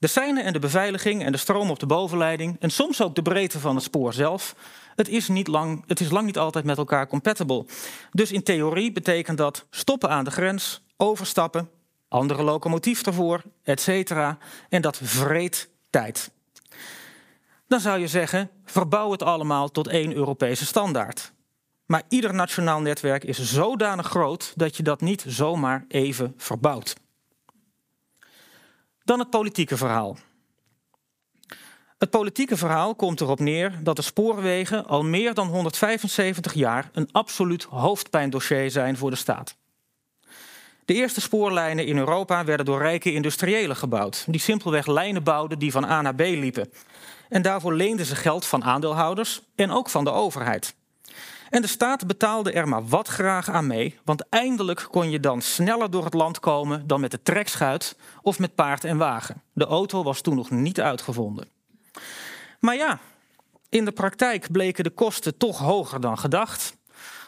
De 0.00 0.06
seinen 0.06 0.44
en 0.44 0.52
de 0.52 0.58
beveiliging 0.58 1.24
en 1.24 1.32
de 1.32 1.38
stroom 1.38 1.70
op 1.70 1.78
de 1.78 1.86
bovenleiding 1.86 2.56
en 2.60 2.70
soms 2.70 3.02
ook 3.02 3.14
de 3.14 3.22
breedte 3.22 3.60
van 3.60 3.74
het 3.74 3.84
spoor 3.84 4.12
zelf, 4.12 4.54
het 4.94 5.08
is, 5.08 5.28
niet 5.28 5.46
lang, 5.46 5.84
het 5.86 6.00
is 6.00 6.10
lang 6.10 6.26
niet 6.26 6.38
altijd 6.38 6.64
met 6.64 6.78
elkaar 6.78 7.06
compatible. 7.06 7.66
Dus 8.10 8.32
in 8.32 8.42
theorie 8.42 8.92
betekent 8.92 9.38
dat 9.38 9.66
stoppen 9.70 10.10
aan 10.10 10.24
de 10.24 10.30
grens, 10.30 10.82
overstappen, 10.96 11.70
andere 12.08 12.42
locomotief 12.42 13.06
ervoor, 13.06 13.42
etc. 13.62 14.10
En 14.68 14.82
dat 14.82 15.00
vreet 15.02 15.70
tijd. 15.90 16.30
Dan 17.68 17.80
zou 17.80 18.00
je 18.00 18.08
zeggen, 18.08 18.50
verbouw 18.64 19.10
het 19.10 19.22
allemaal 19.22 19.70
tot 19.70 19.88
één 19.88 20.14
Europese 20.14 20.66
standaard. 20.66 21.32
Maar 21.86 22.02
ieder 22.08 22.34
nationaal 22.34 22.80
netwerk 22.80 23.24
is 23.24 23.52
zodanig 23.52 24.06
groot 24.06 24.52
dat 24.56 24.76
je 24.76 24.82
dat 24.82 25.00
niet 25.00 25.24
zomaar 25.26 25.84
even 25.88 26.34
verbouwt. 26.36 26.94
Dan 29.04 29.18
het 29.18 29.30
politieke 29.30 29.76
verhaal. 29.76 30.16
Het 31.98 32.10
politieke 32.10 32.56
verhaal 32.56 32.94
komt 32.94 33.20
erop 33.20 33.40
neer 33.40 33.78
dat 33.82 33.96
de 33.96 34.02
spoorwegen 34.02 34.86
al 34.86 35.02
meer 35.02 35.34
dan 35.34 35.48
175 35.48 36.54
jaar 36.54 36.90
een 36.92 37.08
absoluut 37.12 37.62
hoofdpijndossier 37.62 38.70
zijn 38.70 38.96
voor 38.96 39.10
de 39.10 39.16
staat. 39.16 39.56
De 40.84 40.94
eerste 40.94 41.20
spoorlijnen 41.20 41.86
in 41.86 41.98
Europa 41.98 42.44
werden 42.44 42.66
door 42.66 42.78
rijke 42.78 43.12
industriëlen 43.12 43.76
gebouwd, 43.76 44.24
die 44.28 44.40
simpelweg 44.40 44.86
lijnen 44.86 45.22
bouwden 45.22 45.58
die 45.58 45.72
van 45.72 45.84
A 45.84 46.02
naar 46.02 46.14
B 46.14 46.20
liepen. 46.20 46.72
En 47.28 47.42
daarvoor 47.42 47.74
leenden 47.74 48.06
ze 48.06 48.16
geld 48.16 48.46
van 48.46 48.64
aandeelhouders 48.64 49.42
en 49.54 49.70
ook 49.70 49.90
van 49.90 50.04
de 50.04 50.10
overheid. 50.10 50.74
En 51.50 51.62
de 51.62 51.68
staat 51.68 52.06
betaalde 52.06 52.52
er 52.52 52.68
maar 52.68 52.86
wat 52.86 53.08
graag 53.08 53.48
aan 53.48 53.66
mee, 53.66 53.98
want 54.04 54.24
eindelijk 54.28 54.86
kon 54.90 55.10
je 55.10 55.20
dan 55.20 55.42
sneller 55.42 55.90
door 55.90 56.04
het 56.04 56.14
land 56.14 56.40
komen 56.40 56.86
dan 56.86 57.00
met 57.00 57.10
de 57.10 57.22
trekschuit 57.22 57.96
of 58.22 58.38
met 58.38 58.54
paard 58.54 58.84
en 58.84 58.96
wagen. 58.96 59.42
De 59.52 59.66
auto 59.66 60.02
was 60.02 60.20
toen 60.20 60.34
nog 60.34 60.50
niet 60.50 60.80
uitgevonden. 60.80 61.48
Maar 62.60 62.76
ja, 62.76 62.98
In 63.68 63.84
de 63.84 63.92
praktijk 63.92 64.52
bleken 64.52 64.84
de 64.84 64.90
kosten 64.90 65.36
toch 65.36 65.58
hoger 65.58 66.00
dan 66.00 66.18
gedacht. 66.18 66.76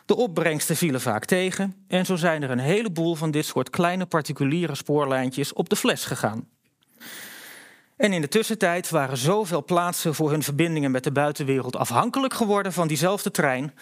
De 0.06 0.16
opbrengsten 0.16 0.76
vielen 0.76 1.00
vaak 1.00 1.24
tegen 1.24 1.84
en 1.88 2.06
zo 2.06 2.16
zijn 2.16 2.42
er 2.42 2.50
een 2.50 2.58
heleboel 2.58 3.14
van 3.14 3.30
dit 3.30 3.44
soort 3.44 3.70
kleine 3.70 4.06
particuliere 4.06 4.74
spoorlijntjes 4.74 5.52
op 5.52 5.68
de 5.68 5.76
fles 5.76 6.04
gegaan. 6.04 6.48
En 7.96 8.12
in 8.12 8.20
de 8.20 8.28
tussentijd 8.28 8.90
waren 8.90 9.16
zoveel 9.16 9.64
plaatsen 9.64 10.14
voor 10.14 10.30
hun 10.30 10.42
verbindingen 10.42 10.90
met 10.90 11.04
de 11.04 11.12
buitenwereld 11.12 11.76
afhankelijk 11.76 12.34
geworden 12.34 12.72
van 12.72 12.88
diezelfde 12.88 13.30
trein, 13.30 13.74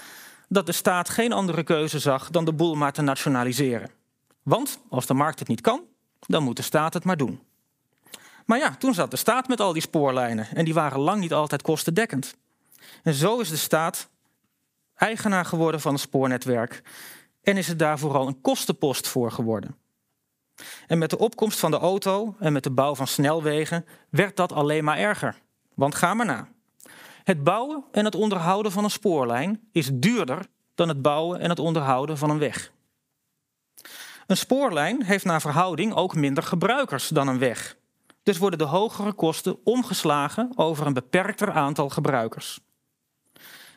dat 0.52 0.66
de 0.66 0.72
staat 0.72 1.08
geen 1.08 1.32
andere 1.32 1.62
keuze 1.62 1.98
zag 1.98 2.30
dan 2.30 2.44
de 2.44 2.52
boel 2.52 2.74
maar 2.74 2.92
te 2.92 3.02
nationaliseren. 3.02 3.90
Want 4.42 4.80
als 4.88 5.06
de 5.06 5.14
markt 5.14 5.38
het 5.38 5.48
niet 5.48 5.60
kan, 5.60 5.82
dan 6.20 6.42
moet 6.42 6.56
de 6.56 6.62
staat 6.62 6.94
het 6.94 7.04
maar 7.04 7.16
doen. 7.16 7.40
Maar 8.46 8.58
ja, 8.58 8.74
toen 8.76 8.94
zat 8.94 9.10
de 9.10 9.16
staat 9.16 9.48
met 9.48 9.60
al 9.60 9.72
die 9.72 9.82
spoorlijnen 9.82 10.48
en 10.54 10.64
die 10.64 10.74
waren 10.74 11.00
lang 11.00 11.20
niet 11.20 11.32
altijd 11.32 11.62
kostendekkend. 11.62 12.36
En 13.02 13.14
zo 13.14 13.38
is 13.38 13.48
de 13.48 13.56
staat 13.56 14.08
eigenaar 14.94 15.44
geworden 15.44 15.80
van 15.80 15.92
het 15.92 16.02
spoornetwerk 16.02 16.82
en 17.42 17.56
is 17.56 17.68
het 17.68 17.78
daar 17.78 17.98
vooral 17.98 18.26
een 18.26 18.40
kostenpost 18.40 19.08
voor 19.08 19.32
geworden. 19.32 19.76
En 20.86 20.98
met 20.98 21.10
de 21.10 21.18
opkomst 21.18 21.58
van 21.58 21.70
de 21.70 21.78
auto 21.78 22.36
en 22.38 22.52
met 22.52 22.62
de 22.62 22.70
bouw 22.70 22.94
van 22.94 23.06
snelwegen 23.06 23.86
werd 24.08 24.36
dat 24.36 24.52
alleen 24.52 24.84
maar 24.84 24.98
erger. 24.98 25.40
Want 25.74 25.94
ga 25.94 26.14
maar 26.14 26.26
na. 26.26 26.48
Het 27.24 27.44
bouwen 27.44 27.85
en 27.92 28.04
het 28.04 28.14
onderhouden 28.14 28.72
van 28.72 28.85
een 28.85 28.90
spoorlijn 28.90 29.68
is 29.72 29.90
duurder 29.92 30.46
dan 30.74 30.88
het 30.88 31.02
bouwen 31.02 31.40
en 31.40 31.48
het 31.48 31.59
onderhouden 31.59 32.18
van 32.18 32.30
een 32.30 32.38
weg. 32.38 32.72
Een 34.26 34.37
spoorlijn 34.37 35.02
heeft 35.02 35.24
naar 35.24 35.40
verhouding 35.40 35.94
ook 35.94 36.14
minder 36.14 36.42
gebruikers 36.42 37.09
dan 37.09 37.28
een 37.28 37.38
weg. 37.38 37.76
Dus 38.22 38.38
worden 38.38 38.59
de 38.59 38.64
hogere 38.64 39.12
kosten 39.12 39.59
omgeslagen 39.64 40.52
over 40.54 40.87
een 40.87 40.92
beperkter 40.92 41.52
aantal 41.52 41.88
gebruikers. 41.88 42.61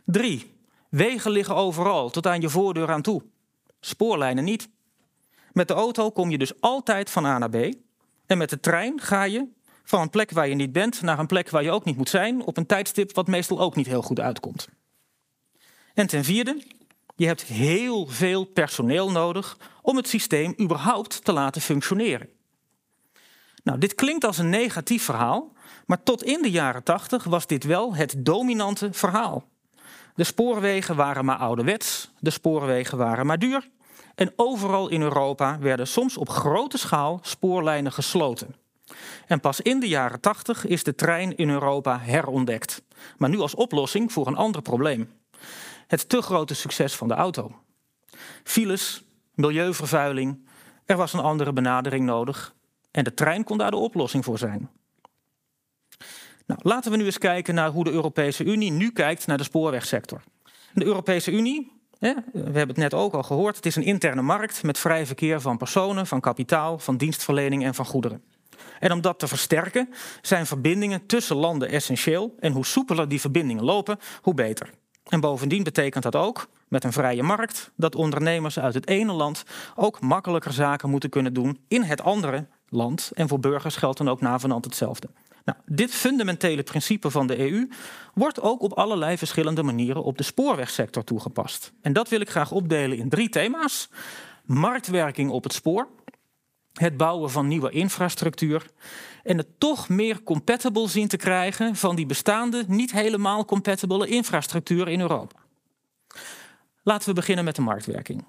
3. 0.06 0.56
Wegen 0.90 1.32
liggen 1.32 1.56
overal, 1.56 2.10
tot 2.10 2.28
aan 2.28 2.42
je 2.42 2.50
voordeur 2.50 2.92
aan 2.92 3.02
toe. 3.02 3.24
Spoorlijnen 3.80 4.44
niet. 4.44 4.70
Met 5.52 5.68
de 5.68 5.74
auto 5.74 6.12
kom 6.12 6.30
je 6.30 6.38
dus 6.38 6.62
altijd 6.62 7.10
van 7.10 7.26
A 7.26 7.38
naar 7.38 7.50
B. 7.50 7.74
En 8.26 8.38
met 8.38 8.50
de 8.50 8.60
trein 8.60 9.02
ga 9.02 9.24
je 9.24 9.48
van 9.84 10.02
een 10.02 10.10
plek 10.10 10.32
waar 10.32 10.48
je 10.48 10.56
niet 10.56 10.72
bent 10.72 11.02
naar 11.02 11.20
een 11.20 11.28
plek 11.28 11.50
waar 11.50 11.64
je 11.64 11.72
ook 11.72 11.86
niet 11.86 11.98
moet 11.98 12.10
zijn, 12.10 12.46
op 12.46 12.58
een 12.58 12.66
tijdstip 12.66 13.16
wat 13.16 13.28
meestal 13.28 13.60
ook 13.60 13.76
niet 13.76 13.88
heel 13.88 14.02
goed 14.02 14.20
uitkomt. 14.20 14.68
En 15.94 16.08
ten 16.08 16.24
vierde, 16.24 16.64
je 17.16 17.26
hebt 17.26 17.44
heel 17.44 18.08
veel 18.08 18.46
personeel 18.46 19.12
nodig 19.12 19.58
om 19.82 19.96
het 19.96 20.08
systeem 20.08 20.56
überhaupt 20.60 21.24
te 21.24 21.34
laten 21.34 21.62
functioneren. 21.62 22.30
Nou, 23.64 23.78
dit 23.78 23.96
klinkt 23.96 24.26
als 24.26 24.38
een 24.38 24.50
negatief 24.50 25.04
verhaal, 25.04 25.52
maar 25.86 26.04
tot 26.04 26.24
in 26.24 26.42
de 26.42 26.52
jaren 26.52 26.84
80 26.84 27.24
was 27.24 27.48
dit 27.48 27.64
wel 27.64 27.96
het 27.96 28.16
dominante 28.18 28.94
verhaal. 28.94 29.48
De 30.16 30.24
spoorwegen 30.24 30.96
waren 30.96 31.26
maar 31.26 31.38
ouderwets, 31.38 32.12
de 32.20 32.30
spoorwegen 32.30 32.98
waren 32.98 33.26
maar 33.26 33.40
duur 33.40 33.70
en 34.16 34.34
overal 34.36 34.88
in 34.88 35.02
Europa 35.02 35.60
werden 35.60 35.88
soms 35.88 36.18
op 36.18 36.30
grote 36.30 36.78
schaal 36.78 37.20
spoorlijnen 37.22 37.92
gesloten. 37.92 38.56
En 39.28 39.40
pas 39.40 39.62
in 39.62 39.80
de 39.80 39.88
jaren 39.88 40.20
80 40.20 40.66
is 40.66 40.84
de 40.84 40.96
trein 40.96 41.36
in 41.36 41.50
Europa 41.50 42.00
herontdekt, 42.00 42.84
maar 43.18 43.30
nu 43.30 43.40
als 43.40 43.56
oplossing 43.56 44.12
voor 44.12 44.28
een 44.28 44.36
ander 44.36 44.62
probleem. 44.62 45.12
Het 45.88 46.10
te 46.10 46.22
grote 46.22 46.54
succes 46.54 46.96
van 46.96 47.08
de 47.08 47.14
auto. 47.14 47.56
Files, 48.44 49.04
milieuvervuiling, 49.34 50.48
er 50.86 50.98
was 50.98 51.14
een 51.14 51.20
andere 51.20 51.54
benadering 51.54 52.06
nodig 52.06 52.56
en 52.92 53.04
de 53.04 53.14
trein 53.14 53.44
kon 53.44 53.58
daar 53.58 53.72
de 53.72 53.78
oplossing 53.78 54.24
voor 54.24 54.38
zijn. 54.38 54.70
Nou, 56.46 56.60
laten 56.64 56.92
we 56.92 56.98
nu 56.98 57.06
eens 57.06 57.18
kijken 57.18 57.56
naar 57.56 57.70
hoe 57.70 57.84
de 57.84 57.92
Europese 57.92 58.44
Unie 58.44 58.72
nu 58.72 58.92
kijkt 58.92 59.28
naar 59.28 59.38
de 59.38 59.44
spoorwegsector. 59.44 60.22
De 60.74 60.86
Europese 60.86 61.32
Unie, 61.32 61.72
we 62.00 62.14
hebben 62.34 62.68
het 62.68 62.78
net 62.78 62.94
ook 62.94 63.14
al 63.14 63.24
gehoord, 63.24 63.56
het 63.56 63.66
is 63.66 63.76
een 63.76 63.84
interne 63.84 64.22
markt 64.22 64.64
met 64.64 64.80
vrij 64.80 65.06
verkeer 65.06 65.42
van 65.42 65.58
personen, 65.58 66.08
van 66.08 66.20
kapitaal, 66.20 66.80
van 66.80 66.98
dienstverlening 66.98 67.64
en 67.64 67.74
van 67.74 67.86
goederen. 67.86 68.24
En 68.80 68.92
om 68.92 69.02
dat 69.02 69.20
te 69.20 69.28
versterken 69.28 69.90
zijn 70.22 70.46
verbindingen 70.46 71.06
tussen 71.06 71.36
landen 71.36 71.70
essentieel 71.70 72.36
en 72.40 72.52
hoe 72.52 72.66
soepeler 72.66 73.08
die 73.08 73.22
verbindingen 73.22 73.64
lopen, 73.64 74.00
hoe 74.22 74.34
beter. 74.34 74.70
En 75.04 75.20
bovendien 75.20 75.64
betekent 75.64 76.04
dat 76.04 76.16
ook, 76.16 76.48
met 76.68 76.84
een 76.84 76.94
vrije 76.94 77.24
markt, 77.24 77.72
dat 77.76 77.96
ondernemers 77.96 78.60
uit 78.60 78.74
het 78.74 78.88
ene 78.88 79.12
land 79.12 79.44
ook 79.76 80.02
makkelijker 80.02 80.54
zaken 80.54 80.90
moeten 80.90 81.10
kunnen 81.10 81.34
doen 81.34 81.60
in 81.68 81.82
het 81.82 82.02
andere 82.02 82.48
land. 82.70 83.12
En 83.14 83.28
voor 83.28 83.40
burgers 83.40 83.76
geldt 83.76 83.98
dan 83.98 84.10
ook 84.10 84.22
navenant 84.22 84.66
hetzelfde. 84.66 85.10
Nou, 85.46 85.58
dit 85.66 85.92
fundamentele 85.92 86.64
principe 86.64 87.10
van 87.10 87.28
de 87.28 87.40
EU 87.52 87.70
wordt 88.14 88.42
ook 88.42 88.62
op 88.62 88.74
allerlei 88.74 89.18
verschillende 89.18 89.64
manieren 89.64 90.04
op 90.04 90.18
de 90.18 90.24
spoorwegsector 90.24 91.04
toegepast. 91.04 91.72
En 91.82 91.94
dat 91.94 92.10
wil 92.10 92.22
ik 92.22 92.30
graag 92.30 92.52
opdelen 92.52 92.98
in 92.98 93.10
drie 93.10 93.30
thema's: 93.30 93.90
marktwerking 94.46 95.30
op 95.30 95.44
het 95.44 95.54
spoor, 95.54 95.88
het 96.74 96.98
bouwen 96.98 97.32
van 97.32 97.48
nieuwe 97.48 97.70
infrastructuur 97.70 98.66
en 99.24 99.38
het 99.38 99.48
toch 99.58 99.90
meer 99.90 100.24
compatible 100.24 100.88
zien 100.88 101.08
te 101.08 101.18
krijgen 101.18 101.76
van 101.76 101.96
die 101.96 102.06
bestaande, 102.06 102.64
niet 102.68 102.92
helemaal 102.92 103.46
compatibele 103.46 104.08
infrastructuur 104.08 104.88
in 104.88 105.00
Europa. 105.00 105.40
Laten 106.84 107.08
we 107.08 107.14
beginnen 107.14 107.46
met 107.46 107.56
de 107.56 107.62
marktwerking. 107.62 108.26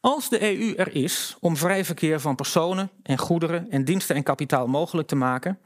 Als 0.00 0.28
de 0.28 0.42
EU 0.42 0.74
er 0.74 0.94
is 0.94 1.36
om 1.40 1.56
vrij 1.56 1.84
verkeer 1.84 2.20
van 2.20 2.34
personen 2.34 2.90
en 3.02 3.18
goederen 3.18 3.70
en 3.70 3.84
diensten 3.84 4.16
en 4.16 4.22
kapitaal 4.22 4.66
mogelijk 4.66 5.08
te 5.08 5.16
maken, 5.16 5.58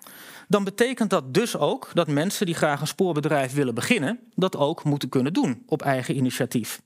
dan 0.48 0.64
betekent 0.64 1.10
dat 1.10 1.34
dus 1.34 1.56
ook 1.56 1.90
dat 1.94 2.08
mensen 2.08 2.46
die 2.46 2.54
graag 2.54 2.80
een 2.80 2.86
spoorbedrijf 2.86 3.52
willen 3.52 3.74
beginnen, 3.74 4.20
dat 4.34 4.56
ook 4.56 4.84
moeten 4.84 5.08
kunnen 5.08 5.32
doen 5.32 5.62
op 5.66 5.82
eigen 5.82 6.16
initiatief. 6.16 6.82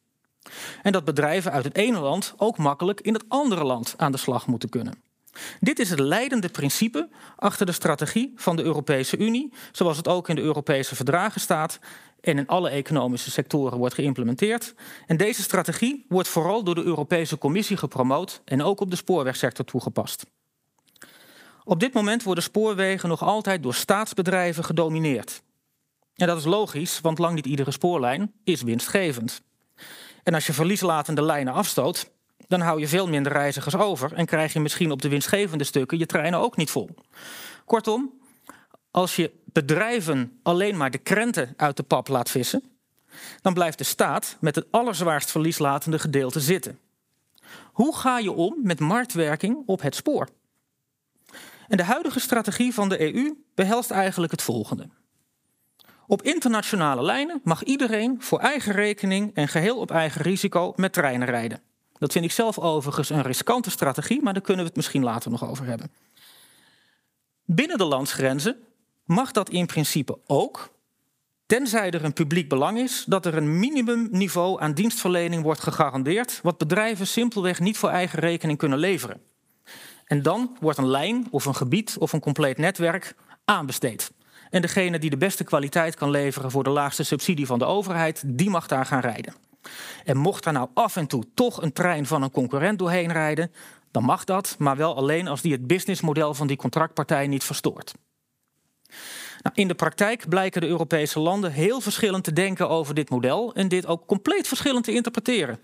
En 0.82 0.92
dat 0.92 1.04
bedrijven 1.04 1.52
uit 1.52 1.64
het 1.64 1.76
ene 1.76 1.98
land 1.98 2.34
ook 2.36 2.58
makkelijk 2.58 3.00
in 3.00 3.12
het 3.12 3.24
andere 3.28 3.64
land 3.64 3.94
aan 3.96 4.12
de 4.12 4.18
slag 4.18 4.46
moeten 4.46 4.68
kunnen. 4.68 4.94
Dit 5.60 5.78
is 5.78 5.90
het 5.90 5.98
leidende 5.98 6.48
principe 6.48 7.08
achter 7.36 7.66
de 7.66 7.72
strategie 7.72 8.32
van 8.36 8.56
de 8.56 8.62
Europese 8.62 9.16
Unie, 9.18 9.52
zoals 9.72 9.96
het 9.96 10.08
ook 10.08 10.28
in 10.28 10.34
de 10.34 10.42
Europese 10.42 10.94
verdragen 10.94 11.40
staat 11.40 11.78
en 12.20 12.38
in 12.38 12.46
alle 12.46 12.68
economische 12.68 13.30
sectoren 13.30 13.78
wordt 13.78 13.94
geïmplementeerd. 13.94 14.74
En 15.06 15.16
deze 15.16 15.42
strategie 15.42 16.06
wordt 16.08 16.28
vooral 16.28 16.64
door 16.64 16.74
de 16.74 16.84
Europese 16.84 17.38
Commissie 17.38 17.76
gepromoot 17.76 18.40
en 18.44 18.62
ook 18.62 18.80
op 18.80 18.90
de 18.90 18.96
spoorwegsector 18.96 19.64
toegepast. 19.64 20.26
Op 21.64 21.80
dit 21.80 21.92
moment 21.92 22.22
worden 22.22 22.44
spoorwegen 22.44 23.08
nog 23.08 23.22
altijd 23.22 23.62
door 23.62 23.74
staatsbedrijven 23.74 24.64
gedomineerd. 24.64 25.42
En 26.14 26.26
dat 26.26 26.38
is 26.38 26.44
logisch, 26.44 27.00
want 27.00 27.18
lang 27.18 27.34
niet 27.34 27.46
iedere 27.46 27.70
spoorlijn 27.70 28.32
is 28.44 28.62
winstgevend. 28.62 29.42
En 30.26 30.34
als 30.34 30.46
je 30.46 30.52
verlieslatende 30.52 31.22
lijnen 31.22 31.52
afstoot, 31.52 32.10
dan 32.48 32.60
hou 32.60 32.80
je 32.80 32.88
veel 32.88 33.08
minder 33.08 33.32
reizigers 33.32 33.76
over 33.76 34.12
en 34.12 34.26
krijg 34.26 34.52
je 34.52 34.60
misschien 34.60 34.90
op 34.90 35.02
de 35.02 35.08
winstgevende 35.08 35.64
stukken 35.64 35.98
je 35.98 36.06
treinen 36.06 36.40
ook 36.40 36.56
niet 36.56 36.70
vol. 36.70 36.90
Kortom, 37.64 38.12
als 38.90 39.16
je 39.16 39.32
bedrijven 39.44 40.38
alleen 40.42 40.76
maar 40.76 40.90
de 40.90 40.98
krenten 40.98 41.54
uit 41.56 41.76
de 41.76 41.82
pap 41.82 42.08
laat 42.08 42.30
vissen, 42.30 42.62
dan 43.42 43.54
blijft 43.54 43.78
de 43.78 43.84
staat 43.84 44.36
met 44.40 44.54
het 44.54 44.66
allerzwaarst 44.70 45.30
verlieslatende 45.30 45.98
gedeelte 45.98 46.40
zitten. 46.40 46.78
Hoe 47.72 47.96
ga 47.96 48.18
je 48.18 48.32
om 48.32 48.56
met 48.62 48.80
marktwerking 48.80 49.62
op 49.66 49.80
het 49.80 49.94
spoor? 49.94 50.28
En 51.68 51.76
de 51.76 51.84
huidige 51.84 52.20
strategie 52.20 52.74
van 52.74 52.88
de 52.88 53.14
EU 53.14 53.34
behelst 53.54 53.90
eigenlijk 53.90 54.32
het 54.32 54.42
volgende. 54.42 54.88
Op 56.06 56.22
internationale 56.22 57.02
lijnen 57.02 57.40
mag 57.44 57.62
iedereen 57.62 58.16
voor 58.22 58.38
eigen 58.38 58.72
rekening 58.72 59.34
en 59.34 59.48
geheel 59.48 59.76
op 59.76 59.90
eigen 59.90 60.22
risico 60.22 60.72
met 60.76 60.92
treinen 60.92 61.28
rijden. 61.28 61.60
Dat 61.98 62.12
vind 62.12 62.24
ik 62.24 62.32
zelf 62.32 62.58
overigens 62.58 63.10
een 63.10 63.22
riskante 63.22 63.70
strategie, 63.70 64.22
maar 64.22 64.32
daar 64.32 64.42
kunnen 64.42 64.62
we 64.62 64.68
het 64.68 64.76
misschien 64.76 65.02
later 65.02 65.30
nog 65.30 65.48
over 65.48 65.66
hebben. 65.66 65.92
Binnen 67.44 67.78
de 67.78 67.84
landsgrenzen 67.84 68.56
mag 69.04 69.32
dat 69.32 69.50
in 69.50 69.66
principe 69.66 70.18
ook, 70.26 70.74
tenzij 71.46 71.90
er 71.90 72.04
een 72.04 72.12
publiek 72.12 72.48
belang 72.48 72.78
is 72.78 73.04
dat 73.06 73.26
er 73.26 73.36
een 73.36 73.58
minimumniveau 73.58 74.60
aan 74.60 74.74
dienstverlening 74.74 75.42
wordt 75.42 75.60
gegarandeerd, 75.60 76.40
wat 76.42 76.58
bedrijven 76.58 77.06
simpelweg 77.06 77.60
niet 77.60 77.78
voor 77.78 77.88
eigen 77.88 78.18
rekening 78.18 78.58
kunnen 78.58 78.78
leveren. 78.78 79.20
En 80.04 80.22
dan 80.22 80.56
wordt 80.60 80.78
een 80.78 80.88
lijn 80.88 81.26
of 81.30 81.44
een 81.44 81.54
gebied 81.54 81.96
of 81.98 82.12
een 82.12 82.20
compleet 82.20 82.58
netwerk 82.58 83.14
aanbesteed. 83.44 84.10
En 84.56 84.62
degene 84.62 84.98
die 84.98 85.10
de 85.10 85.16
beste 85.16 85.44
kwaliteit 85.44 85.94
kan 85.94 86.10
leveren 86.10 86.50
voor 86.50 86.64
de 86.64 86.70
laagste 86.70 87.02
subsidie 87.02 87.46
van 87.46 87.58
de 87.58 87.64
overheid, 87.64 88.22
die 88.26 88.50
mag 88.50 88.66
daar 88.66 88.86
gaan 88.86 89.00
rijden. 89.00 89.34
En 90.04 90.16
mocht 90.16 90.44
daar 90.44 90.52
nou 90.52 90.68
af 90.74 90.96
en 90.96 91.06
toe 91.06 91.24
toch 91.34 91.62
een 91.62 91.72
trein 91.72 92.06
van 92.06 92.22
een 92.22 92.30
concurrent 92.30 92.78
doorheen 92.78 93.12
rijden, 93.12 93.52
dan 93.90 94.02
mag 94.02 94.24
dat, 94.24 94.54
maar 94.58 94.76
wel 94.76 94.96
alleen 94.96 95.28
als 95.28 95.40
die 95.40 95.52
het 95.52 95.66
businessmodel 95.66 96.34
van 96.34 96.46
die 96.46 96.56
contractpartij 96.56 97.26
niet 97.26 97.44
verstoort. 97.44 97.94
Nou, 99.42 99.54
in 99.54 99.68
de 99.68 99.74
praktijk 99.74 100.28
blijken 100.28 100.60
de 100.60 100.66
Europese 100.66 101.20
landen 101.20 101.52
heel 101.52 101.80
verschillend 101.80 102.24
te 102.24 102.32
denken 102.32 102.68
over 102.68 102.94
dit 102.94 103.10
model 103.10 103.54
en 103.54 103.68
dit 103.68 103.86
ook 103.86 104.06
compleet 104.06 104.48
verschillend 104.48 104.84
te 104.84 104.92
interpreteren. 104.92 105.58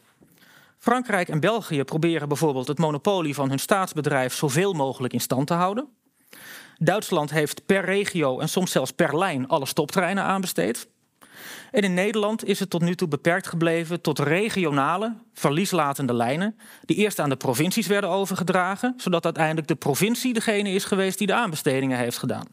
Frankrijk 0.79 1.29
en 1.29 1.41
België 1.41 1.85
proberen 1.85 2.29
bijvoorbeeld 2.29 2.69
het 2.69 2.79
monopolie 2.79 3.35
van 3.35 3.49
hun 3.49 3.59
staatsbedrijf 3.59 4.35
zoveel 4.35 4.73
mogelijk 4.73 5.13
in 5.13 5.21
stand 5.21 5.47
te 5.47 5.55
houden. 5.55 5.89
Duitsland 6.85 7.31
heeft 7.31 7.67
per 7.67 7.85
regio 7.85 8.39
en 8.39 8.49
soms 8.49 8.71
zelfs 8.71 8.91
per 8.91 9.19
lijn 9.19 9.49
alle 9.49 9.67
stoptreinen 9.67 10.25
aanbesteed. 10.25 10.89
En 11.71 11.83
in 11.83 11.95
Nederland 11.95 12.45
is 12.45 12.61
het 12.61 12.71
tot 12.71 12.83
nu 12.83 12.95
toe 12.95 13.09
beperkt 13.09 13.47
gebleven 13.47 14.01
tot 14.01 14.19
regionale, 14.19 15.17
verlieslatende 15.33 16.15
lijnen, 16.15 16.59
die 16.85 16.97
eerst 16.97 17.19
aan 17.19 17.29
de 17.29 17.37
provincies 17.37 17.87
werden 17.87 18.11
overgedragen, 18.11 18.95
zodat 18.97 19.25
uiteindelijk 19.25 19.69
de 19.69 19.75
provincie 19.75 20.33
degene 20.33 20.71
is 20.71 20.85
geweest 20.85 21.19
die 21.19 21.27
de 21.27 21.35
aanbestedingen 21.35 21.99
heeft 21.99 22.19
gedaan. 22.19 22.47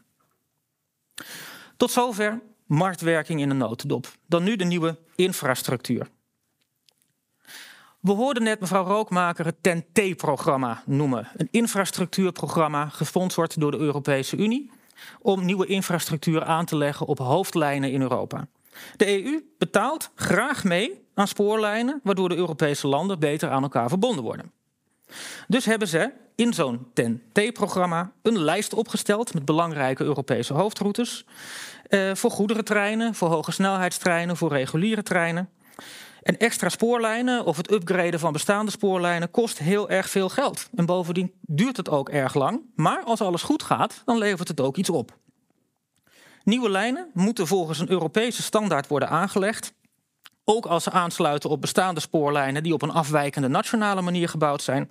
Tot 1.76 1.90
zover 1.90 2.40
marktwerking 2.66 3.40
in 3.40 3.50
een 3.50 3.56
notendop. 3.56 4.06
Dan 4.26 4.42
nu 4.42 4.56
de 4.56 4.64
nieuwe 4.64 4.98
infrastructuur. 5.14 6.08
We 8.00 8.12
hoorden 8.12 8.42
net 8.42 8.60
mevrouw 8.60 8.84
Rookmaker 8.84 9.44
het 9.44 9.62
TEN-T-programma 9.62 10.82
noemen. 10.86 11.28
Een 11.36 11.48
infrastructuurprogramma 11.50 12.88
gesponsord 12.88 13.60
door 13.60 13.70
de 13.70 13.78
Europese 13.78 14.36
Unie 14.36 14.70
om 15.20 15.44
nieuwe 15.44 15.66
infrastructuur 15.66 16.44
aan 16.44 16.64
te 16.64 16.76
leggen 16.76 17.06
op 17.06 17.18
hoofdlijnen 17.18 17.92
in 17.92 18.00
Europa. 18.00 18.46
De 18.96 19.24
EU 19.24 19.44
betaalt 19.58 20.10
graag 20.14 20.64
mee 20.64 21.06
aan 21.14 21.28
spoorlijnen, 21.28 22.00
waardoor 22.02 22.28
de 22.28 22.36
Europese 22.36 22.86
landen 22.86 23.18
beter 23.18 23.50
aan 23.50 23.62
elkaar 23.62 23.88
verbonden 23.88 24.24
worden. 24.24 24.52
Dus 25.48 25.64
hebben 25.64 25.88
ze 25.88 26.12
in 26.34 26.54
zo'n 26.54 26.86
TEN-T-programma 26.92 28.12
een 28.22 28.38
lijst 28.38 28.74
opgesteld 28.74 29.34
met 29.34 29.44
belangrijke 29.44 30.04
Europese 30.04 30.54
hoofdroutes. 30.54 31.24
Eh, 31.88 32.14
voor 32.14 32.30
goederentreinen, 32.30 33.14
voor 33.14 33.28
hoge 33.28 33.52
snelheidstreinen, 33.52 34.36
voor 34.36 34.50
reguliere 34.50 35.02
treinen. 35.02 35.48
En 36.22 36.38
extra 36.38 36.68
spoorlijnen 36.68 37.44
of 37.44 37.56
het 37.56 37.70
upgraden 37.70 38.20
van 38.20 38.32
bestaande 38.32 38.70
spoorlijnen 38.70 39.30
kost 39.30 39.58
heel 39.58 39.90
erg 39.90 40.10
veel 40.10 40.28
geld. 40.28 40.68
En 40.74 40.86
bovendien 40.86 41.32
duurt 41.40 41.76
het 41.76 41.88
ook 41.88 42.08
erg 42.08 42.34
lang. 42.34 42.62
Maar 42.74 43.02
als 43.02 43.20
alles 43.20 43.42
goed 43.42 43.62
gaat, 43.62 44.02
dan 44.04 44.18
levert 44.18 44.48
het 44.48 44.60
ook 44.60 44.76
iets 44.76 44.90
op. 44.90 45.18
Nieuwe 46.44 46.70
lijnen 46.70 47.10
moeten 47.14 47.46
volgens 47.46 47.78
een 47.78 47.90
Europese 47.90 48.42
standaard 48.42 48.88
worden 48.88 49.08
aangelegd. 49.08 49.72
Ook 50.44 50.66
als 50.66 50.82
ze 50.82 50.90
aansluiten 50.90 51.50
op 51.50 51.60
bestaande 51.60 52.00
spoorlijnen 52.00 52.62
die 52.62 52.72
op 52.72 52.82
een 52.82 52.90
afwijkende 52.90 53.48
nationale 53.48 54.00
manier 54.00 54.28
gebouwd 54.28 54.62
zijn. 54.62 54.90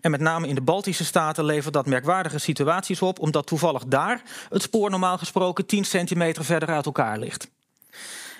En 0.00 0.10
met 0.10 0.20
name 0.20 0.48
in 0.48 0.54
de 0.54 0.62
Baltische 0.62 1.04
staten 1.04 1.44
levert 1.44 1.74
dat 1.74 1.86
merkwaardige 1.86 2.38
situaties 2.38 3.02
op, 3.02 3.18
omdat 3.18 3.46
toevallig 3.46 3.84
daar 3.84 4.22
het 4.48 4.62
spoor 4.62 4.90
normaal 4.90 5.18
gesproken 5.18 5.66
10 5.66 5.84
centimeter 5.84 6.44
verder 6.44 6.68
uit 6.68 6.86
elkaar 6.86 7.18
ligt. 7.18 7.50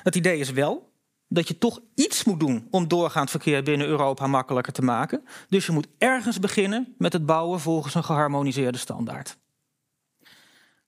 Het 0.03 0.15
idee 0.15 0.39
is 0.39 0.51
wel 0.51 0.93
dat 1.35 1.49
je 1.49 1.59
toch 1.59 1.81
iets 1.95 2.25
moet 2.25 2.41
doen 2.41 2.69
om 2.71 2.89
doorgaand 2.89 3.31
verkeer 3.31 3.63
binnen 3.63 3.87
Europa 3.87 4.27
makkelijker 4.27 4.73
te 4.73 4.83
maken. 4.83 5.25
Dus 5.49 5.67
je 5.67 5.73
moet 5.73 5.87
ergens 5.99 6.39
beginnen 6.39 6.95
met 6.99 7.13
het 7.13 7.27
bouwen 7.27 7.61
volgens 7.61 7.95
een 7.95 8.05
geharmoniseerde 8.05 8.79
standaard. 8.79 9.37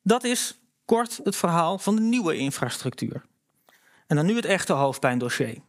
Dat 0.02 0.24
is 0.24 0.58
kort 0.84 1.20
het 1.24 1.36
verhaal 1.36 1.78
van 1.78 1.96
de 1.96 2.02
nieuwe 2.02 2.36
infrastructuur. 2.36 3.24
En 4.06 4.16
dan 4.16 4.26
nu 4.26 4.36
het 4.36 4.44
echte 4.44 4.72
hoofdpijndossier. 4.72 5.60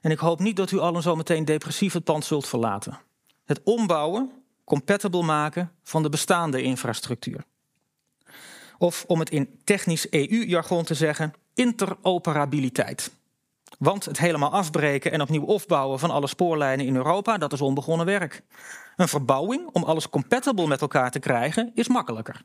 En 0.00 0.10
ik 0.10 0.18
hoop 0.18 0.40
niet 0.40 0.56
dat 0.56 0.70
u 0.70 0.78
allen 0.78 1.02
zo 1.02 1.16
meteen 1.16 1.44
depressief 1.44 1.92
het 1.92 2.04
pand 2.04 2.24
zult 2.24 2.48
verlaten. 2.48 2.98
Het 3.44 3.60
ombouwen, 3.64 4.30
compatible 4.64 5.22
maken 5.22 5.72
van 5.82 6.02
de 6.02 6.08
bestaande 6.08 6.62
infrastructuur. 6.62 7.44
Of 8.78 9.04
om 9.06 9.18
het 9.18 9.30
in 9.30 9.60
technisch 9.64 10.10
EU-jargon 10.10 10.84
te 10.84 10.94
zeggen, 10.94 11.32
interoperabiliteit. 11.54 13.10
Want 13.80 14.04
het 14.04 14.18
helemaal 14.18 14.52
afbreken 14.52 15.12
en 15.12 15.20
opnieuw 15.20 15.42
opbouwen 15.42 15.98
van 15.98 16.10
alle 16.10 16.26
spoorlijnen 16.26 16.86
in 16.86 16.96
Europa, 16.96 17.38
dat 17.38 17.52
is 17.52 17.60
onbegonnen 17.60 18.06
werk. 18.06 18.42
Een 18.96 19.08
verbouwing 19.08 19.68
om 19.72 19.84
alles 19.84 20.08
compatible 20.08 20.66
met 20.66 20.80
elkaar 20.80 21.10
te 21.10 21.18
krijgen, 21.18 21.70
is 21.74 21.88
makkelijker. 21.88 22.42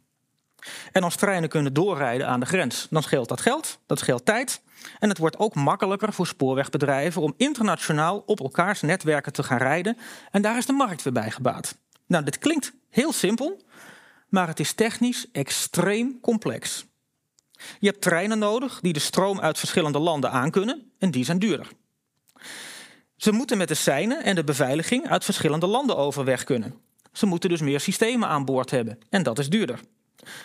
En 0.91 1.03
als 1.03 1.15
treinen 1.15 1.49
kunnen 1.49 1.73
doorrijden 1.73 2.27
aan 2.27 2.39
de 2.39 2.45
grens, 2.45 2.87
dan 2.89 3.03
scheelt 3.03 3.29
dat 3.29 3.41
geld, 3.41 3.79
dat 3.85 3.99
scheelt 3.99 4.25
tijd. 4.25 4.61
En 4.99 5.09
het 5.09 5.17
wordt 5.17 5.37
ook 5.37 5.55
makkelijker 5.55 6.13
voor 6.13 6.27
spoorwegbedrijven 6.27 7.21
om 7.21 7.33
internationaal 7.37 8.23
op 8.25 8.39
elkaars 8.39 8.81
netwerken 8.81 9.33
te 9.33 9.43
gaan 9.43 9.57
rijden. 9.57 9.97
En 10.31 10.41
daar 10.41 10.57
is 10.57 10.65
de 10.65 10.73
markt 10.73 11.03
weer 11.03 11.13
bij 11.13 11.31
gebaat. 11.31 11.77
Nou, 12.07 12.23
dit 12.23 12.37
klinkt 12.37 12.73
heel 12.89 13.13
simpel, 13.13 13.61
maar 14.29 14.47
het 14.47 14.59
is 14.59 14.73
technisch 14.73 15.31
extreem 15.31 16.19
complex. 16.21 16.85
Je 17.79 17.87
hebt 17.87 18.01
treinen 18.01 18.39
nodig 18.39 18.79
die 18.81 18.93
de 18.93 18.99
stroom 18.99 19.39
uit 19.39 19.59
verschillende 19.59 19.99
landen 19.99 20.31
aankunnen 20.31 20.91
en 20.99 21.11
die 21.11 21.25
zijn 21.25 21.39
duurder. 21.39 21.67
Ze 23.15 23.31
moeten 23.31 23.57
met 23.57 23.67
de 23.67 23.73
seinen 23.73 24.23
en 24.23 24.35
de 24.35 24.43
beveiliging 24.43 25.07
uit 25.09 25.23
verschillende 25.23 25.67
landen 25.67 25.97
overweg 25.97 26.43
kunnen. 26.43 26.73
Ze 27.11 27.25
moeten 27.25 27.49
dus 27.49 27.61
meer 27.61 27.79
systemen 27.79 28.27
aan 28.27 28.45
boord 28.45 28.71
hebben 28.71 28.99
en 29.09 29.23
dat 29.23 29.39
is 29.39 29.49
duurder. 29.49 29.79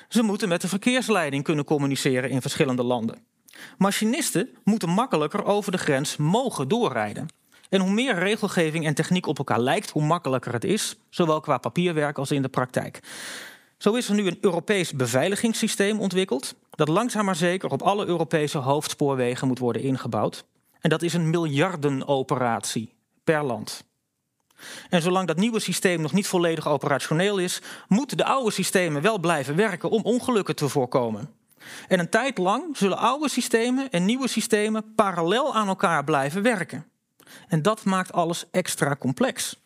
Ze 0.08 0.22
moeten 0.22 0.48
met 0.48 0.60
de 0.60 0.68
verkeersleiding 0.68 1.44
kunnen 1.44 1.64
communiceren 1.64 2.30
in 2.30 2.40
verschillende 2.40 2.82
landen. 2.82 3.24
Machinisten 3.78 4.48
moeten 4.64 4.88
makkelijker 4.88 5.44
over 5.44 5.72
de 5.72 5.78
grens 5.78 6.16
mogen 6.16 6.68
doorrijden. 6.68 7.28
En 7.68 7.80
hoe 7.80 7.90
meer 7.90 8.18
regelgeving 8.18 8.86
en 8.86 8.94
techniek 8.94 9.26
op 9.26 9.38
elkaar 9.38 9.60
lijkt, 9.60 9.90
hoe 9.90 10.02
makkelijker 10.02 10.52
het 10.52 10.64
is, 10.64 10.96
zowel 11.10 11.40
qua 11.40 11.58
papierwerk 11.58 12.18
als 12.18 12.30
in 12.30 12.42
de 12.42 12.48
praktijk. 12.48 13.00
Zo 13.80 13.94
is 13.94 14.08
er 14.08 14.14
nu 14.14 14.26
een 14.26 14.38
Europees 14.40 14.92
beveiligingssysteem 14.92 16.00
ontwikkeld, 16.00 16.54
dat 16.70 16.88
langzaam 16.88 17.24
maar 17.24 17.36
zeker 17.36 17.70
op 17.70 17.82
alle 17.82 18.06
Europese 18.06 18.58
hoofdspoorwegen 18.58 19.48
moet 19.48 19.58
worden 19.58 19.82
ingebouwd. 19.82 20.44
En 20.80 20.90
dat 20.90 21.02
is 21.02 21.14
een 21.14 21.30
miljardenoperatie 21.30 22.94
per 23.24 23.44
land. 23.44 23.84
En 24.88 25.02
zolang 25.02 25.26
dat 25.26 25.36
nieuwe 25.36 25.60
systeem 25.60 26.00
nog 26.00 26.12
niet 26.12 26.26
volledig 26.26 26.68
operationeel 26.68 27.38
is, 27.38 27.60
moeten 27.88 28.16
de 28.16 28.24
oude 28.24 28.50
systemen 28.50 29.02
wel 29.02 29.18
blijven 29.18 29.56
werken 29.56 29.90
om 29.90 30.02
ongelukken 30.02 30.56
te 30.56 30.68
voorkomen. 30.68 31.30
En 31.88 31.98
een 31.98 32.10
tijd 32.10 32.38
lang 32.38 32.76
zullen 32.76 32.98
oude 32.98 33.28
systemen 33.28 33.90
en 33.90 34.04
nieuwe 34.04 34.28
systemen 34.28 34.94
parallel 34.94 35.54
aan 35.54 35.68
elkaar 35.68 36.04
blijven 36.04 36.42
werken. 36.42 36.86
En 37.48 37.62
dat 37.62 37.84
maakt 37.84 38.12
alles 38.12 38.44
extra 38.50 38.96
complex. 38.96 39.60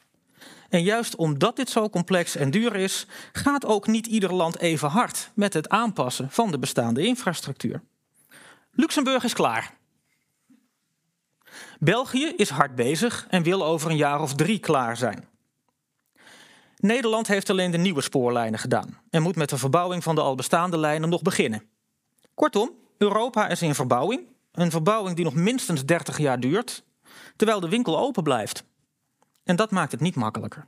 En 0.74 0.82
juist 0.82 1.16
omdat 1.16 1.56
dit 1.56 1.70
zo 1.70 1.88
complex 1.88 2.36
en 2.36 2.50
duur 2.50 2.76
is, 2.76 3.06
gaat 3.32 3.66
ook 3.66 3.86
niet 3.86 4.06
ieder 4.06 4.34
land 4.34 4.58
even 4.58 4.88
hard 4.88 5.30
met 5.34 5.52
het 5.52 5.68
aanpassen 5.68 6.30
van 6.30 6.50
de 6.50 6.58
bestaande 6.58 7.06
infrastructuur. 7.06 7.82
Luxemburg 8.70 9.24
is 9.24 9.32
klaar. 9.32 9.74
België 11.78 12.26
is 12.36 12.48
hard 12.48 12.74
bezig 12.74 13.26
en 13.30 13.42
wil 13.42 13.64
over 13.64 13.90
een 13.90 13.96
jaar 13.96 14.20
of 14.20 14.34
drie 14.34 14.58
klaar 14.58 14.96
zijn. 14.96 15.28
Nederland 16.76 17.26
heeft 17.26 17.50
alleen 17.50 17.70
de 17.70 17.78
nieuwe 17.78 18.02
spoorlijnen 18.02 18.58
gedaan 18.58 19.00
en 19.10 19.22
moet 19.22 19.36
met 19.36 19.48
de 19.48 19.58
verbouwing 19.58 20.02
van 20.02 20.14
de 20.14 20.20
al 20.20 20.34
bestaande 20.34 20.78
lijnen 20.78 21.08
nog 21.08 21.22
beginnen. 21.22 21.62
Kortom, 22.34 22.70
Europa 22.98 23.48
is 23.48 23.62
in 23.62 23.74
verbouwing, 23.74 24.26
een 24.52 24.70
verbouwing 24.70 25.16
die 25.16 25.24
nog 25.24 25.34
minstens 25.34 25.84
30 25.84 26.18
jaar 26.18 26.40
duurt, 26.40 26.84
terwijl 27.36 27.60
de 27.60 27.68
winkel 27.68 27.98
open 27.98 28.22
blijft. 28.22 28.64
En 29.44 29.56
dat 29.56 29.70
maakt 29.70 29.92
het 29.92 30.00
niet 30.00 30.14
makkelijker. 30.14 30.66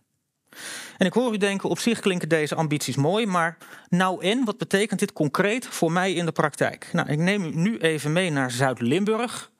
En 0.96 1.06
ik 1.06 1.12
hoor 1.12 1.34
u 1.34 1.36
denken, 1.36 1.68
op 1.68 1.78
zich 1.78 2.00
klinken 2.00 2.28
deze 2.28 2.54
ambities 2.54 2.96
mooi, 2.96 3.26
maar 3.26 3.56
nou 3.88 4.22
en, 4.22 4.44
wat 4.44 4.58
betekent 4.58 5.00
dit 5.00 5.12
concreet 5.12 5.66
voor 5.66 5.92
mij 5.92 6.12
in 6.12 6.24
de 6.24 6.32
praktijk? 6.32 6.88
Nou, 6.92 7.08
ik 7.08 7.18
neem 7.18 7.44
u 7.44 7.50
nu 7.54 7.78
even 7.78 8.12
mee 8.12 8.30
naar 8.30 8.50
Zuid-Limburg, 8.50 9.50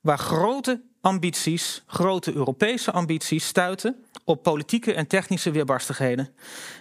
waar 0.00 0.18
grote 0.18 0.80
ambities, 1.00 1.82
grote 1.86 2.34
Europese 2.34 2.92
ambities 2.92 3.46
stuiten 3.46 4.04
op 4.24 4.42
politieke 4.42 4.94
en 4.94 5.06
technische 5.06 5.50
weerbarstigheden. 5.50 6.28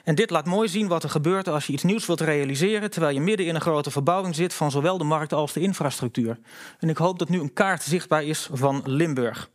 En 0.03 0.16
dit 0.16 0.30
laat 0.30 0.45
mooi 0.45 0.68
zien 0.68 0.88
wat 0.88 1.03
er 1.03 1.09
gebeurt 1.09 1.47
als 1.47 1.68
je 1.68 1.74
iets 1.74 1.84
nieuws 1.84 2.05
wilt 2.05 2.22
realiseren 2.22 2.91
terwijl 2.91 3.14
je 3.14 3.22
midden 3.22 3.45
in 3.45 3.55
een 3.55 3.61
grote 3.61 3.91
verbouwing 3.91 4.36
zit 4.36 4.53
van 4.53 4.72
zowel 4.72 4.97
de 4.97 5.03
markt 5.03 5.34
als 5.34 5.53
de 5.53 5.59
infrastructuur. 5.59 6.39
En 6.80 6.89
ik 6.89 6.97
hoop 6.97 7.20
dat 7.20 7.30
nu 7.30 7.39
een 7.39 7.53
kaart 7.53 7.84
zichtbaar 7.84 8.24
is 8.24 8.49
van 8.51 8.82
Limburg. 8.86 9.49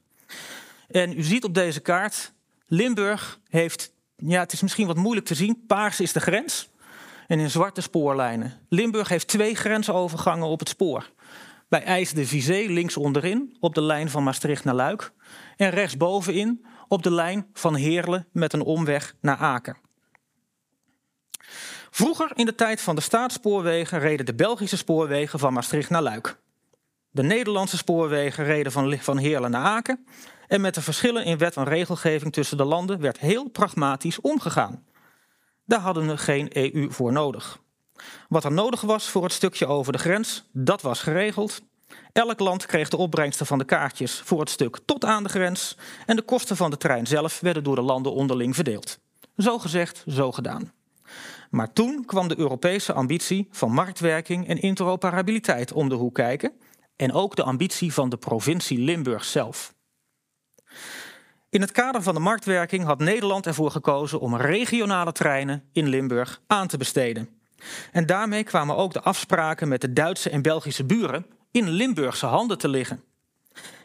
En 0.89 1.19
u 1.19 1.23
ziet 1.23 1.45
op 1.45 1.55
deze 1.55 1.81
kaart, 1.81 2.33
Limburg 2.67 3.41
heeft, 3.49 3.93
ja 4.17 4.41
het 4.41 4.53
is 4.53 4.63
misschien 4.63 4.87
wat 4.87 4.97
moeilijk 4.97 5.27
te 5.27 5.35
zien, 5.35 5.65
paars 5.67 6.01
is 6.01 6.13
de 6.13 6.21
grens 6.21 6.71
en 7.27 7.39
in 7.39 7.51
zwarte 7.51 7.81
spoorlijnen. 7.81 8.61
Limburg 8.69 9.09
heeft 9.09 9.29
twee 9.29 9.55
grensovergangen 9.55 10.47
op 10.47 10.59
het 10.59 10.69
spoor. 10.69 11.11
Bij 11.69 11.83
IJs 11.83 12.13
de 12.13 12.27
Vizé 12.27 12.65
links 12.67 12.97
onderin 12.97 13.57
op 13.61 13.75
de 13.75 13.83
lijn 13.83 14.11
van 14.11 14.23
Maastricht 14.23 14.65
naar 14.65 14.75
Luik. 14.75 15.13
En 15.57 15.71
rechtsbovenin 15.71 16.67
op 16.89 17.03
de 17.03 17.11
lijn 17.11 17.47
van 17.53 17.75
Heerlen 17.75 18.27
met 18.33 18.53
een 18.53 18.63
omweg 18.63 19.15
naar 19.21 19.37
Aken. 19.37 19.77
Vroeger 21.91 22.31
in 22.35 22.47
de 22.47 22.55
tijd 22.55 22.81
van 22.81 22.95
de 22.95 23.01
staatsspoorwegen 23.01 23.99
reden 23.99 24.27
de 24.27 24.35
Belgische 24.35 24.77
spoorwegen 24.77 25.39
van 25.39 25.53
Maastricht 25.53 25.91
naar 25.91 26.03
Luik. 26.03 26.39
De 27.11 27.23
Nederlandse 27.23 27.77
spoorwegen 27.77 28.45
reden 28.45 28.73
van, 29.01 29.19
Heerlen 29.19 29.51
naar 29.51 29.65
Aken. 29.65 30.07
En 30.47 30.61
met 30.61 30.75
de 30.75 30.83
verschillen 30.83 31.25
in 31.25 31.39
wet 31.39 31.57
en 31.57 31.65
regelgeving 31.65 32.33
tussen 32.33 32.57
de 32.57 32.65
landen 32.65 33.01
werd 33.01 33.19
heel 33.19 33.49
pragmatisch 33.49 34.21
omgegaan. 34.21 34.85
Daar 35.65 35.81
hadden 35.81 36.07
we 36.07 36.17
geen 36.17 36.57
EU 36.57 36.91
voor 36.91 37.13
nodig. 37.13 37.59
Wat 38.29 38.45
er 38.45 38.53
nodig 38.53 38.81
was 38.81 39.09
voor 39.09 39.23
het 39.23 39.33
stukje 39.33 39.67
over 39.67 39.93
de 39.93 39.99
grens, 39.99 40.49
dat 40.53 40.83
was 40.83 41.01
geregeld. 41.01 41.61
Elk 42.13 42.41
land 42.41 42.67
kreeg 42.67 42.89
de 42.89 42.97
opbrengsten 42.97 43.47
van 43.47 43.59
de 43.59 43.65
kaartjes 43.65 44.21
voor 44.25 44.41
het 44.41 44.51
stuk 44.51 44.79
tot 44.85 45.05
aan 45.05 45.23
de 45.23 45.29
grens 45.29 45.77
en 46.07 46.17
de 46.17 46.23
kosten 46.23 46.57
van 46.57 46.71
de 46.71 46.77
trein 46.77 47.07
zelf 47.07 47.41
werden 47.41 47.65
door 47.65 47.75
de 47.75 47.83
landen 47.83 48.13
onderling 48.13 48.55
verdeeld. 48.55 48.99
Zo 49.37 49.59
gezegd, 49.59 50.05
zo 50.07 50.33
gedaan. 50.33 50.73
Maar 51.51 51.73
toen 51.73 52.05
kwam 52.05 52.29
de 52.29 52.39
Europese 52.39 52.93
ambitie 52.93 53.49
van 53.51 53.73
marktwerking 53.73 54.49
en 54.49 54.61
interoperabiliteit 54.61 55.73
om 55.73 55.89
de 55.89 55.95
hoek 55.95 56.15
kijken. 56.15 56.53
En 56.99 57.13
ook 57.13 57.37
de 57.37 57.43
ambitie 57.43 57.93
van 57.93 58.09
de 58.09 58.17
provincie 58.17 58.79
Limburg 58.79 59.25
zelf. 59.25 59.75
In 61.51 61.61
het 61.61 61.71
kader 61.71 62.03
van 62.03 62.15
de 62.15 62.21
marktwerking 62.21 62.85
had 62.85 62.99
Nederland 62.99 63.47
ervoor 63.47 63.71
gekozen 63.71 64.21
om 64.21 64.37
regionale 64.37 65.13
treinen 65.13 65.65
in 65.73 65.89
Limburg 65.89 66.41
aan 66.47 66.67
te 66.67 66.77
besteden. 66.77 67.29
En 67.93 68.07
daarmee 68.07 68.45
kwamen 68.45 68.77
ook 68.77 68.93
de 68.93 69.03
afspraken 69.03 69.69
met 69.69 69.81
de 69.81 69.93
Duitse 69.93 70.31
en 70.31 70.43
Belgische 70.43 70.85
buren 70.85 71.27
in 71.51 71.69
Limburgse 71.69 72.27
handen 72.27 72.59
te 72.59 72.69
liggen. 72.69 73.03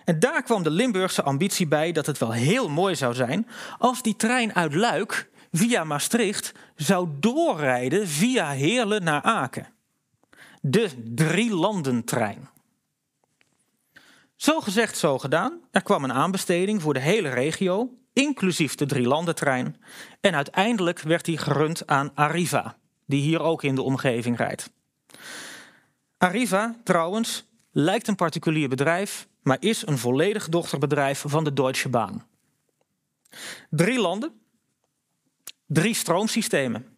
En 0.06 0.20
daar 0.20 0.44
kwam 0.44 0.64
de 0.64 0.72
Limburgse 0.72 1.24
ambitie 1.24 1.68
bij 1.68 1.92
dat 1.92 2.06
het 2.06 2.18
wel 2.18 2.32
heel 2.32 2.70
mooi 2.70 2.96
zou 2.96 3.14
zijn 3.14 3.48
als 3.78 4.02
die 4.02 4.16
trein 4.16 4.56
uit 4.56 4.74
Luik 4.74 5.30
via 5.52 5.84
Maastricht 5.84 6.52
zou 6.76 7.08
doorrijden 7.20 8.08
via 8.08 8.52
Heerlen 8.52 9.04
naar 9.04 9.22
Aken. 9.22 9.68
De 10.62 10.90
drie-landen-trein. 11.16 12.52
Zo 14.44 14.62
gezegd, 14.62 14.98
zo 14.98 15.20
gedaan. 15.20 15.62
Er 15.72 15.84
kwam 15.84 16.04
een 16.04 16.14
aanbesteding 16.14 16.82
voor 16.82 16.94
de 16.94 17.00
hele 17.00 17.30
regio, 17.30 17.90
inclusief 18.14 18.76
de 18.76 18.86
drie-landentrein. 18.86 19.76
En 20.22 20.36
uiteindelijk 20.36 21.00
werd 21.00 21.26
die 21.26 21.38
gerund 21.38 21.88
aan 21.88 22.12
Arriva, 22.16 22.78
die 23.06 23.22
hier 23.22 23.42
ook 23.42 23.64
in 23.64 23.76
de 23.76 23.82
omgeving 23.82 24.38
rijdt. 24.38 24.72
Arriva, 26.18 26.76
trouwens, 26.84 27.46
lijkt 27.72 28.08
een 28.08 28.16
particulier 28.16 28.70
bedrijf, 28.70 29.28
maar 29.42 29.58
is 29.60 29.88
een 29.88 29.98
volledig 29.98 30.50
dochterbedrijf 30.50 31.24
van 31.28 31.44
de 31.44 31.54
Deutsche 31.54 31.90
Bahn. 31.90 32.24
Drie 33.70 34.00
landen, 34.00 34.42
drie 35.68 35.94
stroomsystemen, 35.94 36.98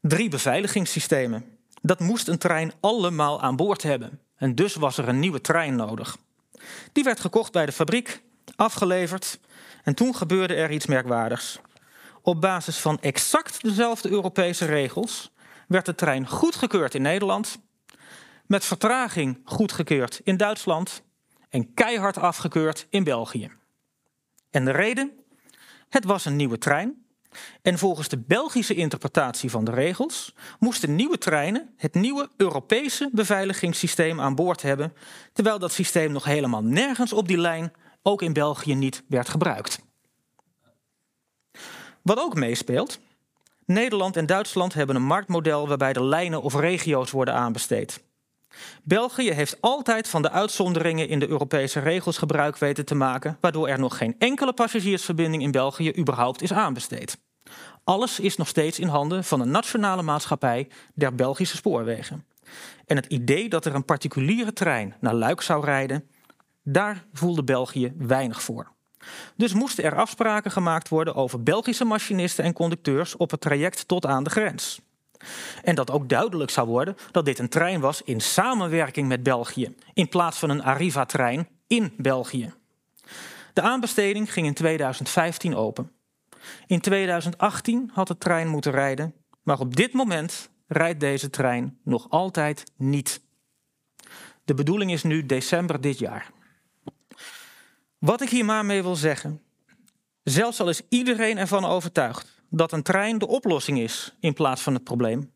drie 0.00 0.28
beveiligingssystemen. 0.28 1.58
Dat 1.82 2.00
moest 2.00 2.28
een 2.28 2.38
trein 2.38 2.72
allemaal 2.80 3.40
aan 3.40 3.56
boord 3.56 3.82
hebben. 3.82 4.20
En 4.36 4.54
dus 4.54 4.74
was 4.74 4.98
er 4.98 5.08
een 5.08 5.18
nieuwe 5.18 5.40
trein 5.40 5.76
nodig. 5.76 6.18
Die 6.92 7.04
werd 7.04 7.20
gekocht 7.20 7.52
bij 7.52 7.66
de 7.66 7.72
fabriek, 7.72 8.22
afgeleverd 8.56 9.38
en 9.82 9.94
toen 9.94 10.14
gebeurde 10.14 10.54
er 10.54 10.70
iets 10.70 10.86
merkwaardigs. 10.86 11.58
Op 12.22 12.40
basis 12.40 12.78
van 12.78 13.00
exact 13.00 13.62
dezelfde 13.62 14.10
Europese 14.10 14.64
regels 14.64 15.32
werd 15.68 15.86
de 15.86 15.94
trein 15.94 16.28
goedgekeurd 16.28 16.94
in 16.94 17.02
Nederland, 17.02 17.58
met 18.46 18.64
vertraging 18.64 19.40
goedgekeurd 19.44 20.20
in 20.24 20.36
Duitsland 20.36 21.02
en 21.48 21.74
keihard 21.74 22.18
afgekeurd 22.18 22.86
in 22.90 23.04
België. 23.04 23.50
En 24.50 24.64
de 24.64 24.70
reden? 24.70 25.12
Het 25.88 26.04
was 26.04 26.24
een 26.24 26.36
nieuwe 26.36 26.58
trein. 26.58 27.06
En 27.62 27.78
volgens 27.78 28.08
de 28.08 28.18
Belgische 28.18 28.74
interpretatie 28.74 29.50
van 29.50 29.64
de 29.64 29.70
regels 29.70 30.34
moesten 30.58 30.94
nieuwe 30.94 31.18
treinen 31.18 31.74
het 31.76 31.94
nieuwe 31.94 32.28
Europese 32.36 33.10
beveiligingssysteem 33.12 34.20
aan 34.20 34.34
boord 34.34 34.62
hebben, 34.62 34.92
terwijl 35.32 35.58
dat 35.58 35.72
systeem 35.72 36.12
nog 36.12 36.24
helemaal 36.24 36.62
nergens 36.62 37.12
op 37.12 37.28
die 37.28 37.38
lijn, 37.38 37.72
ook 38.02 38.22
in 38.22 38.32
België 38.32 38.74
niet, 38.74 39.02
werd 39.08 39.28
gebruikt. 39.28 39.78
Wat 42.02 42.18
ook 42.18 42.34
meespeelt, 42.34 43.00
Nederland 43.64 44.16
en 44.16 44.26
Duitsland 44.26 44.74
hebben 44.74 44.96
een 44.96 45.02
marktmodel 45.02 45.68
waarbij 45.68 45.92
de 45.92 46.04
lijnen 46.04 46.42
of 46.42 46.54
regio's 46.54 47.10
worden 47.10 47.34
aanbesteed. 47.34 48.02
België 48.82 49.30
heeft 49.30 49.60
altijd 49.60 50.08
van 50.08 50.22
de 50.22 50.30
uitzonderingen 50.30 51.08
in 51.08 51.18
de 51.18 51.28
Europese 51.28 51.80
regels 51.80 52.18
gebruik 52.18 52.56
weten 52.56 52.84
te 52.84 52.94
maken, 52.94 53.38
waardoor 53.40 53.68
er 53.68 53.78
nog 53.78 53.96
geen 53.96 54.14
enkele 54.18 54.52
passagiersverbinding 54.52 55.42
in 55.42 55.50
België 55.50 55.96
überhaupt 55.98 56.42
is 56.42 56.52
aanbesteed. 56.52 57.18
Alles 57.84 58.20
is 58.20 58.36
nog 58.36 58.48
steeds 58.48 58.78
in 58.78 58.88
handen 58.88 59.24
van 59.24 59.40
een 59.40 59.50
nationale 59.50 60.02
maatschappij 60.02 60.68
der 60.94 61.14
Belgische 61.14 61.56
spoorwegen. 61.56 62.24
En 62.86 62.96
het 62.96 63.06
idee 63.06 63.48
dat 63.48 63.64
er 63.64 63.74
een 63.74 63.84
particuliere 63.84 64.52
trein 64.52 64.94
naar 65.00 65.14
Luik 65.14 65.40
zou 65.40 65.64
rijden, 65.64 66.08
daar 66.62 67.04
voelde 67.12 67.44
België 67.44 67.92
weinig 67.96 68.42
voor. 68.42 68.72
Dus 69.36 69.52
moesten 69.52 69.84
er 69.84 69.96
afspraken 69.96 70.50
gemaakt 70.50 70.88
worden 70.88 71.14
over 71.14 71.42
Belgische 71.42 71.84
machinisten 71.84 72.44
en 72.44 72.52
conducteurs 72.52 73.16
op 73.16 73.30
het 73.30 73.40
traject 73.40 73.88
tot 73.88 74.06
aan 74.06 74.24
de 74.24 74.30
grens. 74.30 74.80
En 75.62 75.74
dat 75.74 75.90
ook 75.90 76.08
duidelijk 76.08 76.50
zou 76.50 76.68
worden 76.68 76.96
dat 77.10 77.24
dit 77.24 77.38
een 77.38 77.48
trein 77.48 77.80
was 77.80 78.02
in 78.02 78.20
samenwerking 78.20 79.08
met 79.08 79.22
België, 79.22 79.74
in 79.92 80.08
plaats 80.08 80.38
van 80.38 80.50
een 80.50 80.62
Arriva-trein 80.62 81.48
in 81.66 81.94
België. 81.96 82.52
De 83.52 83.60
aanbesteding 83.60 84.32
ging 84.32 84.46
in 84.46 84.54
2015 84.54 85.56
open. 85.56 85.92
In 86.66 86.80
2018 86.80 87.90
had 87.94 88.08
de 88.08 88.18
trein 88.18 88.48
moeten 88.48 88.72
rijden, 88.72 89.14
maar 89.42 89.60
op 89.60 89.76
dit 89.76 89.92
moment 89.92 90.50
rijdt 90.66 91.00
deze 91.00 91.30
trein 91.30 91.78
nog 91.84 92.10
altijd 92.10 92.64
niet. 92.76 93.20
De 94.44 94.54
bedoeling 94.54 94.92
is 94.92 95.02
nu 95.02 95.26
december 95.26 95.80
dit 95.80 95.98
jaar. 95.98 96.30
Wat 97.98 98.20
ik 98.20 98.28
hier 98.28 98.44
maar 98.44 98.64
mee 98.64 98.82
wil 98.82 98.96
zeggen, 98.96 99.42
zelfs 100.22 100.60
al 100.60 100.68
is 100.68 100.82
iedereen 100.88 101.38
ervan 101.38 101.64
overtuigd 101.64 102.37
dat 102.48 102.72
een 102.72 102.82
trein 102.82 103.18
de 103.18 103.26
oplossing 103.26 103.78
is 103.78 104.14
in 104.20 104.34
plaats 104.34 104.62
van 104.62 104.74
het 104.74 104.84
probleem, 104.84 105.32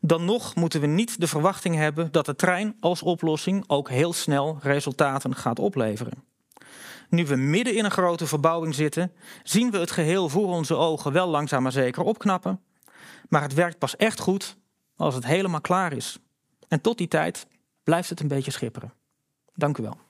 dan 0.00 0.24
nog 0.24 0.54
moeten 0.54 0.80
we 0.80 0.86
niet 0.86 1.20
de 1.20 1.26
verwachting 1.26 1.74
hebben 1.74 2.12
dat 2.12 2.26
de 2.26 2.36
trein 2.36 2.76
als 2.80 3.02
oplossing 3.02 3.64
ook 3.66 3.88
heel 3.88 4.12
snel 4.12 4.58
resultaten 4.60 5.34
gaat 5.34 5.58
opleveren. 5.58 6.24
Nu 7.08 7.26
we 7.26 7.36
midden 7.36 7.76
in 7.76 7.84
een 7.84 7.90
grote 7.90 8.26
verbouwing 8.26 8.74
zitten, 8.74 9.12
zien 9.42 9.70
we 9.70 9.78
het 9.78 9.90
geheel 9.90 10.28
voor 10.28 10.48
onze 10.48 10.74
ogen 10.74 11.12
wel 11.12 11.28
langzaam 11.28 11.62
maar 11.62 11.72
zeker 11.72 12.02
opknappen. 12.02 12.60
Maar 13.28 13.42
het 13.42 13.54
werkt 13.54 13.78
pas 13.78 13.96
echt 13.96 14.20
goed 14.20 14.56
als 14.96 15.14
het 15.14 15.26
helemaal 15.26 15.60
klaar 15.60 15.92
is. 15.92 16.18
En 16.68 16.80
tot 16.80 16.98
die 16.98 17.08
tijd 17.08 17.46
blijft 17.84 18.08
het 18.08 18.20
een 18.20 18.28
beetje 18.28 18.50
schipperen. 18.50 18.92
Dank 19.54 19.78
u 19.78 19.82
wel. 19.82 20.05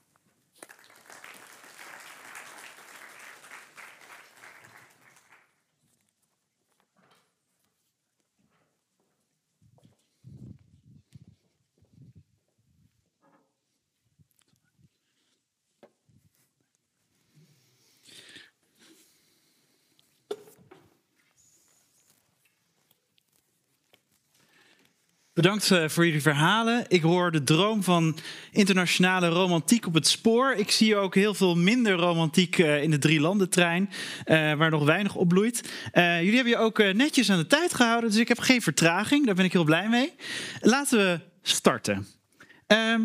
Bedankt 25.37 25.71
eh, 25.71 25.87
voor 25.87 26.05
jullie 26.05 26.21
verhalen. 26.21 26.85
Ik 26.87 27.01
hoor 27.01 27.31
de 27.31 27.43
droom 27.43 27.83
van 27.83 28.17
internationale 28.51 29.27
romantiek 29.27 29.85
op 29.85 29.93
het 29.93 30.07
spoor. 30.07 30.53
Ik 30.53 30.71
zie 30.71 30.95
ook 30.95 31.15
heel 31.15 31.33
veel 31.33 31.55
minder 31.55 31.93
romantiek 31.93 32.57
eh, 32.57 32.83
in 32.83 32.91
de 32.91 32.97
drie 32.97 33.19
landentrein, 33.19 33.89
uh, 34.25 34.53
waar 34.53 34.69
nog 34.69 34.83
weinig 34.83 35.15
op 35.15 35.27
bloeit. 35.27 35.69
jullie 35.93 36.35
hebben 36.35 36.53
je 36.53 36.57
ook 36.57 36.77
netjes 36.93 37.31
aan 37.31 37.37
de 37.37 37.47
tijd 37.47 37.73
gehouden, 37.73 38.09
dus 38.09 38.19
ik 38.19 38.27
heb 38.27 38.39
geen 38.39 38.61
vertraging. 38.61 39.25
Daar 39.25 39.35
ben 39.35 39.45
ik 39.45 39.53
heel 39.53 39.63
blij 39.63 39.89
mee. 39.89 40.13
Laten 40.61 40.97
we 40.97 41.19
starten. 41.41 42.07
Ehm, 42.67 43.01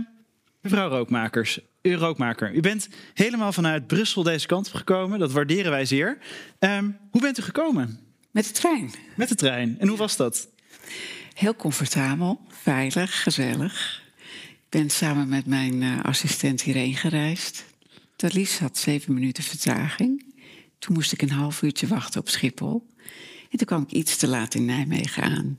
mevrouw 0.60 0.88
Rookmakers, 0.88 1.58
u 1.82 1.94
Rookmaker, 1.94 2.54
u 2.54 2.60
bent 2.60 2.88
helemaal 3.14 3.52
vanuit 3.52 3.86
Brussel 3.86 4.22
deze 4.22 4.46
kant 4.46 4.66
op 4.66 4.74
gekomen. 4.74 5.18
Dat 5.18 5.32
waarderen 5.32 5.70
wij 5.70 5.84
zeer. 5.84 6.18
Ehm, 6.58 6.90
hoe 7.10 7.20
bent 7.20 7.38
u 7.38 7.42
gekomen? 7.42 7.98
Met 8.30 8.44
de 8.44 8.52
trein. 8.52 8.90
Met 9.16 9.28
de 9.28 9.34
trein. 9.34 9.76
En 9.78 9.88
hoe 9.88 9.98
was 9.98 10.16
dat? 10.16 10.48
Heel 11.34 11.56
comfortabel, 11.56 12.40
veilig, 12.48 13.22
gezellig. 13.22 14.02
Ik 14.52 14.66
ben 14.68 14.90
samen 14.90 15.28
met 15.28 15.46
mijn 15.46 15.82
uh, 15.82 16.04
assistent 16.04 16.62
hierheen 16.62 16.96
gereisd. 16.96 17.64
Thalys 18.16 18.58
had 18.58 18.78
zeven 18.78 19.14
minuten 19.14 19.44
vertraging. 19.44 20.24
Toen 20.78 20.94
moest 20.94 21.12
ik 21.12 21.22
een 21.22 21.30
half 21.30 21.62
uurtje 21.62 21.86
wachten 21.86 22.20
op 22.20 22.28
Schiphol. 22.28 22.86
En 23.50 23.58
toen 23.58 23.66
kwam 23.66 23.82
ik 23.82 23.90
iets 23.90 24.16
te 24.16 24.28
laat 24.28 24.54
in 24.54 24.64
Nijmegen 24.64 25.22
aan. 25.22 25.58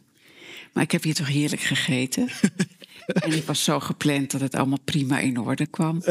Maar 0.74 0.84
ik 0.84 0.92
heb 0.92 1.04
hier 1.04 1.14
toch 1.14 1.28
heerlijk 1.28 1.62
gegeten. 1.62 2.30
en 3.24 3.32
ik 3.32 3.44
was 3.44 3.64
zo 3.64 3.80
gepland 3.80 4.32
dat 4.32 4.42
het 4.42 4.56
allemaal 4.56 4.82
prima 4.86 5.20
in 5.20 5.40
orde 5.40 5.66
kwam. 5.66 6.04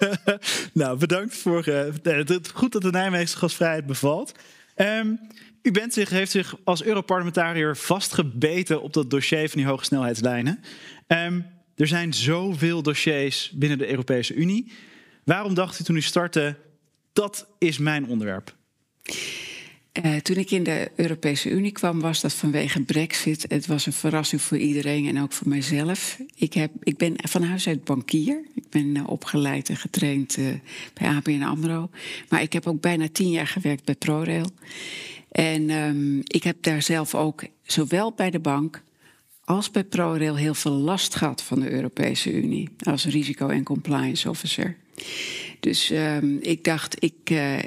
nou, 0.72 0.98
bedankt 0.98 1.36
voor. 1.36 1.68
Uh, 1.68 2.34
goed 2.54 2.72
dat 2.72 2.82
de 2.82 2.90
Nijmeegse 2.90 3.36
gastvrijheid 3.36 3.86
bevalt. 3.86 4.32
Um, 4.76 5.20
u 5.62 5.70
bent 5.70 5.92
zich, 5.92 6.10
heeft 6.10 6.30
zich 6.30 6.56
als 6.64 6.82
Europarlementariër 6.82 7.76
vastgebeten 7.76 8.82
op 8.82 8.92
dat 8.92 9.10
dossier 9.10 9.48
van 9.48 9.58
die 9.60 9.68
hoge 9.70 9.84
snelheidslijnen. 9.84 10.60
Um, 11.06 11.46
er 11.76 11.86
zijn 11.86 12.14
zoveel 12.14 12.82
dossiers 12.82 13.50
binnen 13.54 13.78
de 13.78 13.90
Europese 13.90 14.34
Unie. 14.34 14.72
Waarom 15.24 15.54
dacht 15.54 15.80
u 15.80 15.84
toen 15.84 15.96
u 15.96 16.02
startte, 16.02 16.56
dat 17.12 17.46
is 17.58 17.78
mijn 17.78 18.06
onderwerp? 18.06 18.54
Uh, 20.04 20.16
toen 20.16 20.36
ik 20.36 20.50
in 20.50 20.62
de 20.62 20.90
Europese 20.96 21.50
Unie 21.50 21.72
kwam, 21.72 22.00
was 22.00 22.20
dat 22.20 22.32
vanwege 22.32 22.82
Brexit. 22.82 23.44
Het 23.48 23.66
was 23.66 23.86
een 23.86 23.92
verrassing 23.92 24.42
voor 24.42 24.58
iedereen 24.58 25.06
en 25.06 25.22
ook 25.22 25.32
voor 25.32 25.48
mijzelf. 25.48 26.18
Ik, 26.34 26.52
heb, 26.52 26.70
ik 26.82 26.96
ben 26.96 27.14
van 27.16 27.42
huis 27.42 27.68
uit 27.68 27.84
bankier. 27.84 28.44
Ik 28.54 28.68
ben 28.70 28.86
uh, 28.86 29.08
opgeleid 29.08 29.68
en 29.68 29.76
getraind 29.76 30.36
uh, 30.36 30.54
bij 30.94 31.08
ABN 31.08 31.42
AMRO. 31.42 31.90
Maar 32.28 32.42
ik 32.42 32.52
heb 32.52 32.66
ook 32.66 32.80
bijna 32.80 33.08
tien 33.12 33.30
jaar 33.30 33.46
gewerkt 33.46 33.84
bij 33.84 33.94
ProRail. 33.94 34.46
En 35.30 35.70
um, 35.70 36.20
ik 36.24 36.42
heb 36.42 36.62
daar 36.62 36.82
zelf 36.82 37.14
ook 37.14 37.44
zowel 37.62 38.12
bij 38.12 38.30
de 38.30 38.40
bank 38.40 38.82
als 39.44 39.70
bij 39.70 39.84
ProRail 39.84 40.36
heel 40.36 40.54
veel 40.54 40.72
last 40.72 41.14
gehad 41.14 41.42
van 41.42 41.60
de 41.60 41.70
Europese 41.70 42.32
Unie 42.32 42.68
als 42.78 43.04
risico- 43.04 43.48
en 43.48 43.62
compliance 43.62 44.28
officer. 44.28 44.76
Dus 45.60 45.90
um, 45.90 46.38
ik 46.40 46.64
dacht, 46.64 47.02
ik, 47.04 47.30
uh, 47.30 47.58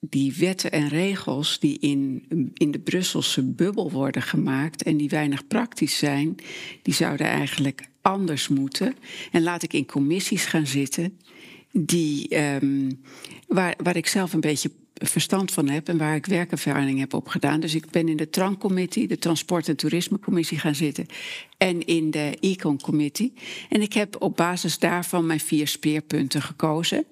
die 0.00 0.34
wetten 0.38 0.72
en 0.72 0.88
regels 0.88 1.58
die 1.58 1.78
in, 1.78 2.24
in 2.54 2.70
de 2.70 2.78
Brusselse 2.78 3.42
bubbel 3.42 3.90
worden 3.90 4.22
gemaakt 4.22 4.82
en 4.82 4.96
die 4.96 5.08
weinig 5.08 5.46
praktisch 5.46 5.98
zijn, 5.98 6.34
die 6.82 6.94
zouden 6.94 7.26
eigenlijk 7.26 7.88
anders 8.02 8.48
moeten. 8.48 8.94
En 9.32 9.42
laat 9.42 9.62
ik 9.62 9.72
in 9.72 9.86
commissies 9.86 10.44
gaan 10.44 10.66
zitten 10.66 11.18
die, 11.72 12.40
um, 12.40 13.00
waar, 13.46 13.74
waar 13.82 13.96
ik 13.96 14.06
zelf 14.06 14.32
een 14.32 14.40
beetje 14.40 14.70
verstand 14.94 15.52
van 15.52 15.68
heb 15.68 15.88
en 15.88 15.98
waar 15.98 16.14
ik 16.14 16.26
werkervaring 16.26 16.98
heb 16.98 17.14
opgedaan. 17.14 17.60
Dus 17.60 17.74
ik 17.74 17.90
ben 17.90 18.08
in 18.08 18.16
de 18.16 18.30
TRAN-commissie, 18.30 19.08
de 19.08 19.18
Transport- 19.18 19.68
en 19.68 19.76
Toerisme-commissie 19.76 20.58
gaan 20.58 20.74
zitten. 20.74 21.06
En 21.58 21.86
in 21.86 22.10
de 22.10 22.36
Econ-commissie. 22.40 23.32
En 23.68 23.82
ik 23.82 23.92
heb 23.92 24.16
op 24.22 24.36
basis 24.36 24.78
daarvan 24.78 25.26
mijn 25.26 25.40
vier 25.40 25.68
speerpunten 25.68 26.42
gekozen. 26.42 27.04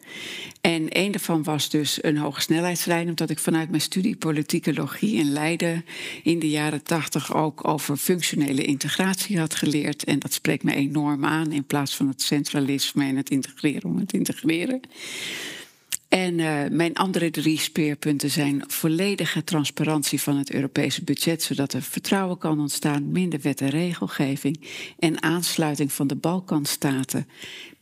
En 0.61 0.87
een 0.89 1.11
daarvan 1.11 1.43
was 1.43 1.71
dus 1.71 2.05
een 2.05 2.17
hoge 2.17 2.41
snelheidslijn, 2.41 3.09
omdat 3.09 3.31
ik 3.31 3.39
vanuit 3.39 3.69
mijn 3.69 3.83
studie 3.83 4.17
politicologie 4.17 5.19
in 5.19 5.33
Leiden 5.33 5.85
in 6.23 6.39
de 6.39 6.51
jaren 6.51 6.83
tachtig 6.83 7.35
ook 7.35 7.69
over 7.69 7.97
functionele 7.97 8.65
integratie 8.65 9.39
had 9.39 9.55
geleerd. 9.55 10.05
En 10.05 10.19
dat 10.19 10.33
spreekt 10.33 10.63
me 10.63 10.75
enorm 10.75 11.25
aan 11.25 11.53
in 11.53 11.65
plaats 11.65 11.97
van 11.97 12.09
het 12.09 12.23
centralisme 12.23 13.05
en 13.05 13.17
het 13.17 13.31
integreren 13.31 13.91
om 13.91 13.99
het 13.99 14.13
integreren. 14.13 14.81
En 16.13 16.39
uh, 16.39 16.61
mijn 16.71 16.95
andere 16.95 17.31
drie 17.31 17.59
speerpunten 17.59 18.31
zijn 18.31 18.65
volledige 18.67 19.45
transparantie 19.45 20.21
van 20.21 20.37
het 20.37 20.53
Europese 20.53 21.05
budget, 21.05 21.43
zodat 21.43 21.73
er 21.73 21.83
vertrouwen 21.83 22.39
kan 22.39 22.61
ontstaan, 22.61 23.13
minder 23.13 23.41
wet 23.41 23.61
en 23.61 23.71
regelgeving 23.71 24.61
en 24.99 25.23
aansluiting 25.23 25.93
van 25.93 26.07
de 26.07 26.15
Balkanstaten 26.15 27.29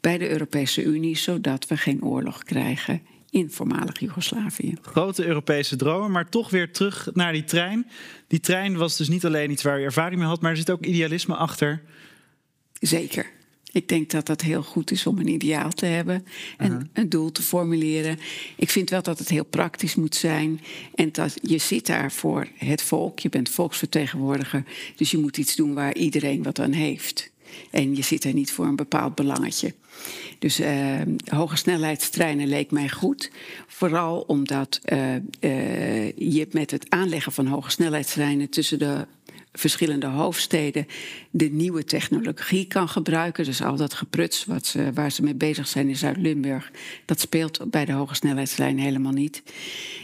bij 0.01 0.18
de 0.18 0.31
Europese 0.31 0.83
Unie, 0.83 1.16
zodat 1.16 1.66
we 1.66 1.76
geen 1.76 2.03
oorlog 2.03 2.43
krijgen 2.43 3.03
in 3.31 3.51
voormalig 3.51 4.01
Joegoslavië. 4.01 4.74
Grote 4.83 5.26
Europese 5.26 5.76
dromen, 5.76 6.11
maar 6.11 6.28
toch 6.28 6.51
weer 6.51 6.72
terug 6.72 7.09
naar 7.12 7.33
die 7.33 7.45
trein. 7.45 7.87
Die 8.26 8.41
trein 8.41 8.76
was 8.76 8.97
dus 8.97 9.09
niet 9.09 9.24
alleen 9.24 9.51
iets 9.51 9.62
waar 9.62 9.78
je 9.78 9.85
ervaring 9.85 10.18
mee 10.18 10.28
had, 10.28 10.41
maar 10.41 10.51
er 10.51 10.57
zit 10.57 10.70
ook 10.70 10.85
idealisme 10.85 11.35
achter. 11.37 11.83
Zeker. 12.81 13.39
Ik 13.72 13.88
denk 13.88 14.10
dat 14.10 14.26
dat 14.26 14.40
heel 14.40 14.62
goed 14.62 14.90
is 14.90 15.06
om 15.06 15.18
een 15.18 15.28
ideaal 15.28 15.70
te 15.70 15.86
hebben 15.86 16.26
en 16.56 16.70
uh-huh. 16.70 16.86
een 16.92 17.08
doel 17.08 17.32
te 17.32 17.42
formuleren. 17.42 18.18
Ik 18.56 18.70
vind 18.70 18.90
wel 18.90 19.02
dat 19.02 19.18
het 19.18 19.28
heel 19.28 19.44
praktisch 19.44 19.94
moet 19.94 20.14
zijn. 20.14 20.60
En 20.94 21.12
dat 21.12 21.38
je 21.42 21.58
zit 21.58 21.86
daar 21.86 22.12
voor 22.12 22.48
het 22.56 22.82
volk. 22.82 23.18
Je 23.18 23.28
bent 23.28 23.48
volksvertegenwoordiger. 23.48 24.64
Dus 24.96 25.10
je 25.10 25.18
moet 25.18 25.36
iets 25.36 25.56
doen 25.56 25.74
waar 25.74 25.94
iedereen 25.94 26.42
wat 26.42 26.58
aan 26.58 26.72
heeft. 26.72 27.30
En 27.70 27.96
je 27.96 28.02
zit 28.02 28.24
er 28.24 28.34
niet 28.34 28.52
voor 28.52 28.66
een 28.66 28.76
bepaald 28.76 29.14
belangetje. 29.14 29.74
Dus 30.38 30.60
uh, 30.60 31.00
hoge 31.24 31.56
snelheidstreinen 31.56 32.48
leek 32.48 32.70
mij 32.70 32.88
goed. 32.88 33.30
Vooral 33.66 34.20
omdat 34.20 34.80
uh, 34.84 35.14
uh, 35.40 36.12
je 36.16 36.48
met 36.50 36.70
het 36.70 36.86
aanleggen 36.88 37.32
van 37.32 37.46
hoge 37.46 37.70
snelheidstreinen 37.70 38.48
tussen 38.48 38.78
de 38.78 39.06
verschillende 39.53 40.07
hoofdsteden 40.07 40.86
de 41.30 41.51
nieuwe 41.51 41.84
technologie 41.84 42.66
kan 42.66 42.88
gebruiken. 42.88 43.44
Dus 43.44 43.62
al 43.62 43.76
dat 43.76 43.94
gepruts 43.94 44.44
wat 44.44 44.66
ze, 44.66 44.90
waar 44.94 45.12
ze 45.12 45.22
mee 45.22 45.34
bezig 45.34 45.68
zijn 45.68 45.88
in 45.88 45.96
Zuid-Limburg, 45.96 46.70
dat 47.05 47.20
speelt 47.20 47.70
bij 47.70 47.84
de 47.84 47.92
hoge 47.92 48.14
snelheidslijn 48.14 48.78
helemaal 48.78 49.12
niet. 49.12 49.42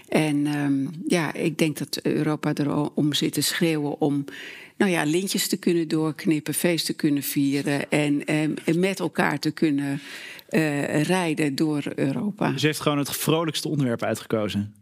En 0.08 0.46
um, 0.46 0.90
ja, 1.06 1.32
ik 1.32 1.58
denk 1.58 1.78
dat 1.78 2.00
Europa 2.02 2.52
erom 2.54 3.12
zit 3.12 3.32
te 3.32 3.40
schreeuwen 3.40 4.00
om 4.00 4.24
nou 4.76 4.90
ja, 4.90 5.04
lintjes 5.04 5.48
te 5.48 5.56
kunnen 5.56 5.88
doorknippen, 5.88 6.54
feest 6.54 6.86
te 6.86 6.92
kunnen 6.92 7.22
vieren 7.22 7.90
en, 7.90 8.24
en 8.24 8.56
met 8.74 9.00
elkaar 9.00 9.38
te 9.38 9.50
kunnen 9.50 10.00
uh, 10.50 11.02
rijden 11.02 11.54
door 11.54 11.82
Europa. 11.94 12.50
Dus 12.50 12.62
heeft 12.62 12.80
gewoon 12.80 12.98
het 12.98 13.10
vrolijkste 13.10 13.68
onderwerp 13.68 14.02
uitgekozen. 14.02 14.74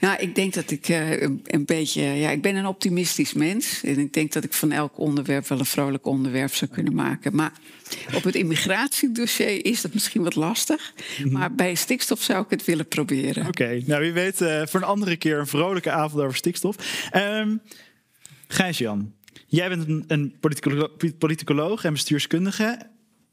Nou, 0.00 0.18
ik 0.18 0.34
denk 0.34 0.54
dat 0.54 0.70
ik 0.70 0.88
uh, 0.88 1.20
een 1.20 1.64
beetje. 1.64 2.02
Ja, 2.02 2.30
ik 2.30 2.42
ben 2.42 2.56
een 2.56 2.66
optimistisch 2.66 3.32
mens. 3.32 3.82
En 3.84 3.98
ik 3.98 4.12
denk 4.12 4.32
dat 4.32 4.44
ik 4.44 4.52
van 4.52 4.72
elk 4.72 4.98
onderwerp 4.98 5.48
wel 5.48 5.58
een 5.58 5.64
vrolijk 5.64 6.06
onderwerp 6.06 6.54
zou 6.54 6.70
kunnen 6.70 6.94
maken. 6.94 7.34
Maar 7.34 7.52
op 8.14 8.22
het 8.22 8.34
immigratiedossier 8.34 9.64
is 9.64 9.80
dat 9.80 9.94
misschien 9.94 10.22
wat 10.22 10.34
lastig. 10.34 10.92
Mm-hmm. 11.18 11.32
Maar 11.32 11.54
bij 11.54 11.74
stikstof 11.74 12.22
zou 12.22 12.44
ik 12.44 12.50
het 12.50 12.64
willen 12.64 12.88
proberen. 12.88 13.46
Oké, 13.46 13.62
okay, 13.62 13.84
nou 13.86 14.00
wie 14.00 14.12
weet 14.12 14.40
uh, 14.40 14.66
voor 14.66 14.80
een 14.80 14.86
andere 14.86 15.16
keer 15.16 15.38
een 15.38 15.46
vrolijke 15.46 15.90
avond 15.90 16.22
over 16.22 16.36
stikstof. 16.36 16.76
Um, 17.16 17.60
Gijs-Jan, 18.48 19.12
jij 19.46 19.68
bent 19.68 19.88
een, 19.88 20.04
een 20.06 20.34
politicolo 20.40 20.88
politicoloog 21.18 21.84
en 21.84 21.92
bestuurskundige. 21.92 22.89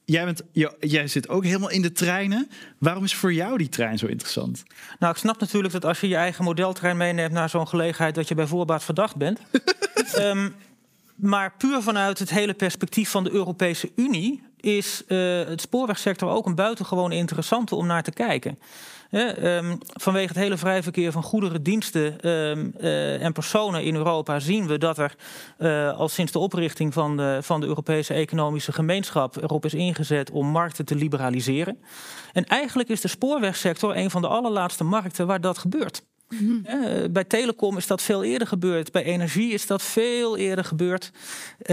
Jij, 0.09 0.25
bent, 0.25 0.41
jij 0.79 1.07
zit 1.07 1.29
ook 1.29 1.43
helemaal 1.43 1.69
in 1.69 1.81
de 1.81 1.91
treinen. 1.91 2.49
Waarom 2.77 3.03
is 3.03 3.15
voor 3.15 3.33
jou 3.33 3.57
die 3.57 3.69
trein 3.69 3.97
zo 3.97 4.05
interessant? 4.05 4.63
Nou, 4.99 5.13
ik 5.13 5.19
snap 5.19 5.39
natuurlijk 5.39 5.73
dat 5.73 5.85
als 5.85 5.99
je 5.99 6.07
je 6.07 6.15
eigen 6.15 6.43
modeltrein 6.43 6.97
meeneemt 6.97 7.31
naar 7.31 7.49
zo'n 7.49 7.67
gelegenheid, 7.67 8.15
dat 8.15 8.27
je 8.27 8.35
bij 8.35 8.47
voorbaat 8.47 8.83
verdacht 8.83 9.15
bent. 9.15 9.39
um, 10.17 10.55
maar 11.15 11.53
puur 11.57 11.81
vanuit 11.81 12.19
het 12.19 12.29
hele 12.29 12.53
perspectief 12.53 13.09
van 13.09 13.23
de 13.23 13.31
Europese 13.31 13.91
Unie 13.95 14.43
is 14.59 15.03
uh, 15.07 15.43
het 15.45 15.61
spoorwegsector 15.61 16.29
ook 16.29 16.45
een 16.45 16.55
buitengewoon 16.55 17.11
interessante 17.11 17.75
om 17.75 17.85
naar 17.87 18.03
te 18.03 18.11
kijken. 18.11 18.59
Um, 19.11 19.77
vanwege 19.93 20.27
het 20.27 20.37
hele 20.37 20.57
vrij 20.57 20.83
verkeer 20.83 21.11
van 21.11 21.23
goederen, 21.23 21.63
diensten 21.63 22.29
um, 22.29 22.73
uh, 22.79 23.23
en 23.23 23.33
personen 23.33 23.83
in 23.83 23.95
Europa 23.95 24.39
zien 24.39 24.67
we 24.67 24.77
dat 24.77 24.97
er 24.97 25.15
uh, 25.59 25.97
al 25.97 26.09
sinds 26.09 26.31
de 26.31 26.39
oprichting 26.39 26.93
van 26.93 27.17
de, 27.17 27.39
van 27.41 27.59
de 27.59 27.67
Europese 27.67 28.13
Economische 28.13 28.71
Gemeenschap 28.71 29.35
erop 29.35 29.65
is 29.65 29.73
ingezet 29.73 30.31
om 30.31 30.47
markten 30.47 30.85
te 30.85 30.95
liberaliseren. 30.95 31.79
En 32.33 32.43
eigenlijk 32.43 32.89
is 32.89 33.01
de 33.01 33.07
spoorwegsector 33.07 33.95
een 33.95 34.09
van 34.09 34.21
de 34.21 34.27
allerlaatste 34.27 34.83
markten 34.83 35.27
waar 35.27 35.41
dat 35.41 35.57
gebeurt. 35.57 36.03
Mm-hmm. 36.29 36.61
Uh, 36.65 37.09
bij 37.11 37.23
telecom 37.23 37.77
is 37.77 37.87
dat 37.87 38.01
veel 38.01 38.23
eerder 38.23 38.47
gebeurd. 38.47 38.91
Bij 38.91 39.03
energie 39.03 39.53
is 39.53 39.67
dat 39.67 39.81
veel 39.81 40.37
eerder 40.37 40.65
gebeurd. 40.65 41.11
Uh, 41.13 41.67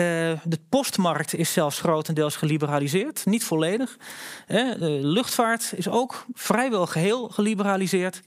de 0.44 0.58
postmarkt 0.68 1.34
is 1.34 1.52
zelfs 1.52 1.80
grotendeels 1.80 2.36
geliberaliseerd. 2.36 3.26
Niet 3.26 3.44
volledig. 3.44 3.96
Uh, 4.48 4.74
de 4.78 4.98
luchtvaart 5.02 5.72
is 5.76 5.88
ook 5.88 6.26
vrijwel 6.32 6.86
geheel 6.86 7.28
geliberaliseerd. 7.28 8.20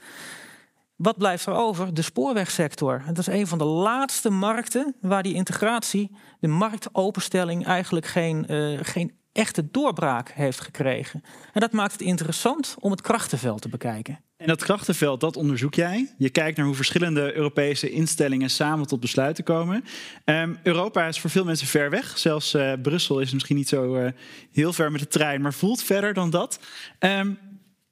Wat 0.95 1.17
blijft 1.17 1.45
er 1.45 1.53
over? 1.53 1.93
De 1.93 2.01
spoorwegsector. 2.01 3.03
Dat 3.07 3.17
is 3.17 3.27
een 3.27 3.47
van 3.47 3.57
de 3.57 3.63
laatste 3.63 4.29
markten 4.29 4.95
waar 5.01 5.23
die 5.23 5.33
integratie, 5.33 6.11
de 6.39 6.47
marktopenstelling, 6.47 7.65
eigenlijk 7.65 8.05
geen, 8.05 8.45
geen 8.81 9.11
echte 9.37 9.71
doorbraak 9.71 10.31
heeft 10.31 10.59
gekregen. 10.59 11.23
En 11.53 11.61
dat 11.61 11.71
maakt 11.71 11.91
het 11.91 12.01
interessant 12.01 12.75
om 12.79 12.91
het 12.91 13.01
krachtenveld 13.01 13.61
te 13.61 13.69
bekijken. 13.69 14.19
En 14.37 14.47
dat 14.47 14.63
krachtenveld, 14.63 15.19
dat 15.19 15.35
onderzoek 15.35 15.73
jij. 15.73 16.13
Je 16.17 16.29
kijkt 16.29 16.57
naar 16.57 16.65
hoe 16.65 16.75
verschillende 16.75 17.35
Europese 17.35 17.89
instellingen 17.89 18.49
samen 18.49 18.87
tot 18.87 18.99
besluiten 18.99 19.43
komen. 19.43 19.83
Um, 20.25 20.57
Europa 20.63 21.07
is 21.07 21.19
voor 21.19 21.29
veel 21.29 21.45
mensen 21.45 21.67
ver 21.67 21.89
weg. 21.89 22.17
Zelfs 22.17 22.53
uh, 22.53 22.73
Brussel 22.81 23.19
is 23.19 23.33
misschien 23.33 23.55
niet 23.55 23.67
zo 23.67 23.95
uh, 23.95 24.09
heel 24.51 24.73
ver 24.73 24.91
met 24.91 25.01
de 25.01 25.07
trein, 25.07 25.41
maar 25.41 25.53
voelt 25.53 25.83
verder 25.83 26.13
dan 26.13 26.29
dat. 26.29 26.59
Um, 26.99 27.37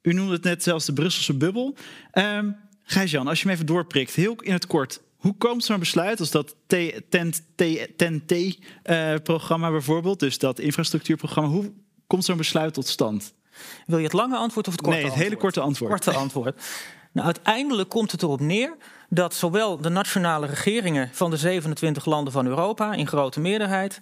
u 0.01 0.13
noemde 0.13 0.33
het 0.33 0.43
net 0.43 0.63
zelfs 0.63 0.85
de 0.85 0.93
Brusselse 0.93 1.33
bubbel. 1.33 1.75
Um, 2.13 2.55
Gijs-Jan, 2.83 3.27
als 3.27 3.39
je 3.41 3.47
me 3.47 3.53
even 3.53 3.65
doorprikt, 3.65 4.15
heel 4.15 4.35
in 4.41 4.53
het 4.53 4.67
kort. 4.67 5.01
Hoe 5.25 5.37
komt 5.37 5.63
zo'n 5.63 5.79
besluit 5.79 6.19
als 6.19 6.31
dat 6.31 6.55
TEN-T-programma 7.97 9.71
bijvoorbeeld, 9.71 10.19
dus 10.19 10.37
dat 10.37 10.59
infrastructuurprogramma, 10.59 11.49
hoe 11.49 11.73
komt 12.07 12.25
zo'n 12.25 12.37
besluit 12.37 12.73
tot 12.73 12.87
stand? 12.87 13.33
Wil 13.85 13.97
je 13.97 14.03
het 14.03 14.13
lange 14.13 14.37
antwoord 14.37 14.67
of 14.67 14.73
het 14.73 14.81
korte 14.81 14.97
Nee, 14.97 15.05
het 15.05 15.13
antwoord? 15.13 15.29
hele 15.29 15.41
korte 15.41 15.59
antwoord. 15.61 15.91
Korte 15.91 16.13
antwoord. 16.19 16.61
Nou, 17.11 17.25
uiteindelijk 17.25 17.89
komt 17.89 18.11
het 18.11 18.21
erop 18.21 18.39
neer 18.39 18.77
dat 19.09 19.33
zowel 19.33 19.77
de 19.77 19.89
nationale 19.89 20.45
regeringen 20.45 21.09
van 21.13 21.29
de 21.29 21.37
27 21.37 22.05
landen 22.05 22.33
van 22.33 22.45
Europa 22.45 22.93
in 22.93 23.07
grote 23.07 23.39
meerderheid, 23.39 24.01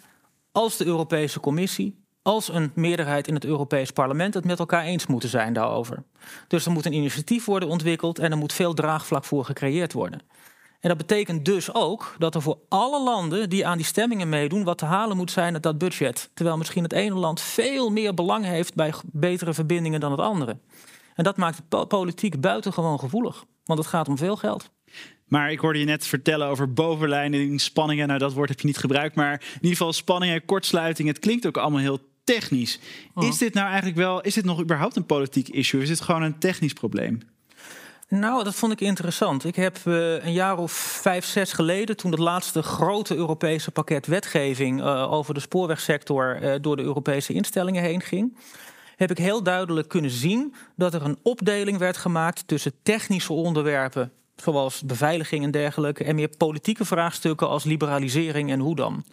als 0.52 0.78
de 0.78 0.86
Europese 0.86 1.40
Commissie, 1.40 2.02
als 2.22 2.54
een 2.54 2.72
meerderheid 2.76 3.28
in 3.28 3.34
het 3.34 3.46
Europees 3.46 3.92
Parlement 3.92 4.34
het 4.34 4.46
met 4.46 4.60
elkaar 4.60 4.84
eens 4.84 5.08
moeten 5.08 5.30
zijn 5.30 5.54
daarover. 5.54 6.04
Dus 6.48 6.66
er 6.66 6.72
moet 6.72 6.86
een 6.86 6.94
initiatief 6.94 7.46
worden 7.46 7.70
ontwikkeld 7.70 8.20
en 8.20 8.32
er 8.32 8.38
moet 8.38 8.54
veel 8.54 8.74
draagvlak 8.74 9.26
voor 9.26 9.46
gecreëerd 9.46 9.94
worden. 9.94 10.22
En 10.84 10.90
dat 10.90 10.98
betekent 10.98 11.46
dus 11.46 11.74
ook 11.74 12.16
dat 12.18 12.36
er 12.36 12.42
voor 12.42 12.58
alle 12.70 13.04
landen 13.04 13.50
die 13.50 13.68
aan 13.68 13.78
die 13.78 13.86
stemmingen 13.86 14.30
meedoen, 14.30 14.64
wat 14.64 14.78
te 14.78 14.86
halen 14.86 15.18
moet 15.18 15.32
zijn 15.32 15.54
uit 15.54 15.64
dat 15.64 15.78
budget. 15.78 16.30
Terwijl 16.34 16.58
misschien 16.58 16.84
het 16.84 16.94
ene 16.94 17.16
land 17.16 17.42
veel 17.42 17.90
meer 17.90 18.14
belang 18.14 18.46
heeft 18.46 18.76
bij 18.76 18.94
betere 19.12 19.54
verbindingen 19.54 20.00
dan 20.00 20.12
het 20.12 20.20
andere. 20.20 20.58
En 21.14 21.24
dat 21.24 21.38
maakt 21.38 21.62
het 21.70 21.88
politiek 21.88 22.42
buitengewoon 22.42 23.00
gevoelig, 23.00 23.44
want 23.66 23.80
het 23.80 23.88
gaat 23.88 24.08
om 24.08 24.18
veel 24.18 24.36
geld. 24.36 24.70
Maar 25.28 25.52
ik 25.52 25.60
hoorde 25.60 25.80
je 25.80 25.86
net 25.86 26.08
vertellen 26.08 26.48
over 26.48 26.74
bovenleiding, 26.74 27.62
spanningen. 27.62 28.08
Nou, 28.08 28.20
dat 28.20 28.34
woord 28.34 28.50
heb 28.50 28.60
je 28.60 28.68
niet 28.68 28.78
gebruikt. 28.78 29.16
Maar 29.16 29.34
in 29.34 29.54
ieder 29.54 29.70
geval 29.70 29.94
spanningen, 29.94 30.46
kortsluiting. 30.46 31.08
Het 31.08 31.20
klinkt 31.20 31.48
ook 31.48 31.58
allemaal 31.58 31.80
heel 31.80 32.00
technisch. 32.24 32.80
Oh. 33.14 33.28
Is 33.28 33.38
dit 33.38 33.54
nou 33.54 33.68
eigenlijk 33.68 33.98
wel, 33.98 34.22
is 34.22 34.34
dit 34.34 34.46
nog 34.46 34.62
überhaupt 34.62 34.96
een 34.96 35.06
politiek 35.06 35.50
issue? 35.50 35.82
Is 35.82 35.88
dit 35.88 36.02
gewoon 36.02 36.22
een 36.22 36.40
technisch 36.40 36.74
probleem? 36.74 37.20
Nou, 38.20 38.44
dat 38.44 38.56
vond 38.56 38.72
ik 38.72 38.82
interessant. 38.82 39.46
Ik 39.46 39.56
heb 39.56 39.78
uh, 39.86 40.26
een 40.26 40.34
jaar 40.34 40.58
of 40.58 40.72
vijf, 40.72 41.26
zes 41.26 41.54
geleden, 41.54 41.98
toen 41.98 42.12
het 42.12 42.20
laatste 42.20 42.64
grote 42.64 43.16
Europese 43.16 43.72
pakket 43.72 44.06
wetgeving 44.06 44.80
uh, 44.80 45.12
over 45.12 45.34
de 45.34 45.40
spoorwegsector 45.40 46.42
uh, 46.42 46.54
door 46.62 46.76
de 46.76 46.82
Europese 46.84 47.34
instellingen 47.34 47.84
heen 47.84 48.02
ging, 48.02 48.38
heb 48.96 49.12
ik 49.12 49.18
heel 49.18 49.44
duidelijk 49.44 49.88
kunnen 49.88 50.12
zien 50.12 50.54
dat 50.76 50.94
er 50.94 51.02
een 51.02 51.18
opdeling 51.24 51.78
werd 51.78 51.98
gemaakt 51.98 52.48
tussen 52.48 52.74
technische 52.84 53.34
onderwerpen, 53.34 54.12
zoals 54.36 54.82
beveiliging 54.82 55.44
en 55.44 55.52
dergelijke, 55.52 56.04
en 56.04 56.16
meer 56.16 56.30
politieke 56.38 56.86
vraagstukken 56.86 57.50
als 57.50 57.64
liberalisering 57.64 58.52
en 58.52 58.60
hoe 58.60 58.76
dan. 58.76 59.06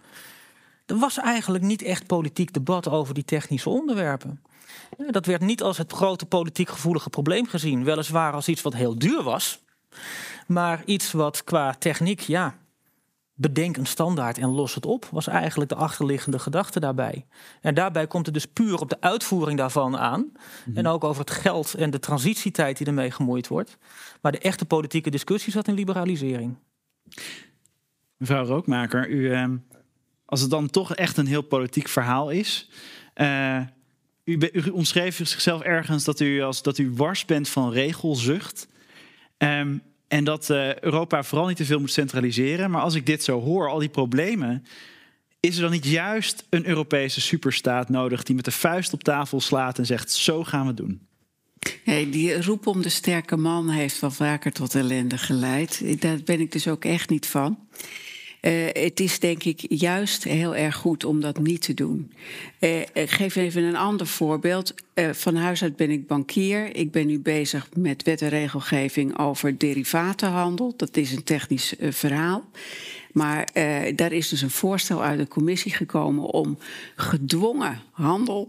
Er 0.87 0.99
was 0.99 1.19
eigenlijk 1.19 1.65
niet 1.65 1.83
echt 1.83 2.07
politiek 2.07 2.53
debat 2.53 2.89
over 2.89 3.15
die 3.15 3.25
technische 3.25 3.71
onderwerpen. 3.71 4.41
Dat 5.11 5.27
werd 5.27 5.41
niet 5.41 5.63
als 5.63 5.79
het 5.79 5.93
grote 5.93 6.27
politiek 6.27 6.69
gevoelige 6.69 7.11
probleem 7.11 7.47
gezien. 7.47 7.85
Weliswaar 7.85 8.33
als 8.33 8.49
iets 8.49 8.63
wat 8.63 8.75
heel 8.75 8.99
duur 8.99 9.23
was. 9.23 9.63
Maar 10.47 10.83
iets 10.85 11.13
wat 11.13 11.45
qua 11.45 11.75
techniek, 11.75 12.21
ja, 12.21 12.59
bedenk 13.35 13.77
een 13.77 13.87
standaard 13.87 14.39
en 14.39 14.49
los 14.49 14.75
het 14.75 14.87
op, 14.87 15.05
was 15.11 15.27
eigenlijk 15.27 15.71
de 15.71 15.77
achterliggende 15.77 16.39
gedachte 16.39 16.81
daarbij. 16.81 17.27
En 17.61 17.75
daarbij 17.75 18.07
komt 18.07 18.27
het 18.27 18.35
dus 18.35 18.47
puur 18.47 18.81
op 18.81 18.89
de 18.89 19.01
uitvoering 19.01 19.59
daarvan 19.59 19.97
aan. 19.97 20.33
Mhm. 20.65 20.77
En 20.77 20.87
ook 20.87 21.05
over 21.05 21.21
het 21.21 21.31
geld 21.31 21.75
en 21.75 21.91
de 21.91 21.99
transitietijd 21.99 22.79
die 22.79 22.87
ermee 22.87 23.11
gemoeid 23.11 23.49
wordt. 23.49 23.79
Maar 24.21 24.33
de 24.33 24.39
echte 24.39 24.65
politieke 24.65 25.11
discussie 25.11 25.53
zat 25.53 25.69
in 25.69 25.75
liberalisering. 25.75 26.57
Mevrouw 28.17 28.45
Rookmaker, 28.45 29.09
u, 29.09 29.33
ehm, 29.33 29.57
als 30.25 30.41
het 30.41 30.51
dan 30.51 30.71
toch 30.71 30.95
echt 30.95 31.17
een 31.17 31.27
heel 31.27 31.43
politiek 31.43 31.89
verhaal 31.89 32.31
is. 32.31 32.71
Uh, 33.15 33.61
u, 34.31 34.51
u 34.53 34.71
omschreef 34.71 35.17
zichzelf 35.17 35.63
ergens 35.63 36.05
dat 36.05 36.21
u, 36.21 36.43
als, 36.43 36.63
dat 36.63 36.79
u 36.79 36.93
wars 36.95 37.25
bent 37.25 37.49
van 37.49 37.73
regelzucht. 37.73 38.69
Um, 39.39 39.83
en 40.09 40.25
dat 40.25 40.49
uh, 40.51 40.79
Europa 40.79 41.23
vooral 41.23 41.47
niet 41.47 41.57
te 41.57 41.65
veel 41.65 41.81
moet 41.81 41.93
centraliseren. 41.93 42.71
Maar 42.71 42.83
als 42.83 42.95
ik 42.95 43.07
dit 43.07 43.25
zo 43.25 43.41
hoor, 43.41 43.69
al 43.69 43.79
die 43.79 43.89
problemen. 43.89 44.65
Is 45.41 45.57
er 45.57 45.63
dan 45.63 45.71
niet 45.71 45.87
juist 45.87 46.47
een 46.51 46.67
Europese 46.67 47.21
superstaat 47.21 47.89
nodig 47.89 48.23
die 48.23 48.35
met 48.35 48.45
de 48.45 48.51
vuist 48.51 48.93
op 48.93 49.03
tafel 49.03 49.41
slaat 49.41 49.79
en 49.79 49.87
zegt: 49.87 50.13
zo 50.13 50.45
gaan 50.45 50.61
we 50.61 50.67
het 50.67 50.77
doen? 50.77 51.01
Nee, 51.85 52.11
die 52.11 52.43
roep 52.43 52.67
om 52.67 52.83
de 52.83 52.89
sterke 52.89 53.37
man 53.37 53.69
heeft 53.69 54.01
wel 54.01 54.11
vaker 54.11 54.53
tot 54.53 54.75
ellende 54.75 55.19
geleid. 55.19 56.01
Daar 56.01 56.19
ben 56.25 56.41
ik 56.41 56.53
dus 56.53 56.69
ook 56.69 56.85
echt 56.85 57.11
niet 57.11 57.27
van. 57.27 57.59
Uh, 58.41 58.67
het 58.73 59.01
is 59.01 59.19
denk 59.19 59.45
ik 59.45 59.65
juist 59.69 60.25
heel 60.25 60.57
erg 60.57 60.77
goed 60.77 61.05
om 61.05 61.21
dat 61.21 61.39
niet 61.39 61.63
te 61.63 61.75
doen. 61.75 62.13
Uh, 62.61 62.81
ik 62.81 63.11
geef 63.11 63.37
even 63.37 63.63
een 63.63 63.77
ander 63.77 64.07
voorbeeld. 64.07 64.75
Uh, 64.95 65.11
van 65.13 65.37
huis 65.37 65.63
uit 65.63 65.77
ben 65.77 65.91
ik 65.91 66.07
bankier. 66.07 66.77
Ik 66.77 66.91
ben 66.91 67.07
nu 67.07 67.21
bezig 67.21 67.69
met 67.77 68.03
wet 68.03 68.23
en 68.23 68.29
regelgeving 68.29 69.19
over 69.19 69.59
derivatenhandel. 69.59 70.75
Dat 70.77 70.97
is 70.97 71.13
een 71.13 71.25
technisch 71.25 71.75
verhaal. 71.79 72.45
Maar 73.13 73.49
daar 73.95 74.13
is 74.13 74.29
dus 74.29 74.43
een 74.43 74.51
voorstel 74.51 75.03
uit 75.03 75.19
de 75.19 75.29
commissie 75.29 75.73
gekomen 75.73 76.25
om 76.25 76.59
gedwongen 76.97 77.81
handel 77.91 78.49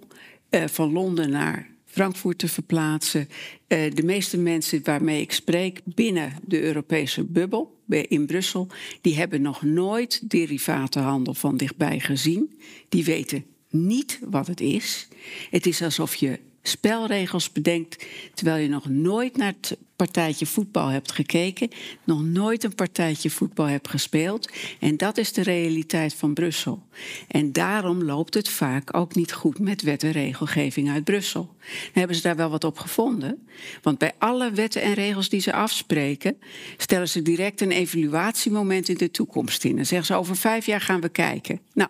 van 0.49 0.91
Londen 0.91 1.29
naar 1.29 1.70
Frankfurt 1.91 2.37
te 2.37 2.47
verplaatsen. 2.47 3.27
Uh, 3.67 3.91
de 3.93 4.03
meeste 4.03 4.37
mensen 4.37 4.81
waarmee 4.83 5.21
ik 5.21 5.31
spreek 5.31 5.81
binnen 5.85 6.33
de 6.45 6.61
Europese 6.61 7.23
bubbel, 7.23 7.79
in 7.87 8.25
Brussel, 8.25 8.67
die 9.01 9.15
hebben 9.15 9.41
nog 9.41 9.61
nooit 9.61 10.29
derivatenhandel 10.29 11.33
van 11.33 11.57
dichtbij 11.57 11.99
gezien. 11.99 12.59
Die 12.89 13.03
weten 13.03 13.45
niet 13.69 14.19
wat 14.29 14.47
het 14.47 14.61
is. 14.61 15.07
Het 15.49 15.65
is 15.65 15.81
alsof 15.81 16.15
je 16.15 16.39
spelregels 16.61 17.51
bedenkt 17.51 18.05
terwijl 18.33 18.61
je 18.61 18.69
nog 18.69 18.89
nooit 18.89 19.37
naar 19.37 19.53
het 19.61 19.77
partijtje 20.05 20.45
voetbal 20.45 20.87
hebt 20.87 21.11
gekeken, 21.11 21.69
nog 22.03 22.23
nooit 22.23 22.63
een 22.63 22.75
partijtje 22.75 23.29
voetbal 23.29 23.65
hebt 23.65 23.87
gespeeld. 23.87 24.51
En 24.79 24.97
dat 24.97 25.17
is 25.17 25.33
de 25.33 25.41
realiteit 25.41 26.13
van 26.13 26.33
Brussel. 26.33 26.83
En 27.27 27.51
daarom 27.51 28.03
loopt 28.03 28.33
het 28.33 28.49
vaak 28.49 28.97
ook 28.97 29.15
niet 29.15 29.33
goed 29.33 29.59
met 29.59 29.81
wet 29.81 30.03
en 30.03 30.11
regelgeving 30.11 30.89
uit 30.89 31.03
Brussel. 31.03 31.49
Dan 31.59 31.89
hebben 31.93 32.15
ze 32.15 32.21
daar 32.21 32.35
wel 32.35 32.49
wat 32.49 32.63
op 32.63 32.77
gevonden. 32.77 33.47
Want 33.81 33.97
bij 33.97 34.11
alle 34.17 34.51
wetten 34.51 34.81
en 34.81 34.93
regels 34.93 35.29
die 35.29 35.41
ze 35.41 35.53
afspreken, 35.53 36.37
stellen 36.77 37.09
ze 37.09 37.21
direct 37.21 37.61
een 37.61 37.71
evaluatiemoment 37.71 38.89
in 38.89 38.97
de 38.97 39.11
toekomst 39.11 39.63
in. 39.63 39.75
Dan 39.75 39.85
zeggen 39.85 40.07
ze 40.07 40.15
over 40.15 40.35
vijf 40.35 40.65
jaar 40.65 40.81
gaan 40.81 41.01
we 41.01 41.09
kijken. 41.09 41.59
Nou, 41.73 41.89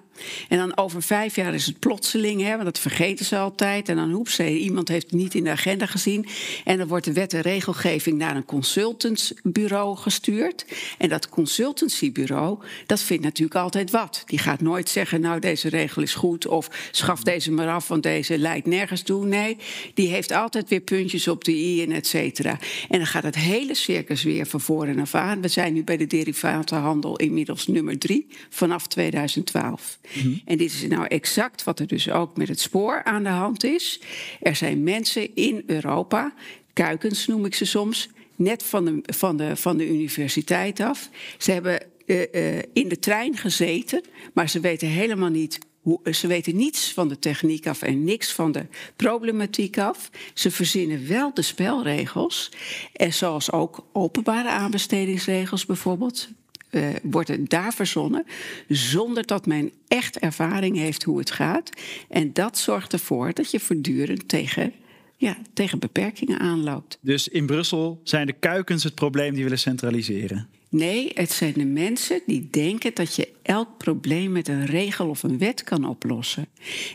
en 0.49 0.57
dan 0.57 0.77
over 0.77 1.01
vijf 1.03 1.35
jaar 1.35 1.53
is 1.53 1.65
het 1.65 1.79
plotseling, 1.79 2.41
hè, 2.41 2.51
want 2.51 2.63
dat 2.63 2.79
vergeten 2.79 3.25
ze 3.25 3.37
altijd. 3.37 3.89
En 3.89 3.95
dan 3.95 4.11
hoept 4.11 4.31
ze, 4.31 4.57
iemand 4.57 4.87
heeft 4.87 5.03
het 5.03 5.19
niet 5.19 5.33
in 5.33 5.43
de 5.43 5.49
agenda 5.49 5.85
gezien. 5.85 6.25
En 6.65 6.77
dan 6.77 6.87
wordt 6.87 7.05
de 7.05 7.13
wet 7.13 7.33
en 7.33 7.41
regelgeving 7.41 8.00
naar 8.07 8.35
een 8.35 8.45
consultantsbureau 8.45 9.97
gestuurd. 9.97 10.65
En 10.97 11.09
dat 11.09 11.29
consultancybureau, 11.29 12.59
dat 12.85 13.01
vindt 13.01 13.23
natuurlijk 13.23 13.55
altijd 13.55 13.91
wat. 13.91 14.23
Die 14.25 14.39
gaat 14.39 14.61
nooit 14.61 14.89
zeggen, 14.89 15.21
nou 15.21 15.39
deze 15.39 15.69
regel 15.69 16.01
is 16.01 16.13
goed 16.13 16.47
of 16.47 16.89
schaf 16.91 17.23
deze 17.23 17.51
maar 17.51 17.69
af, 17.69 17.87
want 17.87 18.03
deze 18.03 18.37
leidt 18.37 18.67
nergens 18.67 19.01
toe. 19.01 19.25
Nee, 19.25 19.57
die 19.93 20.07
heeft 20.07 20.31
altijd 20.31 20.69
weer 20.69 20.79
puntjes 20.79 21.27
op 21.27 21.43
de 21.43 21.51
i 21.51 21.83
en 21.83 21.91
et 21.91 22.07
cetera. 22.07 22.59
En 22.89 22.97
dan 22.97 23.07
gaat 23.07 23.23
het 23.23 23.35
hele 23.35 23.73
circus 23.73 24.23
weer 24.23 24.45
van 24.45 24.61
voren 24.61 24.99
af 24.99 25.15
aan. 25.15 25.41
We 25.41 25.47
zijn 25.47 25.73
nu 25.73 25.83
bij 25.83 25.97
de 25.97 26.07
derivatenhandel 26.07 27.15
inmiddels 27.15 27.67
nummer 27.67 27.97
drie 27.97 28.27
vanaf 28.49 28.87
2012. 28.87 29.99
Mhm. 30.13 30.33
En 30.45 30.57
dit 30.57 30.71
is 30.71 30.87
nou 30.87 31.05
exact 31.05 31.63
wat 31.63 31.79
er 31.79 31.87
dus 31.87 32.09
ook 32.09 32.37
met 32.37 32.47
het 32.47 32.59
spoor 32.59 33.03
aan 33.03 33.23
de 33.23 33.29
hand 33.29 33.63
is. 33.63 33.99
Er 34.41 34.55
zijn 34.55 34.83
mensen 34.83 35.35
in 35.35 35.63
Europa 35.65 36.33
kuikens 36.73 37.27
noem 37.27 37.45
ik 37.45 37.55
ze 37.55 37.65
soms, 37.65 38.09
net 38.35 38.63
van 38.63 38.85
de, 38.85 39.01
van 39.03 39.37
de, 39.37 39.55
van 39.55 39.77
de 39.77 39.89
universiteit 39.89 40.79
af. 40.79 41.09
Ze 41.37 41.51
hebben 41.51 41.83
uh, 42.05 42.21
uh, 42.31 42.59
in 42.73 42.87
de 42.87 42.99
trein 42.99 43.37
gezeten, 43.37 44.03
maar 44.33 44.49
ze 44.49 44.59
weten 44.59 44.87
helemaal 44.87 45.29
niet 45.29 45.59
hoe, 45.81 45.99
ze 46.13 46.27
weten 46.27 46.55
niets 46.55 46.93
van 46.93 47.07
de 47.07 47.19
techniek 47.19 47.67
af 47.67 47.81
en 47.81 48.03
niks 48.03 48.33
van 48.33 48.51
de 48.51 48.65
problematiek 48.95 49.77
af. 49.77 50.09
Ze 50.33 50.51
verzinnen 50.51 51.07
wel 51.07 51.33
de 51.33 51.41
spelregels. 51.41 52.51
En 52.93 53.13
zoals 53.13 53.51
ook 53.51 53.85
openbare 53.93 54.49
aanbestedingsregels 54.49 55.65
bijvoorbeeld. 55.65 56.29
Uh, 56.71 56.87
worden 57.03 57.45
daar 57.47 57.73
verzonnen 57.73 58.25
zonder 58.67 59.25
dat 59.25 59.45
men 59.45 59.71
echt 59.87 60.19
ervaring 60.19 60.77
heeft 60.77 61.03
hoe 61.03 61.19
het 61.19 61.31
gaat. 61.31 61.69
En 62.09 62.33
dat 62.33 62.57
zorgt 62.57 62.93
ervoor 62.93 63.33
dat 63.33 63.51
je 63.51 63.59
voortdurend 63.59 64.27
tegen 64.27 64.73
ja, 65.21 65.37
tegen 65.53 65.79
beperkingen 65.79 66.39
aanloopt. 66.39 66.97
Dus 67.01 67.27
in 67.27 67.45
Brussel 67.45 68.01
zijn 68.03 68.25
de 68.25 68.33
kuikens 68.33 68.83
het 68.83 68.95
probleem 68.95 69.33
die 69.33 69.43
willen 69.43 69.59
centraliseren? 69.59 70.47
Nee, 70.69 71.11
het 71.13 71.31
zijn 71.31 71.53
de 71.53 71.65
mensen 71.65 72.21
die 72.25 72.47
denken 72.51 72.91
dat 72.93 73.15
je 73.15 73.29
elk 73.41 73.77
probleem 73.77 74.31
met 74.31 74.47
een 74.47 74.65
regel 74.65 75.09
of 75.09 75.23
een 75.23 75.37
wet 75.37 75.63
kan 75.63 75.85
oplossen. 75.85 76.47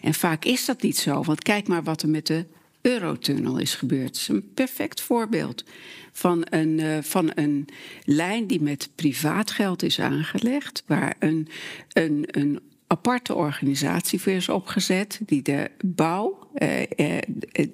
En 0.02 0.14
vaak 0.14 0.44
is 0.44 0.64
dat 0.64 0.82
niet 0.82 0.96
zo, 0.96 1.22
want 1.22 1.42
kijk 1.42 1.68
maar 1.68 1.82
wat 1.82 2.02
er 2.02 2.08
met 2.08 2.26
de 2.26 2.44
Eurotunnel 2.80 3.58
is 3.58 3.74
gebeurd. 3.74 4.06
Het 4.06 4.16
is 4.16 4.28
een 4.28 4.52
perfect 4.54 5.00
voorbeeld 5.00 5.64
van 6.12 6.46
een, 6.50 6.78
uh, 6.78 6.98
van 7.00 7.30
een 7.34 7.68
lijn 8.04 8.46
die 8.46 8.60
met 8.60 8.88
privaat 8.94 9.50
geld 9.50 9.82
is 9.82 10.00
aangelegd, 10.00 10.82
waar 10.86 11.16
een, 11.18 11.48
een, 11.92 12.24
een 12.30 12.60
aparte 12.86 13.34
organisatie 13.34 14.20
voor 14.20 14.32
is 14.32 14.48
opgezet 14.48 15.20
die 15.26 15.42
de 15.42 15.70
bouw 15.84 16.48
eh, 16.54 16.82
eh, 16.82 17.22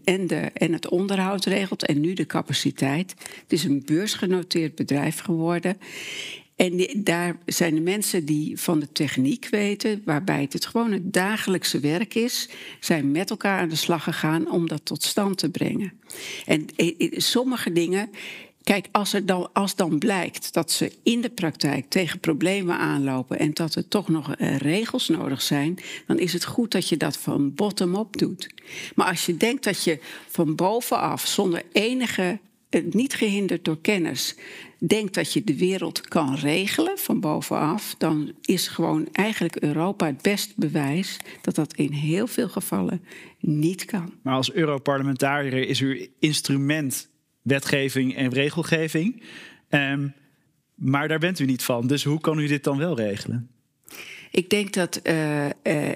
en, 0.04 0.26
de, 0.26 0.36
en 0.36 0.72
het 0.72 0.88
onderhoud 0.88 1.44
regelt 1.44 1.86
en 1.86 2.00
nu 2.00 2.14
de 2.14 2.26
capaciteit. 2.26 3.14
Het 3.42 3.52
is 3.52 3.64
een 3.64 3.82
beursgenoteerd 3.84 4.74
bedrijf 4.74 5.18
geworden. 5.18 5.76
En 6.56 6.86
daar 6.96 7.38
zijn 7.46 7.74
de 7.74 7.80
mensen 7.80 8.24
die 8.24 8.60
van 8.60 8.80
de 8.80 8.92
techniek 8.92 9.48
weten, 9.50 10.02
waarbij 10.04 10.40
het, 10.40 10.52
het 10.52 10.66
gewoon 10.66 10.92
het 10.92 11.12
dagelijkse 11.12 11.80
werk 11.80 12.14
is, 12.14 12.48
zijn 12.80 13.10
met 13.10 13.30
elkaar 13.30 13.60
aan 13.60 13.68
de 13.68 13.76
slag 13.76 14.04
gegaan 14.04 14.50
om 14.50 14.68
dat 14.68 14.84
tot 14.84 15.02
stand 15.02 15.38
te 15.38 15.50
brengen. 15.50 15.92
En 16.46 16.66
eh, 16.76 17.12
sommige 17.16 17.72
dingen 17.72 18.10
Kijk, 18.62 18.88
als, 18.92 19.12
er 19.12 19.26
dan, 19.26 19.48
als 19.52 19.76
dan 19.76 19.98
blijkt 19.98 20.52
dat 20.52 20.70
ze 20.70 20.92
in 21.02 21.20
de 21.20 21.30
praktijk 21.30 21.88
tegen 21.88 22.20
problemen 22.20 22.78
aanlopen 22.78 23.38
en 23.38 23.54
dat 23.54 23.74
er 23.74 23.88
toch 23.88 24.08
nog 24.08 24.38
uh, 24.38 24.56
regels 24.56 25.08
nodig 25.08 25.42
zijn, 25.42 25.78
dan 26.06 26.18
is 26.18 26.32
het 26.32 26.44
goed 26.44 26.70
dat 26.70 26.88
je 26.88 26.96
dat 26.96 27.16
van 27.16 27.54
bottom-up 27.54 28.16
doet. 28.16 28.48
Maar 28.94 29.06
als 29.06 29.26
je 29.26 29.36
denkt 29.36 29.64
dat 29.64 29.84
je 29.84 29.98
van 30.28 30.54
bovenaf, 30.54 31.26
zonder 31.26 31.62
enige, 31.72 32.38
uh, 32.70 32.82
niet 32.92 33.14
gehinderd 33.14 33.64
door 33.64 33.80
kennis, 33.80 34.34
denkt 34.78 35.14
dat 35.14 35.32
je 35.32 35.44
de 35.44 35.56
wereld 35.56 36.00
kan 36.00 36.34
regelen 36.34 36.98
van 36.98 37.20
bovenaf, 37.20 37.94
dan 37.98 38.32
is 38.40 38.68
gewoon 38.68 39.08
eigenlijk 39.12 39.56
Europa 39.56 40.06
het 40.06 40.22
beste 40.22 40.54
bewijs 40.56 41.16
dat 41.40 41.54
dat 41.54 41.74
in 41.74 41.92
heel 41.92 42.26
veel 42.26 42.48
gevallen 42.48 43.04
niet 43.40 43.84
kan. 43.84 44.12
Maar 44.22 44.34
als 44.34 44.52
Europarlementariër 44.52 45.68
is 45.68 45.80
uw 45.80 46.06
instrument 46.18 47.10
wetgeving 47.42 48.16
en 48.16 48.32
regelgeving. 48.32 49.22
Um, 49.70 50.14
maar 50.74 51.08
daar 51.08 51.18
bent 51.18 51.38
u 51.38 51.44
niet 51.44 51.62
van. 51.62 51.86
Dus 51.86 52.04
hoe 52.04 52.20
kan 52.20 52.38
u 52.38 52.46
dit 52.46 52.64
dan 52.64 52.78
wel 52.78 52.96
regelen? 52.96 53.50
Ik 54.30 54.50
denk 54.50 54.72
dat 54.72 55.00
uh, 55.02 55.44
uh, 55.44 55.50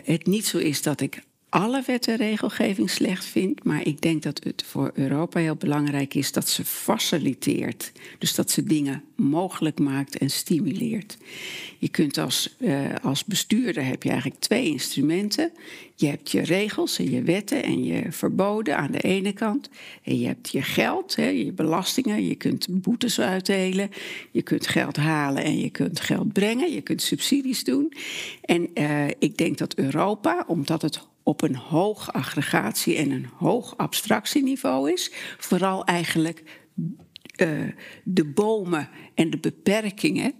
het 0.05 0.26
niet 0.26 0.47
zo 0.47 0.59
is 0.59 0.82
dat 0.82 1.01
ik 1.01 1.22
alle 1.49 1.82
wet 1.86 2.09
en 2.09 2.16
regelgeving 2.16 2.90
slecht 2.90 3.24
vind, 3.24 3.64
maar 3.64 3.86
ik 3.86 4.01
denk 4.01 4.22
dat 4.22 4.44
het 4.44 4.64
voor 4.66 4.90
Europa 4.94 5.40
heel 5.40 5.57
belangrijk 5.57 6.14
is 6.14 6.32
dat 6.32 6.49
ze 6.49 6.64
faciliteert. 6.64 7.92
Dus 8.18 8.34
dat 8.34 8.51
ze 8.51 8.64
dingen 8.64 9.05
mogelijk 9.14 9.78
maakt 9.78 10.18
en 10.18 10.30
stimuleert. 10.30 11.16
Je 11.78 11.88
kunt 11.88 12.18
als, 12.18 12.57
uh, 12.59 12.94
als 13.03 13.24
bestuurder 13.24 13.84
heb 13.84 14.03
je 14.03 14.11
eigenlijk 14.11 14.40
twee 14.40 14.66
instrumenten. 14.66 15.53
Je 15.99 16.07
hebt 16.07 16.30
je 16.30 16.40
regels 16.40 16.99
en 16.99 17.11
je 17.11 17.22
wetten 17.22 17.62
en 17.62 17.84
je 17.84 18.12
verboden 18.12 18.76
aan 18.76 18.90
de 18.90 19.01
ene 19.01 19.32
kant. 19.32 19.68
En 20.03 20.18
je 20.18 20.26
hebt 20.26 20.51
je 20.51 20.62
geld, 20.62 21.16
hè, 21.16 21.28
je 21.28 21.53
belastingen. 21.53 22.26
Je 22.26 22.34
kunt 22.34 22.66
boetes 22.70 23.20
uitdelen. 23.20 23.90
Je 24.30 24.42
kunt 24.42 24.66
geld 24.66 24.97
halen 24.97 25.44
en 25.44 25.59
je 25.59 25.70
kunt 25.70 26.01
geld 26.01 26.32
brengen. 26.32 26.72
Je 26.72 26.80
kunt 26.80 27.03
subsidies 27.03 27.64
doen. 27.64 27.92
En 28.40 28.70
uh, 28.74 29.07
ik 29.18 29.36
denk 29.36 29.59
dat 29.59 29.74
Europa, 29.74 30.44
omdat 30.47 30.82
het 30.82 31.07
op 31.22 31.42
een 31.42 31.57
hoog 31.57 32.12
aggregatie 32.12 32.97
en 32.97 33.11
een 33.11 33.28
hoog 33.36 33.76
abstractieniveau 33.76 34.92
is, 34.92 35.11
vooral 35.38 35.84
eigenlijk 35.84 36.42
uh, 37.36 37.49
de 38.05 38.24
bomen 38.24 38.88
en 39.14 39.30
de 39.30 39.38
beperkingen 39.38 40.34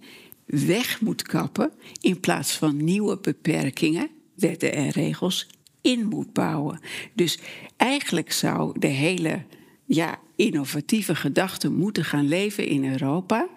weg 0.45 1.01
moet 1.01 1.21
kappen 1.21 1.71
in 2.01 2.19
plaats 2.19 2.51
van 2.51 2.83
nieuwe 2.83 3.17
beperkingen, 3.19 4.09
wetten 4.37 4.73
en 4.73 4.89
regels 4.89 5.47
in 5.81 6.05
moet 6.05 6.33
bouwen. 6.33 6.79
Dus 7.13 7.39
eigenlijk 7.77 8.31
zou 8.31 8.79
de 8.79 8.87
hele 8.87 9.43
ja, 9.85 10.19
innovatieve 10.35 11.15
gedachte 11.15 11.69
moeten 11.69 12.05
gaan 12.05 12.27
leven 12.27 12.67
in 12.67 12.91
Europa. 12.91 13.47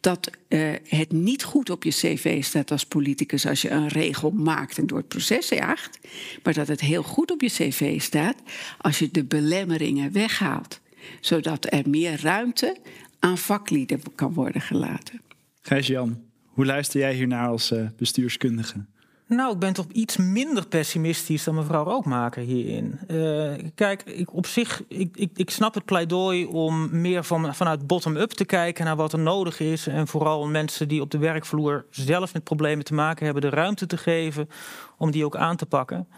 Dat 0.00 0.30
uh, 0.48 0.72
het 0.84 1.12
niet 1.12 1.44
goed 1.44 1.70
op 1.70 1.84
je 1.84 1.90
cv 1.90 2.44
staat 2.44 2.70
als 2.70 2.86
politicus 2.86 3.46
als 3.46 3.62
je 3.62 3.70
een 3.70 3.88
regel 3.88 4.30
maakt 4.30 4.78
en 4.78 4.86
door 4.86 4.98
het 4.98 5.08
proces 5.08 5.48
jaagt. 5.48 5.98
Maar 6.42 6.54
dat 6.54 6.68
het 6.68 6.80
heel 6.80 7.02
goed 7.02 7.30
op 7.30 7.40
je 7.40 7.48
cv 7.48 8.00
staat 8.00 8.36
als 8.78 8.98
je 8.98 9.10
de 9.10 9.24
belemmeringen 9.24 10.12
weghaalt. 10.12 10.80
Zodat 11.20 11.72
er 11.72 11.88
meer 11.88 12.20
ruimte 12.22 12.76
aan 13.18 13.38
vaklieden 13.38 14.00
kan 14.14 14.32
worden 14.32 14.60
gelaten. 14.60 15.20
Gijs-Jan, 15.60 16.22
hoe 16.44 16.66
luister 16.66 17.00
jij 17.00 17.14
hiernaar 17.14 17.48
als 17.48 17.72
uh, 17.72 17.88
bestuurskundige? 17.96 18.84
Nou, 19.28 19.52
ik 19.52 19.58
ben 19.58 19.72
toch 19.72 19.86
iets 19.92 20.16
minder 20.16 20.66
pessimistisch 20.66 21.44
dan 21.44 21.54
mevrouw 21.54 21.84
Rookmaker 21.84 22.42
hierin. 22.42 22.98
Uh, 23.08 23.52
kijk, 23.74 24.02
ik, 24.02 24.34
op 24.34 24.46
zich, 24.46 24.82
ik, 24.88 25.16
ik, 25.16 25.30
ik 25.34 25.50
snap 25.50 25.74
het 25.74 25.84
pleidooi 25.84 26.46
om 26.46 27.00
meer 27.00 27.24
van, 27.24 27.54
vanuit 27.54 27.86
bottom-up 27.86 28.30
te 28.30 28.44
kijken 28.44 28.84
naar 28.84 28.96
wat 28.96 29.12
er 29.12 29.18
nodig 29.18 29.60
is. 29.60 29.86
En 29.86 30.06
vooral 30.06 30.46
mensen 30.46 30.88
die 30.88 31.00
op 31.00 31.10
de 31.10 31.18
werkvloer 31.18 31.84
zelf 31.90 32.32
met 32.32 32.44
problemen 32.44 32.84
te 32.84 32.94
maken 32.94 33.24
hebben, 33.24 33.42
de 33.42 33.48
ruimte 33.48 33.86
te 33.86 33.96
geven 33.96 34.48
om 34.98 35.10
die 35.10 35.24
ook 35.24 35.36
aan 35.36 35.56
te 35.56 35.66
pakken. 35.66 36.08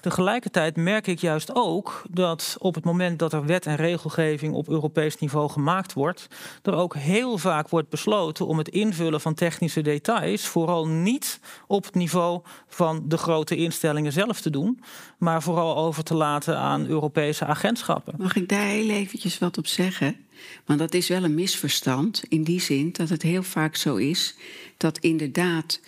Tegelijkertijd 0.00 0.76
merk 0.76 1.06
ik 1.06 1.18
juist 1.18 1.54
ook 1.54 2.02
dat 2.10 2.56
op 2.58 2.74
het 2.74 2.84
moment 2.84 3.18
dat 3.18 3.32
er 3.32 3.46
wet 3.46 3.66
en 3.66 3.76
regelgeving 3.76 4.54
op 4.54 4.68
Europees 4.68 5.18
niveau 5.18 5.50
gemaakt 5.50 5.92
wordt, 5.92 6.26
er 6.62 6.74
ook 6.74 6.94
heel 6.94 7.38
vaak 7.38 7.68
wordt 7.68 7.88
besloten 7.88 8.46
om 8.46 8.58
het 8.58 8.68
invullen 8.68 9.20
van 9.20 9.34
technische 9.34 9.80
details 9.80 10.46
vooral 10.46 10.88
niet 10.88 11.40
op 11.66 11.84
het 11.84 11.94
niveau 11.94 12.40
van 12.68 13.02
de 13.08 13.16
grote 13.16 13.56
instellingen 13.56 14.12
zelf 14.12 14.40
te 14.40 14.50
doen, 14.50 14.80
maar 15.18 15.42
vooral 15.42 15.76
over 15.76 16.04
te 16.04 16.14
laten 16.14 16.58
aan 16.58 16.86
Europese 16.86 17.44
agentschappen. 17.44 18.14
Mag 18.18 18.36
ik 18.36 18.48
daar 18.48 18.66
heel 18.66 18.90
eventjes 18.90 19.38
wat 19.38 19.58
op 19.58 19.66
zeggen? 19.66 20.16
Want 20.64 20.78
dat 20.78 20.94
is 20.94 21.08
wel 21.08 21.24
een 21.24 21.34
misverstand 21.34 22.22
in 22.28 22.44
die 22.44 22.60
zin 22.60 22.92
dat 22.92 23.08
het 23.08 23.22
heel 23.22 23.42
vaak 23.42 23.76
zo 23.76 23.96
is 23.96 24.34
dat 24.76 24.98
inderdaad 24.98 25.80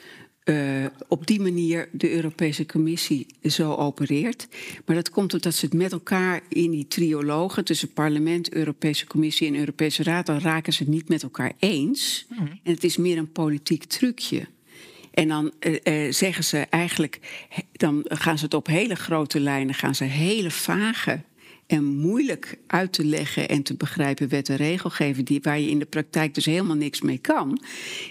uh, 0.45 0.87
op 1.09 1.27
die 1.27 1.41
manier 1.41 1.89
de 1.93 2.11
Europese 2.11 2.67
Commissie 2.67 3.27
zo 3.43 3.75
opereert. 3.75 4.49
Maar 4.87 4.97
dat 4.97 5.11
komt 5.11 5.35
omdat 5.35 5.55
ze 5.55 5.65
het 5.65 5.75
met 5.75 5.93
elkaar 5.93 6.41
in 6.49 6.71
die 6.71 6.87
triologen 6.89 7.65
tussen 7.65 7.93
parlement, 7.93 8.53
Europese 8.53 9.07
Commissie 9.07 9.49
en 9.49 9.55
Europese 9.55 10.03
Raad, 10.03 10.27
dan 10.27 10.39
raken 10.39 10.73
ze 10.73 10.83
het 10.83 10.93
niet 10.93 11.09
met 11.09 11.23
elkaar 11.23 11.53
eens. 11.59 12.27
Mm 12.29 12.37
-hmm. 12.37 12.61
En 12.63 12.73
het 12.73 12.85
is 12.85 12.97
meer 12.97 13.19
een 13.19 13.33
politiek 13.33 13.85
trucje. 13.85 14.47
En 15.13 15.29
dan 15.29 15.53
uh, 15.61 15.79
uh, 15.85 16.13
zeggen 16.13 16.45
ze 16.45 16.59
eigenlijk, 16.59 17.21
dan 17.73 18.05
gaan 18.05 18.39
ze 18.39 18.45
het 18.45 18.55
op 18.55 18.67
hele 18.67 18.95
grote 18.95 19.41
lijnen, 19.41 19.75
gaan 19.75 19.95
ze 19.95 20.05
hele 20.05 20.51
vage 20.51 21.21
en 21.73 21.85
moeilijk 21.85 22.59
uit 22.67 22.93
te 22.93 23.05
leggen 23.05 23.49
en 23.49 23.63
te 23.63 23.75
begrijpen 23.75 24.29
wet 24.29 24.49
en 24.49 24.57
regelgeving, 24.57 25.27
die, 25.27 25.41
waar 25.43 25.61
je 25.61 25.71
in 25.71 25.79
de 25.79 25.85
praktijk 25.85 26.35
dus 26.35 26.45
helemaal 26.45 26.77
niks 26.77 27.01
mee 27.01 27.19
kan, 27.19 27.63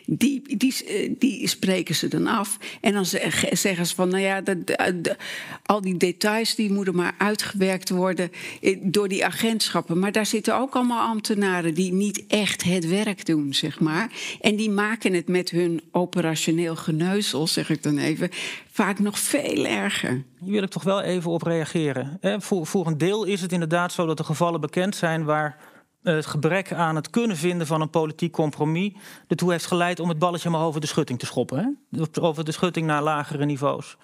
die, 0.06 0.58
die, 0.58 0.86
eh, 0.86 1.12
die 1.18 1.48
spreken 1.48 1.96
ze 1.96 2.08
dan 2.08 2.28
af. 2.28 2.58
En 2.82 2.94
dan 2.94 3.06
zeggen 3.52 3.86
ze 3.86 3.96
van, 3.96 4.10
nou 4.10 4.22
ja, 4.22 4.42
de, 4.42 5.18
al 5.66 5.82
die 5.82 5.98
details 5.98 6.56
die 6.56 6.72
moeten 6.72 6.96
maar 6.96 7.16
uitgewerkt 7.18 7.90
worden 7.90 8.32
eh, 8.62 8.78
door 8.82 9.08
die 9.08 9.26
agentschappen. 9.26 10.00
Maar 10.00 10.12
daar 10.12 10.26
zitten 10.26 10.58
ook 10.58 10.76
allemaal 10.76 11.08
ambtenaren 11.08 11.74
die 11.74 11.94
niet 11.94 12.24
echt 12.28 12.64
het 12.64 12.88
werk 12.88 13.26
doen, 13.26 13.54
zeg 13.54 13.80
maar. 13.80 14.12
En 14.42 14.56
die 14.56 14.70
maken 14.70 15.14
het 15.14 15.28
met 15.28 15.50
hun 15.50 15.82
operationeel 15.92 16.76
geneuzel, 16.76 17.48
zeg 17.48 17.70
ik 17.70 17.84
dan 17.84 17.98
even, 17.98 18.30
vaak 18.72 19.00
nog 19.00 19.20
veel 19.20 19.66
erger. 19.66 20.24
Hier 20.40 20.52
wil 20.52 20.64
ik 20.64 20.70
toch 20.70 20.84
wel 20.84 21.02
even 21.02 21.32
op 21.32 21.42
reageren. 21.42 22.20
Voor, 22.22 22.66
voor 22.66 22.88
een 22.88 22.98
deel 22.98 23.24
is 23.24 23.42
het 23.42 23.52
inderdaad 23.52 23.92
zo 23.92 24.06
dat 24.06 24.20
er 24.20 24.26
gevallen 24.26 24.62
bekend 24.62 24.96
zijn 24.96 25.24
waar 25.24 25.58
het 26.04 26.26
gebrek 26.26 26.74
aan 26.74 26.96
het 26.96 27.10
kunnen 27.10 27.38
vinden 27.38 27.68
van 27.68 27.82
een 27.82 27.90
politiek 27.90 28.32
compromis 28.32 28.94
ertoe 29.28 29.52
heeft 29.52 29.66
geleid 29.66 30.00
om 30.00 30.10
het 30.10 30.20
balletje 30.20 30.50
maar 30.50 30.62
over 30.62 30.82
de 30.82 30.88
schutting 30.88 31.20
te 31.20 31.26
schoppen. 31.26 31.78
Hè? 31.92 32.22
Over 32.22 32.46
de 32.46 32.52
schutting 32.52 32.86
naar 32.86 33.04
lagere 33.04 33.46
niveaus. 33.46 33.98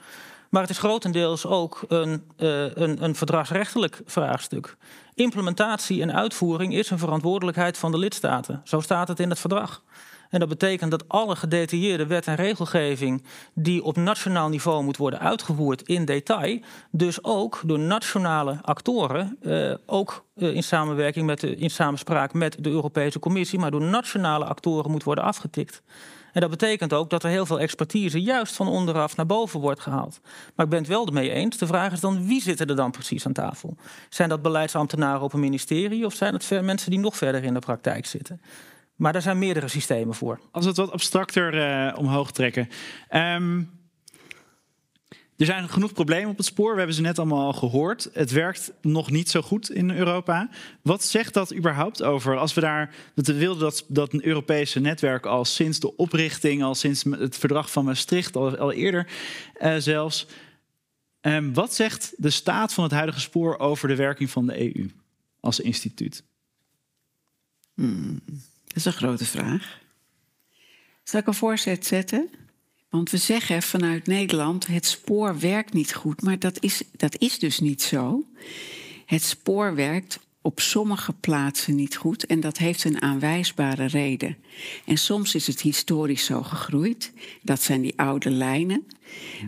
Maar 0.50 0.62
het 0.62 0.72
is 0.72 0.78
grotendeels 0.78 1.46
ook 1.46 1.86
een, 1.88 2.24
uh, 2.38 2.76
een, 2.76 3.04
een 3.04 3.16
verdragsrechtelijk 3.16 4.02
vraagstuk. 4.06 4.78
Implementatie 5.14 6.02
en 6.02 6.14
uitvoering 6.14 6.74
is 6.74 6.90
een 6.90 7.00
verantwoordelijkheid 7.00 7.78
van 7.78 7.92
de 7.92 7.98
lidstaten. 7.98 8.62
Zo 8.64 8.80
staat 8.80 9.08
het 9.08 9.20
in 9.20 9.30
het 9.30 9.40
verdrag. 9.40 9.84
En 10.30 10.40
dat 10.40 10.50
betekent 10.50 10.92
dat 10.92 11.10
alle 11.10 11.36
gedetailleerde 11.36 12.08
wet 12.08 12.28
en 12.28 12.36
regelgeving 12.36 13.24
die 13.54 13.84
op 13.84 13.96
nationaal 13.96 14.50
niveau 14.50 14.84
moet 14.84 14.98
worden 14.98 15.20
uitgevoerd 15.20 15.82
in 15.82 16.06
detail, 16.06 16.60
dus 16.92 17.24
ook 17.24 17.62
door 17.66 17.80
nationale 17.80 18.60
actoren, 18.62 19.38
eh, 19.42 19.74
ook 19.86 20.26
eh, 20.36 20.56
in 20.56 20.64
samenwerking 20.64 21.26
met 21.26 21.40
de, 21.40 21.56
in 21.56 21.70
samenspraak 21.70 22.34
met 22.34 22.58
de 22.60 22.70
Europese 22.70 23.20
Commissie, 23.20 23.60
maar 23.60 23.72
door 23.72 23.82
nationale 23.82 24.46
actoren 24.46 24.92
moet 24.92 25.04
worden 25.04 25.24
afgetikt. 25.24 25.82
En 26.34 26.42
dat 26.42 26.50
betekent 26.50 26.94
ook 26.94 27.10
dat 27.10 27.24
er 27.24 27.30
heel 27.30 27.46
veel 27.46 27.60
expertise 27.60 28.22
juist 28.22 28.56
van 28.56 28.68
onderaf 28.68 29.16
naar 29.16 29.26
boven 29.26 29.60
wordt 29.60 29.80
gehaald. 29.80 30.20
Maar 30.56 30.66
ik 30.66 30.72
ben 30.72 30.80
het 30.80 30.88
wel 30.88 31.06
ermee 31.06 31.30
eens. 31.30 31.58
De 31.58 31.68
vraag 31.68 31.92
is 31.92 32.00
dan 32.00 32.28
wie 32.28 32.42
zitten 32.42 32.68
er 32.68 32.76
dan 32.76 32.92
precies 32.92 33.26
aan 33.26 33.34
tafel? 33.34 33.76
Zijn 34.10 34.30
dat 34.30 34.42
beleidsambtenaren 34.42 35.22
op 35.22 35.34
een 35.34 35.40
ministerie 35.40 36.06
of 36.06 36.14
zijn 36.14 36.34
het 36.34 36.62
mensen 36.62 36.92
die 36.92 37.00
nog 37.00 37.18
verder 37.18 37.44
in 37.44 37.54
de 37.54 37.60
praktijk 37.60 38.06
zitten? 38.06 38.42
Maar 38.98 39.14
daar 39.14 39.22
zijn 39.22 39.40
meerdere 39.40 39.68
systemen 39.68 40.16
voor. 40.16 40.40
Als 40.52 40.64
we 40.64 40.70
het 40.70 40.80
wat 40.80 40.92
abstracter 40.92 41.54
uh, 41.54 41.98
omhoog 41.98 42.32
trekken. 42.32 42.70
Um, 43.12 43.78
er 45.38 45.46
zijn 45.46 45.70
genoeg 45.70 45.94
problemen 45.94 46.30
op 46.30 46.38
het 46.38 46.46
spoor. 46.46 46.72
We 46.72 46.78
hebben 46.78 46.96
ze 46.96 47.02
net 47.02 47.20
allemaal 47.20 47.46
al 47.46 47.54
gehoord. 47.54 48.10
Het 48.14 48.32
werkt 48.32 48.74
nog 48.82 49.12
niet 49.12 49.30
zo 49.30 49.42
goed 49.42 49.72
in 49.72 49.92
Europa. 49.92 50.50
Wat 50.82 51.04
zegt 51.04 51.34
dat 51.34 51.56
überhaupt 51.56 52.04
over? 52.04 52.38
Als 52.38 52.54
we 52.54 52.62
daar. 52.62 52.96
We 53.14 53.34
wilden 53.34 53.62
dat, 53.62 53.86
dat 53.88 54.14
een 54.14 54.26
Europese 54.26 54.80
netwerk 54.80 55.26
al 55.26 55.46
sinds 55.46 55.80
de 55.80 55.96
oprichting, 55.96 56.64
al 56.64 56.76
sinds 56.76 57.04
het 57.04 57.38
verdrag 57.38 57.72
van 57.72 57.86
Maastricht, 57.86 58.36
al, 58.36 58.58
al 58.58 58.72
eerder 58.72 59.08
uh, 59.62 59.76
zelfs. 59.78 60.28
Um, 61.22 61.54
wat 61.54 61.74
zegt 61.74 62.14
de 62.18 62.30
staat 62.30 62.74
van 62.74 62.84
het 62.84 62.94
huidige 62.94 63.20
spoor 63.20 63.60
over 63.60 63.88
de 63.88 63.96
werking 63.96 64.30
van 64.30 64.48
de 64.48 64.76
EU 64.76 64.90
als 65.40 65.60
instituut? 65.60 66.24
Hmm. 67.74 68.22
Dat 68.78 68.86
is 68.86 68.94
een 68.94 69.00
grote 69.08 69.26
vraag. 69.26 69.80
Zal 71.04 71.20
ik 71.20 71.28
een 71.28 71.34
voorzet 71.34 71.86
zetten? 71.86 72.30
Want 72.90 73.10
we 73.12 73.18
zeggen 73.18 73.62
vanuit 73.62 74.08
Nederland: 74.08 74.68
het 74.68 74.86
spoor 74.86 75.40
werkt 75.40 75.74
niet 75.74 75.94
goed, 75.94 76.22
maar 76.22 76.40
dat 76.40 76.64
is, 76.64 76.84
dat 76.92 77.18
is 77.18 77.40
dus 77.40 77.60
niet 77.60 77.82
zo. 77.82 78.24
Het 79.06 79.24
spoor 79.24 79.76
werkt 79.76 80.20
op 80.42 80.60
sommige 80.60 81.14
plaatsen 81.14 81.76
niet 81.76 81.96
goed 81.96 82.26
en 82.26 82.40
dat 82.40 82.58
heeft 82.58 82.84
een 82.84 83.02
aanwijsbare 83.02 83.86
reden. 83.86 84.38
En 84.86 84.98
soms 84.98 85.36
is 85.36 85.48
het 85.48 85.62
historisch 85.62 86.26
zo 86.26 86.44
gegroeid, 86.44 87.14
dat 87.42 87.62
zijn 87.62 87.82
die 87.82 88.00
oude 88.00 88.30
lijnen. 88.30 88.88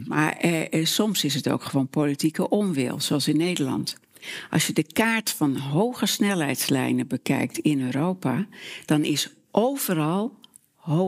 Maar 0.05 0.31
eh, 0.31 0.85
soms 0.85 1.23
is 1.23 1.33
het 1.33 1.49
ook 1.49 1.63
gewoon 1.63 1.87
politieke 1.87 2.49
onwil, 2.49 2.99
zoals 2.99 3.27
in 3.27 3.37
Nederland. 3.37 3.97
Als 4.49 4.67
je 4.67 4.73
de 4.73 4.93
kaart 4.93 5.29
van 5.29 5.57
hoge 5.57 6.05
snelheidslijnen 6.05 7.07
bekijkt 7.07 7.57
in 7.57 7.81
Europa, 7.81 8.47
dan 8.85 9.03
is 9.03 9.29
overal, 9.51 10.37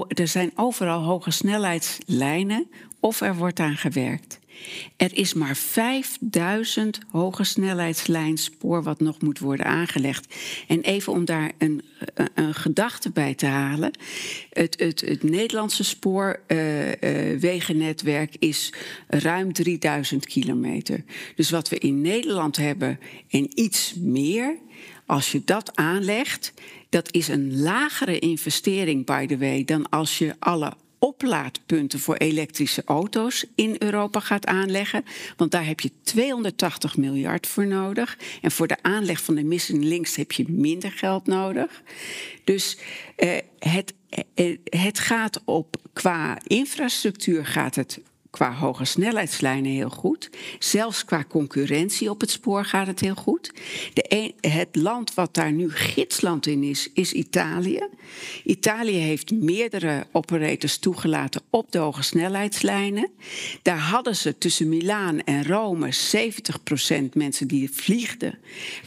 er 0.08 0.28
zijn 0.28 0.52
overal 0.56 1.02
hoge 1.02 1.32
snelheidslijnen 1.32 2.70
of 3.00 3.22
er 3.22 3.36
wordt 3.36 3.60
aan 3.60 3.78
gewerkt. 3.78 4.40
Er 4.98 5.18
is 5.18 5.34
maar 5.34 5.56
5000 5.56 7.00
hoge 7.12 7.44
snelheidslijnspoor 7.44 8.84
wat 8.84 9.00
nog 9.00 9.22
moet 9.22 9.40
worden 9.40 9.66
aangelegd. 9.66 10.36
En 10.68 10.82
even 10.82 11.14
om 11.14 11.26
daar 11.26 11.52
een, 11.58 11.82
een 12.36 12.54
gedachte 12.54 13.12
bij 13.12 13.36
te 13.36 13.46
halen. 13.46 13.92
Het, 14.50 14.80
het, 14.80 15.02
het 15.02 15.24
Nederlandse 15.24 15.84
spoorwegennetwerk 15.84 18.30
uh, 18.30 18.36
uh, 18.40 18.50
is 18.50 18.74
ruim 19.08 19.54
3000 19.54 20.26
kilometer. 20.26 21.04
Dus 21.36 21.50
wat 21.50 21.70
we 21.70 21.78
in 21.78 22.02
Nederland 22.02 22.58
hebben 22.58 23.00
en 23.30 23.60
iets 23.60 23.96
meer, 24.00 24.56
als 25.06 25.32
je 25.32 25.42
dat 25.46 25.76
aanlegt, 25.76 26.54
dat 26.90 27.14
is 27.14 27.28
een 27.28 27.60
lagere 27.60 28.20
investering, 28.20 29.06
by 29.06 29.26
the 29.26 29.38
way, 29.38 29.64
dan 29.64 29.90
als 29.90 30.18
je 30.18 30.36
alle 30.40 30.74
oplaadpunten 31.02 32.00
voor 32.00 32.16
elektrische 32.16 32.82
auto's 32.86 33.46
in 33.56 33.76
Europa 33.80 34.20
gaat 34.20 34.46
aanleggen. 34.46 35.06
Want 35.38 35.52
daar 35.52 35.66
heb 35.66 35.80
je 35.80 35.92
280 36.04 36.98
miljard 36.98 37.48
voor 37.48 37.68
nodig. 37.68 38.18
En 38.42 38.52
voor 38.52 38.68
de 38.68 38.78
aanleg 38.82 39.24
van 39.24 39.36
de 39.36 39.44
missing 39.44 39.84
links 39.84 40.16
heb 40.16 40.32
je 40.32 40.46
minder 40.48 40.92
geld 40.92 41.26
nodig. 41.26 41.82
Dus 42.44 42.78
eh, 43.16 43.38
het, 43.60 43.94
eh, 44.34 44.58
het 44.64 45.00
gaat 45.00 45.42
op 45.46 45.76
qua 45.94 46.38
infrastructuur 46.48 47.46
gaat 47.46 47.76
het 47.76 48.00
qua 48.32 48.54
hoge 48.54 48.86
snelheidslijnen 48.86 49.72
heel 49.72 49.90
goed. 49.90 50.30
Zelfs 50.60 51.06
qua 51.06 51.24
concurrentie 51.30 52.10
op 52.10 52.22
het 52.22 52.32
spoor 52.32 52.66
gaat 52.66 52.88
het 52.88 53.00
heel 53.00 53.16
goed. 53.16 53.52
De 53.94 54.34
het 54.42 54.76
land 54.76 55.14
wat 55.14 55.34
daar 55.34 55.52
nu 55.52 55.72
gidsland 55.72 56.46
in 56.46 56.64
is, 56.64 56.90
is 56.94 57.14
Italië. 57.14 57.88
Italië 58.44 58.98
heeft 58.98 59.32
meerdere 59.32 60.08
operators 60.12 60.78
toegelaten 60.78 61.42
op 61.50 61.72
de 61.72 61.78
hoge 61.78 62.04
snelheidslijnen. 62.04 63.10
Daar 63.62 63.80
hadden 63.80 64.16
ze 64.16 64.38
tussen 64.38 64.70
Milaan 64.70 65.24
en 65.24 65.46
Rome 65.46 65.94
70% 65.94 67.04
mensen 67.14 67.48
die 67.48 67.72
vliegden, 67.72 68.40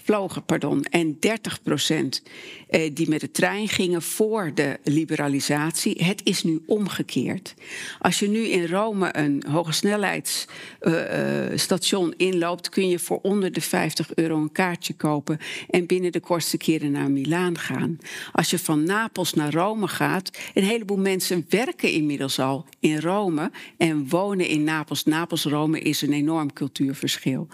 vlogen 0.04 0.44
pardon, 0.44 0.84
en 0.84 1.18
30% 1.18 2.22
eh, 2.68 2.90
die 2.94 3.08
met 3.08 3.20
de 3.20 3.30
trein 3.30 3.68
gingen 3.68 4.02
voor 4.02 4.50
de 4.54 4.78
liberalisatie. 4.84 6.04
Het 6.04 6.20
is 6.24 6.42
nu 6.42 6.62
omgekeerd. 6.66 7.54
Als 7.98 8.18
je 8.18 8.28
nu 8.28 8.46
in 8.46 8.66
Rome 8.66 9.16
een 9.16 9.33
hoge 9.48 9.72
snelheidsstation 9.72 12.06
uh, 12.06 12.14
inloopt, 12.26 12.68
kun 12.68 12.88
je 12.88 12.98
voor 12.98 13.18
onder 13.22 13.52
de 13.52 13.60
50 13.60 14.14
euro 14.14 14.36
een 14.36 14.52
kaartje 14.52 14.94
kopen 14.94 15.38
en 15.70 15.86
binnen 15.86 16.12
de 16.12 16.20
kortste 16.20 16.56
keren 16.56 16.90
naar 16.90 17.10
Milaan 17.10 17.58
gaan. 17.58 17.98
Als 18.32 18.50
je 18.50 18.58
van 18.58 18.84
Napels 18.84 19.34
naar 19.34 19.52
Rome 19.52 19.88
gaat, 19.88 20.30
een 20.54 20.64
heleboel 20.64 20.98
mensen 20.98 21.46
werken 21.48 21.90
inmiddels 21.90 22.38
al 22.38 22.66
in 22.80 23.00
Rome 23.00 23.50
en 23.76 24.08
wonen 24.08 24.46
in 24.46 24.64
Napels. 24.64 25.04
Napels-Rome 25.04 25.80
is 25.80 26.02
een 26.02 26.12
enorm 26.12 26.52
cultuurverschil. 26.52 27.48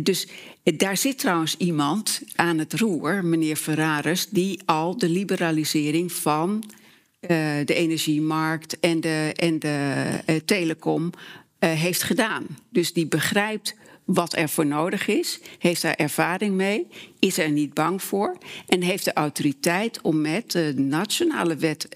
Dus 0.00 0.28
daar 0.62 0.96
zit 0.96 1.18
trouwens 1.18 1.56
iemand 1.56 2.22
aan 2.34 2.58
het 2.58 2.72
roer, 2.72 3.24
meneer 3.24 3.56
Ferraris, 3.56 4.28
die 4.28 4.60
al 4.64 4.98
de 4.98 5.08
liberalisering 5.08 6.12
van 6.12 6.64
de 7.28 7.74
energiemarkt 7.74 8.80
en 8.80 9.00
de, 9.00 9.32
en 9.36 9.58
de 9.58 10.06
uh, 10.26 10.36
telecom 10.36 11.04
uh, 11.04 11.70
heeft 11.70 12.02
gedaan. 12.02 12.46
Dus 12.70 12.92
die 12.92 13.06
begrijpt 13.06 13.74
wat 14.04 14.36
er 14.36 14.48
voor 14.48 14.66
nodig 14.66 15.06
is, 15.06 15.40
heeft 15.58 15.82
daar 15.82 15.94
ervaring 15.94 16.54
mee, 16.54 16.86
is 17.18 17.38
er 17.38 17.50
niet 17.50 17.74
bang 17.74 18.02
voor 18.02 18.36
en 18.66 18.82
heeft 18.82 19.04
de 19.04 19.12
autoriteit 19.12 20.00
om 20.00 20.20
met 20.20 20.50
de 20.50 20.74
nationale 20.76 21.56
wet, 21.56 21.88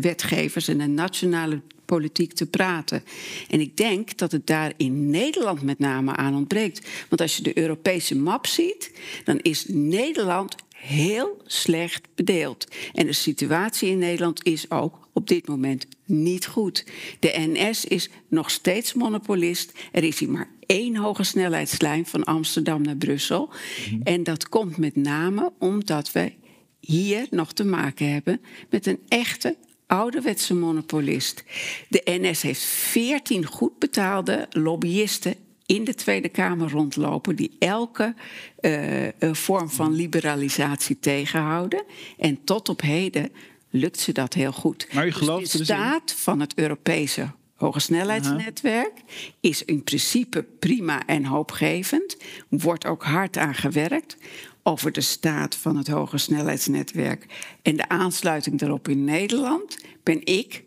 wetgevers 0.00 0.68
en 0.68 0.78
de 0.78 0.86
nationale 0.86 1.60
politiek 1.84 2.32
te 2.32 2.46
praten. 2.46 3.02
En 3.48 3.60
ik 3.60 3.76
denk 3.76 4.16
dat 4.16 4.32
het 4.32 4.46
daar 4.46 4.72
in 4.76 5.10
Nederland 5.10 5.62
met 5.62 5.78
name 5.78 6.16
aan 6.16 6.34
ontbreekt. 6.34 6.88
Want 7.08 7.20
als 7.20 7.36
je 7.36 7.42
de 7.42 7.58
Europese 7.58 8.16
map 8.16 8.46
ziet, 8.46 8.92
dan 9.24 9.38
is 9.42 9.64
Nederland 9.68 10.54
heel 10.86 11.42
slecht 11.44 12.08
bedeeld. 12.14 12.66
En 12.92 13.06
de 13.06 13.12
situatie 13.12 13.90
in 13.90 13.98
Nederland 13.98 14.44
is 14.44 14.70
ook 14.70 15.08
op 15.12 15.28
dit 15.28 15.48
moment 15.48 15.86
niet 16.04 16.46
goed. 16.46 16.84
De 17.20 17.32
NS 17.36 17.84
is 17.84 18.10
nog 18.28 18.50
steeds 18.50 18.94
monopolist. 18.94 19.72
Er 19.92 20.04
is 20.04 20.18
hier 20.18 20.30
maar 20.30 20.50
één 20.66 20.96
hoge 20.96 21.22
snelheidslijn 21.22 22.06
van 22.06 22.24
Amsterdam 22.24 22.82
naar 22.82 22.96
Brussel. 22.96 23.48
Mhm. 23.90 24.02
En 24.02 24.22
dat 24.22 24.48
komt 24.48 24.76
met 24.76 24.96
name 24.96 25.52
omdat 25.58 26.12
we 26.12 26.32
hier 26.80 27.26
nog 27.30 27.52
te 27.52 27.64
maken 27.64 28.12
hebben 28.12 28.40
met 28.70 28.86
een 28.86 29.00
echte 29.08 29.56
ouderwetse 29.86 30.54
monopolist. 30.54 31.44
De 31.88 32.02
NS 32.04 32.42
heeft 32.42 32.62
14 32.62 33.46
goed 33.46 33.78
betaalde 33.78 34.46
lobbyisten 34.50 35.34
in 35.66 35.84
de 35.84 35.94
Tweede 35.94 36.28
Kamer 36.28 36.70
rondlopen 36.70 37.36
die 37.36 37.56
elke 37.58 38.14
uh, 38.60 39.08
vorm 39.32 39.70
van 39.70 39.94
liberalisatie 39.94 40.98
tegenhouden. 40.98 41.84
En 42.18 42.44
tot 42.44 42.68
op 42.68 42.80
heden 42.80 43.32
lukt 43.70 44.00
ze 44.00 44.12
dat 44.12 44.34
heel 44.34 44.52
goed. 44.52 44.86
Maar 44.92 45.06
u 45.06 45.10
dus 45.10 45.18
gelooft 45.18 45.52
dus 45.52 45.52
de 45.52 45.64
staat 45.64 46.12
van 46.12 46.40
het 46.40 46.54
Europese 46.54 47.30
hogesnelheidsnetwerk 47.54 48.92
is 49.40 49.64
in 49.64 49.82
principe 49.82 50.42
prima 50.42 51.06
en 51.06 51.24
hoopgevend. 51.24 52.16
Wordt 52.48 52.86
ook 52.86 53.04
hard 53.04 53.36
aan 53.36 53.54
gewerkt 53.54 54.16
over 54.62 54.92
de 54.92 55.00
staat 55.00 55.56
van 55.56 55.76
het 55.76 55.88
hogesnelheidsnetwerk 55.88 57.26
en 57.62 57.76
de 57.76 57.88
aansluiting 57.88 58.58
daarop 58.58 58.88
in 58.88 59.04
Nederland, 59.04 59.78
ben 60.02 60.26
ik 60.26 60.64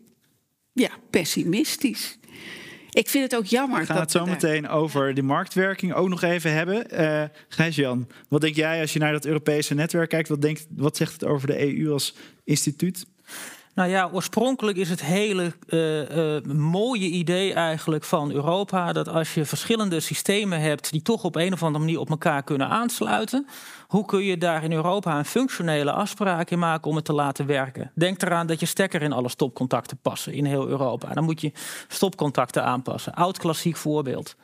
ja, 0.72 0.90
pessimistisch. 1.10 2.18
Ik 2.90 3.08
vind 3.08 3.24
het 3.24 3.36
ook 3.36 3.46
jammer. 3.46 3.80
We 3.80 3.86
gaan 3.86 3.96
het 3.96 4.10
zo 4.10 4.26
meteen 4.26 4.68
over 4.68 5.14
de 5.14 5.22
marktwerking 5.22 5.94
ook 5.94 6.08
nog 6.08 6.22
even 6.22 6.52
hebben. 6.52 7.00
Uh, 7.00 7.22
Gijs-Jan, 7.48 8.08
wat 8.28 8.40
denk 8.40 8.56
jij 8.56 8.80
als 8.80 8.92
je 8.92 8.98
naar 8.98 9.12
dat 9.12 9.24
Europese 9.24 9.74
netwerk 9.74 10.08
kijkt? 10.08 10.28
Wat, 10.28 10.42
denkt, 10.42 10.66
wat 10.76 10.96
zegt 10.96 11.12
het 11.12 11.24
over 11.24 11.46
de 11.46 11.78
EU 11.78 11.92
als 11.92 12.14
instituut? 12.44 13.06
Nou 13.74 13.90
ja, 13.90 14.10
oorspronkelijk 14.12 14.78
is 14.78 14.90
het 14.90 15.02
hele 15.02 15.52
uh, 15.68 16.34
uh, 16.36 16.42
mooie 16.54 17.08
idee 17.08 17.54
eigenlijk 17.54 18.04
van 18.04 18.32
Europa 18.32 18.92
dat 18.92 19.08
als 19.08 19.34
je 19.34 19.44
verschillende 19.44 20.00
systemen 20.00 20.60
hebt 20.60 20.90
die 20.90 21.02
toch 21.02 21.24
op 21.24 21.36
een 21.36 21.52
of 21.52 21.62
andere 21.62 21.84
manier 21.84 22.00
op 22.00 22.10
elkaar 22.10 22.42
kunnen 22.42 22.68
aansluiten, 22.68 23.46
hoe 23.86 24.04
kun 24.04 24.24
je 24.24 24.38
daar 24.38 24.64
in 24.64 24.72
Europa 24.72 25.18
een 25.18 25.24
functionele 25.24 25.92
afspraak 25.92 26.50
in 26.50 26.58
maken 26.58 26.90
om 26.90 26.96
het 26.96 27.04
te 27.04 27.12
laten 27.12 27.46
werken? 27.46 27.92
Denk 27.94 28.22
eraan 28.22 28.46
dat 28.46 28.60
je 28.60 28.66
stekker 28.66 29.02
in 29.02 29.12
alle 29.12 29.28
stopcontacten 29.28 29.98
passen 30.02 30.32
in 30.32 30.44
heel 30.44 30.68
Europa. 30.68 31.14
Dan 31.14 31.24
moet 31.24 31.40
je 31.40 31.52
stopcontacten 31.88 32.64
aanpassen. 32.64 33.14
Oud 33.14 33.38
klassiek 33.38 33.76
voorbeeld. 33.76 34.36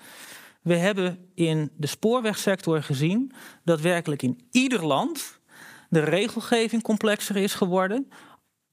We 0.63 0.77
hebben 0.77 1.19
in 1.35 1.71
de 1.77 1.87
spoorwegsector 1.87 2.83
gezien 2.83 3.33
dat 3.65 3.81
werkelijk 3.81 4.23
in 4.23 4.41
ieder 4.51 4.87
land 4.87 5.41
de 5.89 6.01
regelgeving 6.01 6.83
complexer 6.83 7.37
is 7.37 7.55
geworden 7.55 8.09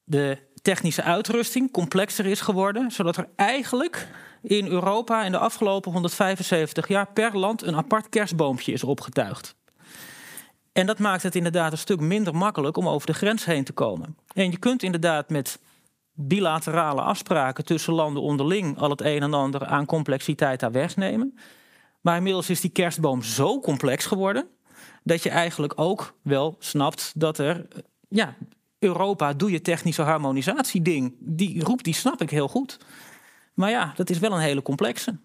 de 0.04 0.38
technische 0.62 1.04
uitrusting 1.04 1.72
complexer 1.72 2.26
is 2.26 2.42
geworden, 2.42 2.92
zodat 2.92 3.18
er 3.18 3.30
eigenlijk 3.36 4.08
in 4.42 4.68
Europa 4.68 5.24
in 5.24 5.32
de 5.32 5.38
afgelopen 5.38 5.92
175 5.92 6.88
jaar 6.88 7.08
per 7.14 7.38
land 7.38 7.62
een 7.62 7.76
apart 7.76 8.10
kerstboompje 8.10 8.72
is 8.72 8.84
opgetuigd. 8.84 9.56
En 10.72 10.86
dat 10.86 11.00
maakt 11.00 11.24
het 11.24 11.36
inderdaad 11.36 11.72
een 11.72 11.78
stuk 11.78 12.00
minder 12.00 12.36
makkelijk 12.36 12.78
om 12.78 12.88
over 12.88 13.08
de 13.08 13.14
grens 13.14 13.46
heen 13.46 13.64
te 13.64 13.74
komen. 13.74 14.18
En 14.34 14.52
je 14.52 14.58
kunt 14.58 14.84
inderdaad 14.84 15.30
met 15.30 15.60
bilaterale 16.14 17.02
afspraken 17.02 17.66
tussen 17.66 17.94
landen 17.94 18.22
onderling 18.22 18.78
al 18.78 18.90
het 18.90 19.02
een 19.02 19.22
en 19.22 19.34
ander 19.34 19.66
aan 19.66 19.86
complexiteit 19.86 20.60
daar 20.60 20.72
wegnemen. 20.72 21.38
Maar 22.02 22.18
inmiddels 22.18 22.50
is 22.50 22.62
die 22.62 22.72
kerstboom 22.72 23.22
zo 23.22 23.60
complex 23.60 24.06
geworden 24.06 24.48
dat 25.04 25.24
je 25.24 25.30
eigenlijk 25.30 25.74
ook 25.76 26.14
wel 26.22 26.56
snapt 26.60 27.12
dat 27.16 27.38
er 27.38 27.68
ja, 28.10 28.36
Europa, 28.84 29.34
doe 29.34 29.52
je 29.52 29.62
technische 29.62 30.02
harmonisatie 30.02 30.82
ding. 30.82 31.14
Die 31.20 31.64
roep, 31.64 31.84
die 31.84 31.94
snap 31.94 32.22
ik 32.22 32.30
heel 32.30 32.48
goed. 32.48 32.78
Maar 33.54 33.70
ja, 33.70 33.94
dat 33.96 34.10
is 34.10 34.20
wel 34.20 34.32
een 34.32 34.40
hele 34.40 34.62
complexe. 34.62 35.18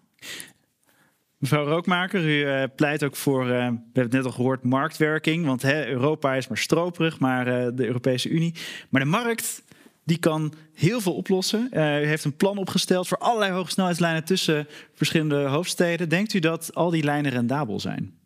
Mevrouw 1.37 1.65
Rookmaker, 1.65 2.25
u 2.25 2.45
uh, 2.45 2.63
pleit 2.75 3.03
ook 3.03 3.15
voor, 3.15 3.43
uh, 3.43 3.49
we 3.49 3.55
hebben 3.55 4.03
het 4.03 4.11
net 4.11 4.25
al 4.25 4.31
gehoord, 4.31 4.63
marktwerking. 4.63 5.45
Want 5.45 5.61
hè, 5.61 5.87
Europa 5.87 6.35
is 6.35 6.47
maar 6.47 6.57
stroperig, 6.57 7.19
maar 7.19 7.47
uh, 7.47 7.67
de 7.73 7.85
Europese 7.85 8.29
Unie. 8.29 8.55
Maar 8.89 9.01
de 9.01 9.07
markt, 9.07 9.63
die 10.03 10.17
kan 10.17 10.53
heel 10.73 11.01
veel 11.01 11.15
oplossen. 11.15 11.67
u 11.73 11.77
heeft 11.79 12.23
een 12.23 12.35
plan 12.35 12.57
opgesteld 12.57 13.07
voor 13.07 13.17
allerlei 13.17 13.51
hogesnelheidslijnen 13.51 14.23
tussen 14.23 14.67
verschillende 14.93 15.47
hoofdsteden. 15.47 16.09
Denkt 16.09 16.33
u 16.33 16.39
dat 16.39 16.75
al 16.75 16.89
die 16.89 17.03
lijnen 17.03 17.31
rendabel 17.31 17.79
zijn? 17.79 18.18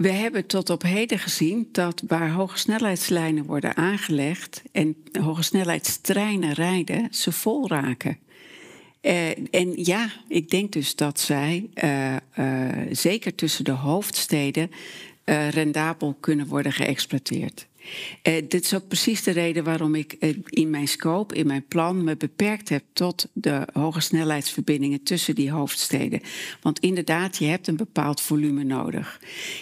We 0.00 0.10
hebben 0.10 0.46
tot 0.46 0.70
op 0.70 0.82
heden 0.82 1.18
gezien 1.18 1.68
dat 1.72 2.02
waar 2.06 2.30
hoge 2.30 2.58
snelheidslijnen 2.58 3.44
worden 3.44 3.76
aangelegd 3.76 4.62
en 4.72 4.96
hoge 5.20 5.42
snelheidstreinen 5.42 6.52
rijden, 6.52 7.08
ze 7.10 7.32
vol 7.32 7.68
raken. 7.68 8.18
Uh, 9.02 9.28
en 9.50 9.84
ja, 9.84 10.10
ik 10.28 10.50
denk 10.50 10.72
dus 10.72 10.94
dat 10.94 11.20
zij, 11.20 11.70
uh, 11.74 12.16
uh, 12.38 12.68
zeker 12.90 13.34
tussen 13.34 13.64
de 13.64 13.70
hoofdsteden, 13.70 14.70
rendabel 15.50 16.16
kunnen 16.20 16.46
worden 16.46 16.72
geëxploiteerd. 16.72 17.66
Uh, 18.22 18.34
dit 18.48 18.64
is 18.64 18.74
ook 18.74 18.88
precies 18.88 19.22
de 19.22 19.30
reden 19.30 19.64
waarom 19.64 19.94
ik 19.94 20.16
uh, 20.20 20.36
in 20.44 20.70
mijn 20.70 20.88
scope, 20.88 21.34
in 21.34 21.46
mijn 21.46 21.66
plan, 21.68 22.04
me 22.04 22.16
beperkt 22.16 22.68
heb 22.68 22.82
tot 22.92 23.28
de 23.32 23.66
hoge 23.72 24.00
snelheidsverbindingen 24.00 25.02
tussen 25.02 25.34
die 25.34 25.50
hoofdsteden. 25.50 26.20
Want 26.60 26.78
inderdaad, 26.78 27.36
je 27.36 27.44
hebt 27.46 27.66
een 27.66 27.76
bepaald 27.76 28.20
volume 28.20 28.64
nodig. 28.64 29.20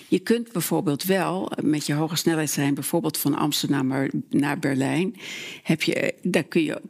Je 0.09 0.19
kunt 0.19 0.53
bijvoorbeeld 0.53 1.05
wel 1.05 1.53
met 1.63 1.87
je 1.87 1.95
hoge 1.95 2.17
snelheidslijn, 2.17 2.75
bijvoorbeeld 2.75 3.19
van 3.19 3.35
Amsterdam 3.35 4.11
naar 4.31 4.59
Berlijn, 4.59 5.17
heb 5.63 5.83
je, 5.83 6.15
daar 6.23 6.45
kun 6.45 6.63
je 6.63 6.81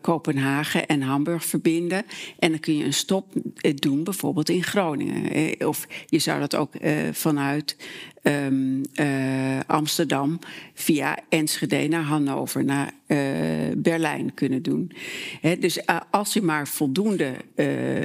Kopenhagen 0.00 0.86
en 0.86 1.02
Hamburg 1.02 1.44
verbinden. 1.44 2.04
En 2.38 2.50
dan 2.50 2.60
kun 2.60 2.76
je 2.76 2.84
een 2.84 2.92
stop 2.92 3.32
doen, 3.74 4.04
bijvoorbeeld 4.04 4.48
in 4.48 4.62
Groningen. 4.62 5.68
Of 5.68 5.86
je 6.06 6.18
zou 6.18 6.40
dat 6.40 6.54
ook 6.54 6.72
vanuit 7.12 7.76
um, 8.22 8.82
uh, 8.94 9.60
Amsterdam 9.66 10.38
via 10.74 11.18
Enschede 11.28 11.88
naar 11.88 12.02
Hannover, 12.02 12.64
naar 12.64 12.92
uh, 13.06 13.18
Berlijn 13.76 14.34
kunnen 14.34 14.62
doen. 14.62 14.92
Dus 15.58 15.78
uh, 15.78 16.00
als 16.10 16.32
je 16.32 16.42
maar 16.42 16.68
voldoende 16.68 17.34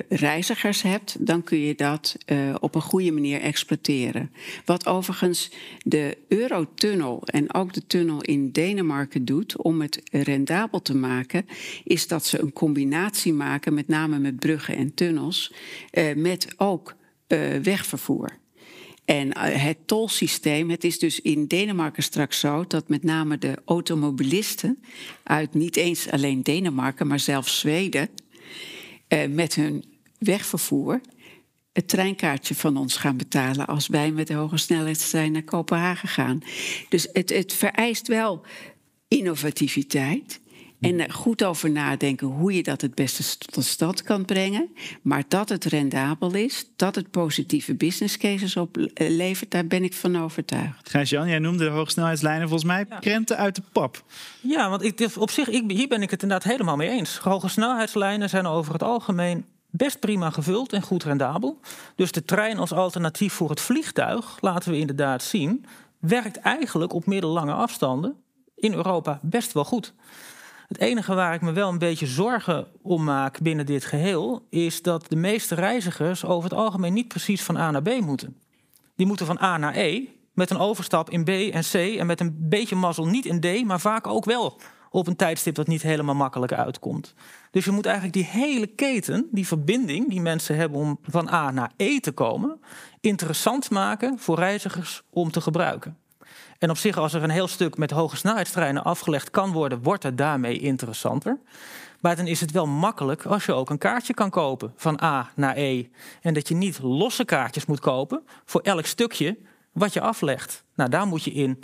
reizigers 0.10 0.82
hebt, 0.82 1.16
dan 1.20 1.44
kun 1.44 1.60
je 1.60 1.76
dat 1.76 2.18
op 2.60 2.76
een 2.76 2.82
goede 2.82 3.12
manier 3.12 3.42
exploiteren. 3.42 4.32
Wat 4.66 4.86
overigens 4.86 5.52
de 5.84 6.18
Eurotunnel 6.28 7.22
en 7.26 7.54
ook 7.54 7.74
de 7.74 7.88
tunnel 7.88 8.22
in 8.22 8.52
Denemarken 8.52 9.26
doet 9.26 9.58
om 9.58 9.82
het 9.82 10.02
rendabel 10.12 10.82
te 10.82 10.96
maken, 10.96 11.46
is 11.84 12.08
dat 12.08 12.26
ze 12.26 12.42
een 12.42 12.54
combinatie 12.54 13.34
maken, 13.34 13.74
met 13.74 13.88
name 13.88 14.20
met 14.20 14.40
bruggen 14.40 14.76
en 14.76 14.94
tunnels, 14.94 15.54
met 16.16 16.48
ook 16.58 16.96
wegvervoer. 17.62 18.38
En 19.08 19.34
eh, 19.34 19.64
het 19.64 19.78
tolsysteem, 19.86 20.70
het 20.70 20.84
is 20.84 21.00
dus 21.00 21.22
in 21.22 21.46
Denemarken 21.46 22.04
straks 22.04 22.40
zo 22.40 22.66
dat 22.68 22.90
met 22.90 23.04
name 23.04 23.38
de 23.38 23.58
automobilisten 23.66 24.80
uit 25.24 25.54
niet 25.54 25.76
eens 25.76 26.10
alleen 26.10 26.42
Denemarken, 26.42 27.08
maar 27.08 27.20
zelfs 27.20 27.60
Zweden, 27.60 28.10
eh, 29.08 29.30
met 29.30 29.56
hun 29.56 29.86
wegvervoer 30.20 31.02
het 31.74 31.88
treinkaartje 31.88 32.56
van 32.56 32.78
ons 32.78 32.98
gaan 32.98 33.18
betalen 33.18 33.68
als 33.68 33.88
wij 33.88 34.12
met 34.12 34.28
de 34.28 34.34
hoge 34.34 34.58
snelheidstrein 34.58 35.32
naar 35.32 35.44
Kopenhagen 35.44 36.10
gaan. 36.10 36.44
Dus 36.90 37.08
het, 37.14 37.30
het 37.30 37.54
vereist 37.54 38.08
wel 38.08 38.42
innovativiteit. 39.08 40.40
En 40.80 41.00
er 41.00 41.12
goed 41.12 41.44
over 41.44 41.72
nadenken 41.72 42.28
hoe 42.28 42.54
je 42.54 42.64
dat 42.64 42.82
het 42.82 42.96
beste 42.96 43.38
tot 43.38 43.64
stand 43.64 44.04
kan 44.04 44.26
brengen. 44.26 44.70
Maar 45.02 45.24
dat 45.28 45.50
het 45.50 45.66
rendabel 45.66 46.34
is, 46.34 46.66
dat 46.76 46.96
het 46.96 47.12
positieve 47.12 47.76
business 47.76 48.18
cases 48.18 48.58
oplevert, 48.58 49.52
daar 49.52 49.68
ben 49.68 49.84
ik 49.84 49.94
van 49.94 50.18
overtuigd. 50.18 50.90
Gijs-Jan, 50.90 51.28
jij 51.28 51.40
noemde 51.40 51.64
de 51.64 51.70
hoogsnelheidslijnen 51.70 52.48
volgens 52.48 52.70
mij 52.70 52.86
ja. 52.90 53.00
krenten 53.00 53.38
uit 53.38 53.56
de 53.56 53.64
pap. 53.72 54.04
Ja, 54.42 54.70
want 54.70 54.84
ik, 54.84 55.10
op 55.18 55.30
zich, 55.30 55.50
ik, 55.50 55.72
hier 55.72 55.88
ben 55.88 56.02
ik 56.02 56.10
het 56.10 56.22
inderdaad 56.22 56.52
helemaal 56.52 56.76
mee 56.76 56.90
eens. 56.90 57.18
Hoge 57.18 57.48
snelheidslijnen 57.48 58.30
zijn 58.30 58.46
over 58.46 58.74
het 58.74 58.84
algemeen 58.84 59.46
best 59.70 60.00
prima 60.00 60.30
gevuld 60.30 60.74
en 60.74 60.82
goed 60.82 61.04
rendabel. 61.04 61.60
Dus 61.96 62.12
de 62.12 62.26
trein 62.26 62.58
als 62.58 62.74
alternatief 62.74 63.34
voor 63.34 63.50
het 63.50 63.62
vliegtuig, 63.62 64.38
laten 64.42 64.72
we 64.72 64.78
inderdaad 64.78 65.24
zien, 65.24 65.66
werkt 66.00 66.40
eigenlijk 66.40 66.94
op 66.94 67.06
middellange 67.06 67.54
afstanden 67.54 68.16
in 68.56 68.74
Europa 68.74 69.20
best 69.22 69.54
wel 69.54 69.66
goed. 69.66 69.94
Het 70.68 70.80
enige 70.80 71.16
waar 71.16 71.34
ik 71.34 71.42
me 71.42 71.52
wel 71.52 71.70
een 71.70 71.78
beetje 71.78 72.08
zorgen 72.08 72.68
om 72.82 73.04
maak 73.04 73.42
binnen 73.42 73.66
dit 73.66 73.86
geheel, 73.86 74.46
is 74.50 74.82
dat 74.82 75.10
de 75.10 75.16
meeste 75.16 75.56
reizigers 75.56 76.26
over 76.26 76.50
het 76.50 76.60
algemeen 76.60 76.94
niet 76.94 77.08
precies 77.08 77.44
van 77.44 77.58
A 77.58 77.72
naar 77.72 77.82
B 77.82 78.00
moeten. 78.02 78.42
Die 78.96 79.06
moeten 79.06 79.26
van 79.26 79.42
A 79.42 79.58
naar 79.58 79.76
E, 79.76 80.04
met 80.34 80.50
een 80.50 80.58
overstap 80.58 81.10
in 81.10 81.24
B 81.24 81.30
en 81.30 81.62
C 81.62 81.74
en 81.74 82.06
met 82.06 82.20
een 82.20 82.36
beetje 82.40 82.76
mazzel 82.76 83.06
niet 83.06 83.26
in 83.26 83.40
D, 83.40 83.66
maar 83.66 83.80
vaak 83.80 84.08
ook 84.08 84.26
wel 84.26 84.60
op 84.90 85.08
een 85.08 85.16
tijdstip 85.16 85.56
dat 85.56 85.68
niet 85.68 85.82
helemaal 85.82 86.16
makkelijk 86.16 86.54
uitkomt. 86.54 87.14
Dus 87.52 87.66
je 87.66 87.72
moet 87.72 87.86
eigenlijk 87.86 88.16
die 88.16 88.26
hele 88.26 88.68
keten, 88.68 89.28
die 89.32 89.48
verbinding 89.48 90.10
die 90.10 90.22
mensen 90.22 90.56
hebben 90.56 90.80
om 90.80 91.00
van 91.02 91.30
A 91.30 91.52
naar 91.52 91.72
E 91.78 92.00
te 92.00 92.12
komen, 92.12 92.60
interessant 93.02 93.70
maken 93.70 94.20
voor 94.20 94.36
reizigers 94.36 95.04
om 95.10 95.32
te 95.32 95.42
gebruiken. 95.42 95.98
En 96.58 96.70
op 96.70 96.78
zich, 96.78 96.98
als 96.98 97.14
er 97.14 97.24
een 97.24 97.30
heel 97.30 97.48
stuk 97.48 97.78
met 97.78 97.92
hoge 97.92 98.16
snelheidstreinen 98.16 98.84
afgelegd 98.84 99.30
kan 99.30 99.52
worden, 99.52 99.84
wordt 99.84 100.04
het 100.04 100.18
daarmee 100.18 100.60
interessanter. 100.60 101.40
Maar 102.00 102.16
dan 102.16 102.28
is 102.28 102.42
het 102.42 102.52
wel 102.52 102.68
makkelijk 102.68 103.26
als 103.26 103.46
je 103.46 103.54
ook 103.54 103.70
een 103.70 103.78
kaartje 103.78 104.14
kan 104.14 104.30
kopen 104.30 104.74
van 104.76 105.02
A 105.02 105.30
naar 105.36 105.56
E. 105.58 105.86
En 106.22 106.34
dat 106.34 106.48
je 106.48 106.56
niet 106.56 106.80
losse 106.82 107.26
kaartjes 107.26 107.66
moet 107.66 107.80
kopen 107.80 108.24
voor 108.46 108.62
elk 108.62 108.86
stukje 108.86 109.38
wat 109.72 109.94
je 109.94 110.02
aflegt. 110.02 110.64
Nou, 110.76 110.90
daar 110.90 111.08
moet 111.08 111.24
je 111.24 111.32
in 111.32 111.64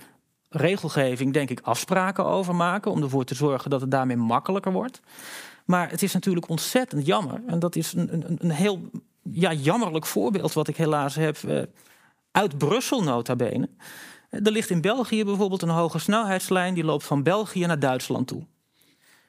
regelgeving, 0.49 1.33
denk 1.33 1.49
ik, 1.49 1.59
afspraken 1.63 2.25
over 2.25 2.55
maken. 2.55 2.91
Om 2.91 3.03
ervoor 3.03 3.23
te 3.25 3.35
zorgen 3.35 3.69
dat 3.69 3.81
het 3.81 3.91
daarmee 3.91 4.17
makkelijker 4.17 4.71
wordt. 4.71 4.99
Maar 5.65 5.89
het 5.89 6.03
is 6.03 6.13
natuurlijk 6.13 6.49
ontzettend 6.49 7.05
jammer. 7.05 7.41
En 7.47 7.59
dat 7.59 7.75
is 7.75 7.93
een, 7.93 8.13
een, 8.13 8.37
een 8.39 8.51
heel 8.51 8.89
ja, 9.21 9.53
jammerlijk 9.53 10.05
voorbeeld 10.05 10.53
wat 10.53 10.67
ik 10.67 10.77
helaas 10.77 11.15
heb 11.15 11.37
uh, 11.45 11.61
uit 12.31 12.57
Brussel 12.57 13.03
nota 13.03 13.35
bene. 13.35 13.69
Er 14.33 14.51
ligt 14.51 14.69
in 14.69 14.81
België 14.81 15.23
bijvoorbeeld 15.23 15.61
een 15.61 15.69
hoge 15.69 15.99
snelheidslijn 15.99 16.73
die 16.73 16.83
loopt 16.83 17.03
van 17.03 17.23
België 17.23 17.65
naar 17.65 17.79
Duitsland 17.79 18.27
toe. 18.27 18.45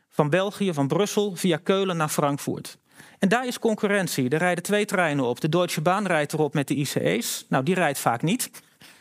Van 0.09 0.31
België, 0.31 0.75
van 0.75 0.89
Brussel, 0.89 1.37
via 1.37 1.57
Keulen 1.57 1.97
naar 1.97 2.09
Frankfurt. 2.09 2.79
En 3.19 3.29
daar 3.29 3.47
is 3.47 3.59
concurrentie. 3.59 4.29
Er 4.29 4.39
rijden 4.39 4.65
twee 4.65 4.85
treinen 4.85 5.25
op. 5.25 5.41
De 5.41 5.49
Deutsche 5.49 5.81
Bahn 5.81 6.07
rijdt 6.07 6.33
erop 6.33 6.55
met 6.55 6.69
de 6.69 6.75
ICE's. 6.75 7.47
Nou, 7.49 7.65
die 7.65 7.75
rijdt 7.75 7.99
vaak 7.99 8.23
niet, 8.23 8.51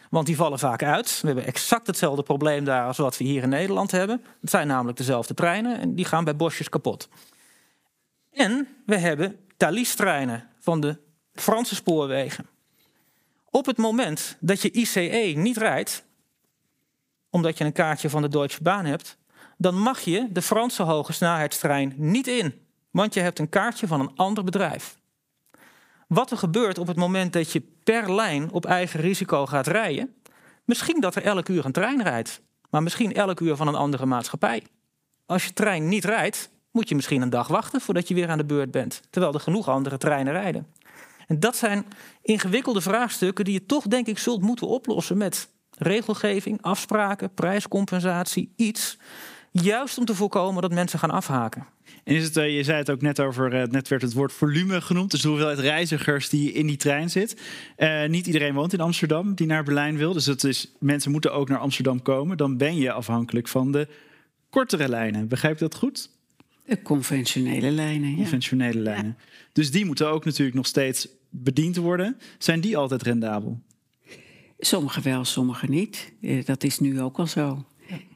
want 0.10 0.26
die 0.26 0.36
vallen 0.36 0.60
vaak 0.60 0.84
uit. 0.84 1.20
We 1.22 1.28
hebben 1.28 1.46
exact 1.46 1.88
hetzelfde 1.88 2.24
probleem 2.24 2.64
daar 2.64 2.88
als 2.88 2.98
wat 2.98 3.18
we 3.18 3.24
hier 3.24 3.44
in 3.44 3.50
Nederland 3.50 3.92
hebben. 3.92 4.24
Het 4.42 4.50
zijn 4.50 4.68
namelijk 4.68 4.98
dezelfde 4.98 5.34
treinen 5.34 5.80
en 5.80 5.96
die 5.96 6.06
gaan 6.06 6.24
bij 6.24 6.36
bosjes 6.36 6.70
kapot. 6.70 7.10
En 8.32 8.68
we 8.86 8.98
hebben 8.98 9.40
Thalys-treinen 9.58 10.50
van 10.60 10.80
de 10.80 10.98
Franse 11.34 11.76
spoorwegen. 11.76 12.46
Op 13.56 13.66
het 13.66 13.78
moment 13.78 14.38
dat 14.40 14.62
je 14.62 14.72
ICE 14.72 15.34
niet 15.36 15.58
rijdt, 15.58 16.04
omdat 17.30 17.58
je 17.58 17.64
een 17.64 17.72
kaartje 17.72 18.10
van 18.10 18.22
de 18.22 18.28
Deutsche 18.28 18.64
Bahn 18.64 18.86
hebt, 18.86 19.18
dan 19.58 19.80
mag 19.80 20.00
je 20.00 20.28
de 20.32 20.42
Franse 20.42 20.84
hoge 20.84 21.14
snelheidstrein 21.14 21.94
niet 21.96 22.28
in, 22.28 22.54
want 22.92 23.14
je 23.14 23.20
hebt 23.20 23.40
een 23.40 23.50
kaartje 23.50 23.88
van 23.88 24.00
een 24.00 24.12
ander 24.16 24.44
bedrijf. 24.44 24.98
Wat 26.08 26.32
er 26.32 26.38
gebeurt 26.38 26.78
op 26.78 26.88
het 26.88 26.98
moment 26.98 27.34
dat 27.34 27.52
je 27.52 27.62
per 27.84 28.16
lijn 28.16 28.52
op 28.52 28.66
eigen 28.66 29.00
risico 29.00 29.46
gaat 29.46 29.68
rijden, 29.68 30.16
misschien 30.66 31.02
dat 31.02 31.16
er 31.16 31.24
elk 31.24 31.50
uur 31.50 31.66
een 31.66 31.72
trein 31.72 32.04
rijdt, 32.04 32.42
maar 32.70 32.84
misschien 32.84 33.14
elk 33.14 33.40
uur 33.40 33.56
van 33.56 33.68
een 33.68 33.76
andere 33.76 34.06
maatschappij. 34.06 34.64
Als 35.26 35.46
je 35.46 35.54
trein 35.54 35.88
niet 35.88 36.06
rijdt, 36.06 36.50
moet 36.72 36.90
je 36.90 36.96
misschien 36.96 37.22
een 37.22 37.30
dag 37.30 37.48
wachten 37.48 37.82
voordat 37.82 38.08
je 38.08 38.14
weer 38.14 38.30
aan 38.30 38.38
de 38.38 38.46
beurt 38.46 38.72
bent, 38.72 39.02
terwijl 39.10 39.34
er 39.34 39.40
genoeg 39.40 39.70
andere 39.70 39.98
treinen 39.98 40.34
rijden. 40.34 40.68
En 41.34 41.40
dat 41.40 41.56
zijn 41.56 41.86
ingewikkelde 42.22 42.82
vraagstukken 42.82 43.46
die 43.46 43.54
je 43.54 43.66
toch, 43.66 43.88
denk 43.88 44.08
ik, 44.08 44.18
zult 44.18 44.42
moeten 44.42 44.68
oplossen 44.68 45.18
met 45.18 45.50
regelgeving, 45.78 46.62
afspraken, 46.62 47.34
prijscompensatie, 47.34 48.54
iets. 48.56 48.98
Juist 49.52 49.98
om 49.98 50.06
te 50.06 50.16
voorkomen 50.16 50.62
dat 50.62 50.72
mensen 50.72 51.00
gaan 51.00 51.12
afhaken. 51.12 51.66
En 52.04 52.16
is 52.16 52.24
het, 52.24 52.38
eh, 52.38 52.56
je 52.56 52.64
zei 52.64 52.78
het 52.78 52.90
ook 52.90 53.02
net 53.02 53.20
over, 53.20 53.54
uh, 53.54 53.64
net 53.64 53.88
werd 53.88 54.02
het 54.02 54.14
woord 54.14 54.34
volume 54.34 54.82
genoemd, 54.82 55.12
dus 55.12 55.22
de 55.22 55.28
hoeveelheid 55.28 55.60
reizigers 55.60 56.30
die 56.30 56.52
in 56.52 56.68
die 56.68 56.78
trein 56.78 57.10
zit. 57.10 57.42
Uh, 57.78 58.06
niet 58.06 58.28
iedereen 58.28 58.54
woont 58.54 58.74
in 58.74 58.80
Amsterdam 58.80 59.36
die 59.36 59.48
naar 59.48 59.64
Berlijn 59.64 59.98
wil, 59.98 60.14
dus 60.14 60.26
dat 60.26 60.44
is, 60.44 60.74
mensen 60.80 61.12
moeten 61.12 61.34
ook 61.34 61.50
naar 61.50 61.60
Amsterdam 61.60 62.02
komen. 62.02 62.38
Dan 62.38 62.58
ben 62.58 62.76
je 62.76 62.92
afhankelijk 62.92 63.48
van 63.48 63.72
de 63.72 63.88
kortere 64.50 64.90
lijnen. 64.90 65.28
Begrijp 65.28 65.54
je 65.54 65.64
dat 65.64 65.76
goed? 65.76 66.10
De 66.66 66.82
conventionele 66.82 67.72
lijnen. 67.72 68.10
Ja. 68.10 68.16
Conventionele 68.16 68.80
lijnen. 68.80 69.18
Dus 69.54 69.72
die 69.72 69.86
moeten 69.86 70.08
ook 70.08 70.26
natuurlijk 70.26 70.56
nog 70.56 70.68
steeds 70.68 71.08
bediend 71.36 71.76
worden. 71.76 72.18
Zijn 72.38 72.62
die 72.62 72.78
altijd 72.78 73.02
rendabel? 73.02 73.62
Sommige 74.60 75.02
wel, 75.02 75.26
sommige 75.26 75.70
niet. 75.70 76.14
Eh, 76.22 76.46
dat 76.46 76.64
is 76.64 76.80
nu 76.80 77.02
ook 77.02 77.20
al 77.20 77.28
zo. 77.28 77.66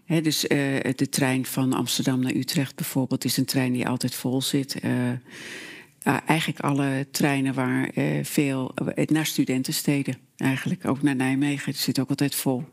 Ja. 0.06 0.22
dus 0.22 0.44
uh, 0.44 0.50
de 0.96 1.10
trein 1.10 1.46
van 1.46 1.74
Amsterdam 1.74 2.20
naar 2.20 2.34
Utrecht 2.34 2.76
bijvoorbeeld 2.76 3.26
is 3.26 3.38
een 3.38 3.46
trein 3.46 3.74
die 3.74 3.88
altijd 3.88 4.16
vol 4.16 4.42
zit. 4.42 4.84
Uh, 4.84 5.12
eigenlijk 6.26 6.60
alle 6.60 7.08
treinen 7.12 7.54
waar 7.54 7.92
veel 8.22 8.74
naar 9.06 9.26
studentensteden, 9.26 10.18
eigenlijk 10.38 10.86
ook 10.88 11.02
naar 11.02 11.16
Nijmegen, 11.16 11.74
zit 11.74 12.00
ook 12.00 12.10
altijd 12.10 12.36
vol. 12.36 12.64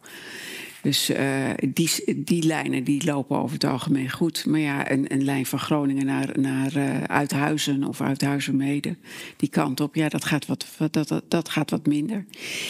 Dus 0.85 1.11
uh, 1.11 1.51
die, 1.69 1.91
die 2.17 2.43
lijnen 2.43 2.85
die 2.85 3.05
lopen 3.05 3.39
over 3.39 3.55
het 3.55 3.65
algemeen 3.65 4.11
goed. 4.11 4.47
Maar 4.47 4.61
ja, 4.61 4.91
een, 4.91 5.13
een 5.13 5.25
lijn 5.25 5.47
van 5.47 5.59
Groningen 5.59 6.07
naar, 6.07 6.41
naar 6.41 6.77
uh, 6.77 7.03
Uithuizen 7.03 7.85
of 7.85 8.01
Uithuizen-Mede, 8.01 8.97
die 9.37 9.49
kant 9.49 9.81
op, 9.81 9.95
ja, 9.95 10.09
dat 10.09 10.25
gaat 10.25 10.47
wat, 10.47 10.67
dat, 10.91 11.09
dat, 11.09 11.23
dat 11.29 11.49
gaat 11.49 11.71
wat 11.71 11.87
minder. 11.87 12.25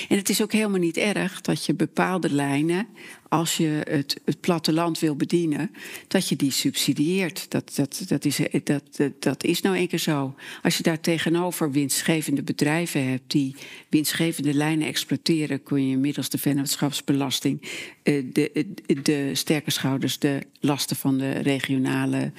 En 0.08 0.16
het 0.16 0.28
is 0.28 0.42
ook 0.42 0.52
helemaal 0.52 0.78
niet 0.78 0.96
erg 0.96 1.40
dat 1.40 1.66
je 1.66 1.74
bepaalde 1.74 2.32
lijnen 2.32 2.86
als 3.35 3.56
je 3.56 3.81
het, 3.89 4.20
het 4.24 4.40
platteland 4.40 4.98
wil 4.98 5.16
bedienen, 5.16 5.70
dat 6.09 6.28
je 6.28 6.36
die 6.36 6.51
subsidieert. 6.51 7.47
Dat, 7.51 7.73
dat, 7.74 8.05
dat, 8.09 8.24
is, 8.24 8.40
dat, 8.65 8.82
dat, 8.97 9.12
dat 9.19 9.44
is 9.44 9.61
nou 9.61 9.77
een 9.77 9.89
keer 9.89 9.98
zo. 9.98 10.35
Als 10.62 10.77
je 10.77 10.82
daar 10.82 11.01
tegenover 11.01 11.70
winstgevende 11.73 12.43
bedrijven 12.43 13.09
hebt 13.09 13.31
die 13.31 13.56
winstgevende 13.89 14.55
lijnen 14.55 14.86
exploiteren, 14.86 15.62
kun 15.62 15.89
je 15.89 15.97
middels 15.97 16.28
de 16.28 16.39
vennootschapsbelasting 16.39 17.61
uh, 18.05 18.24
de, 18.32 18.66
de 19.02 19.31
sterke 19.32 19.70
schouders 19.70 20.19
de 20.19 20.39
lasten 20.61 20.97
van 20.97 21.19
de 21.19 21.31
regionale 21.31 22.32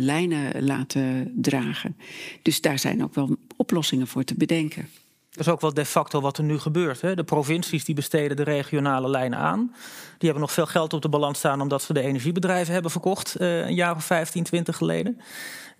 lijnen 0.00 0.64
laten 0.64 1.32
dragen. 1.34 1.96
Dus 2.42 2.60
daar 2.60 2.78
zijn 2.78 3.02
ook 3.04 3.14
wel 3.14 3.36
oplossingen 3.56 4.06
voor 4.06 4.24
te 4.24 4.34
bedenken. 4.34 4.88
Dat 5.30 5.46
is 5.46 5.52
ook 5.52 5.60
wel 5.60 5.74
de 5.74 5.84
facto 5.84 6.20
wat 6.20 6.38
er 6.38 6.44
nu 6.44 6.58
gebeurt. 6.58 7.00
Hè? 7.00 7.14
De 7.14 7.24
provincies 7.24 7.84
die 7.84 7.94
besteden 7.94 8.36
de 8.36 8.42
regionale 8.42 9.08
lijnen 9.08 9.38
aan. 9.38 9.74
Die 10.18 10.28
hebben 10.28 10.40
nog 10.40 10.52
veel 10.52 10.66
geld 10.66 10.92
op 10.92 11.02
de 11.02 11.08
balans 11.08 11.38
staan 11.38 11.60
omdat 11.60 11.82
ze 11.82 11.92
de 11.92 12.00
energiebedrijven 12.00 12.72
hebben 12.72 12.90
verkocht 12.90 13.40
uh, 13.40 13.66
een 13.66 13.74
jaar 13.74 13.96
of 13.96 14.04
15, 14.04 14.42
20 14.42 14.76
geleden. 14.76 15.20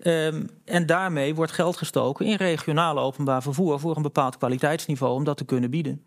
Um, 0.03 0.49
en 0.65 0.85
daarmee 0.85 1.35
wordt 1.35 1.51
geld 1.51 1.77
gestoken 1.77 2.25
in 2.25 2.35
regionale 2.35 2.99
openbaar 2.99 3.41
vervoer 3.41 3.79
voor 3.79 3.95
een 3.95 4.01
bepaald 4.01 4.37
kwaliteitsniveau 4.37 5.13
om 5.13 5.23
dat 5.23 5.37
te 5.37 5.45
kunnen 5.45 5.69
bieden. 5.69 6.05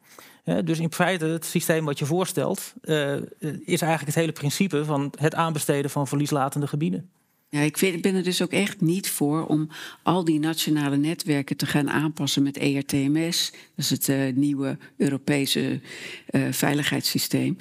dus 0.65 0.79
in 0.79 0.93
feite, 0.93 1.27
het 1.27 1.45
systeem 1.45 1.85
wat 1.85 1.99
je 1.99 2.07
voorstelt, 2.07 2.75
uh, 2.83 3.13
is 3.65 3.81
eigenlijk 3.81 4.07
het 4.07 4.15
hele 4.15 4.33
principe 4.33 4.85
van 4.85 5.13
het 5.19 5.35
aanbesteden 5.35 5.91
van 5.91 6.09
verlieslatende 6.09 6.67
gebieden. 6.67 7.11
Ja, 7.55 7.61
ik 7.61 7.79
vind, 7.79 8.01
ben 8.01 8.15
er 8.15 8.23
dus 8.23 8.43
ook 8.43 8.53
echt 8.53 8.81
niet 8.81 9.11
voor 9.11 9.47
om 9.47 9.69
al 10.03 10.25
die 10.25 10.39
nationale 10.39 10.97
netwerken 10.97 11.57
te 11.57 11.67
gaan 11.67 11.91
aanpassen 11.91 12.43
met 12.43 12.57
ERTMS. 12.57 13.51
Dat 13.51 13.61
is 13.77 13.91
het 13.91 14.09
uh, 14.09 14.33
nieuwe 14.35 14.79
Europese 14.97 15.81
uh, 16.31 16.47
veiligheidssysteem 16.51 17.59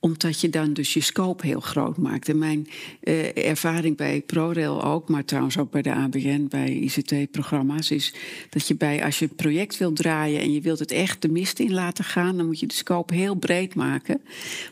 omdat 0.00 0.40
je 0.40 0.50
dan 0.50 0.72
dus 0.72 0.94
je 0.94 1.00
scope 1.00 1.46
heel 1.46 1.60
groot 1.60 1.96
maakt. 1.96 2.28
En 2.28 2.38
mijn 2.38 2.68
uh, 3.02 3.46
ervaring 3.46 3.96
bij 3.96 4.20
ProRail 4.20 4.84
ook, 4.84 5.08
maar 5.08 5.24
trouwens 5.24 5.58
ook 5.58 5.70
bij 5.70 5.82
de 5.82 5.94
ABN, 5.94 6.46
bij 6.48 6.70
ICT-programma's, 6.70 7.90
is 7.90 8.14
dat 8.50 8.68
je 8.68 8.74
bij, 8.74 9.04
als 9.04 9.18
je 9.18 9.24
een 9.24 9.34
project 9.34 9.78
wilt 9.78 9.96
draaien 9.96 10.40
en 10.40 10.52
je 10.52 10.60
wilt 10.60 10.78
het 10.78 10.90
echt 10.90 11.22
de 11.22 11.28
mist 11.28 11.58
in 11.58 11.72
laten 11.72 12.04
gaan, 12.04 12.36
dan 12.36 12.46
moet 12.46 12.60
je 12.60 12.66
de 12.66 12.74
scope 12.74 13.14
heel 13.14 13.34
breed 13.34 13.74
maken. 13.74 14.20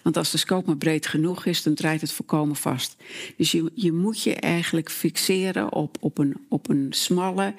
Want 0.03 0.17
als 0.17 0.31
de 0.31 0.39
scope 0.39 0.67
maar 0.67 0.77
breed 0.77 1.07
genoeg 1.07 1.45
is, 1.45 1.63
dan 1.63 1.75
draait 1.75 2.01
het 2.01 2.13
voorkomen 2.13 2.57
vast. 2.57 2.97
Dus 3.37 3.53
je, 3.53 3.71
je 3.75 3.93
moet 3.93 4.23
je 4.23 4.35
eigenlijk 4.35 4.91
fixeren 4.91 5.73
op, 5.73 5.97
op, 6.01 6.19
een, 6.19 6.37
op 6.49 6.69
een 6.69 6.87
smalle, 6.91 7.55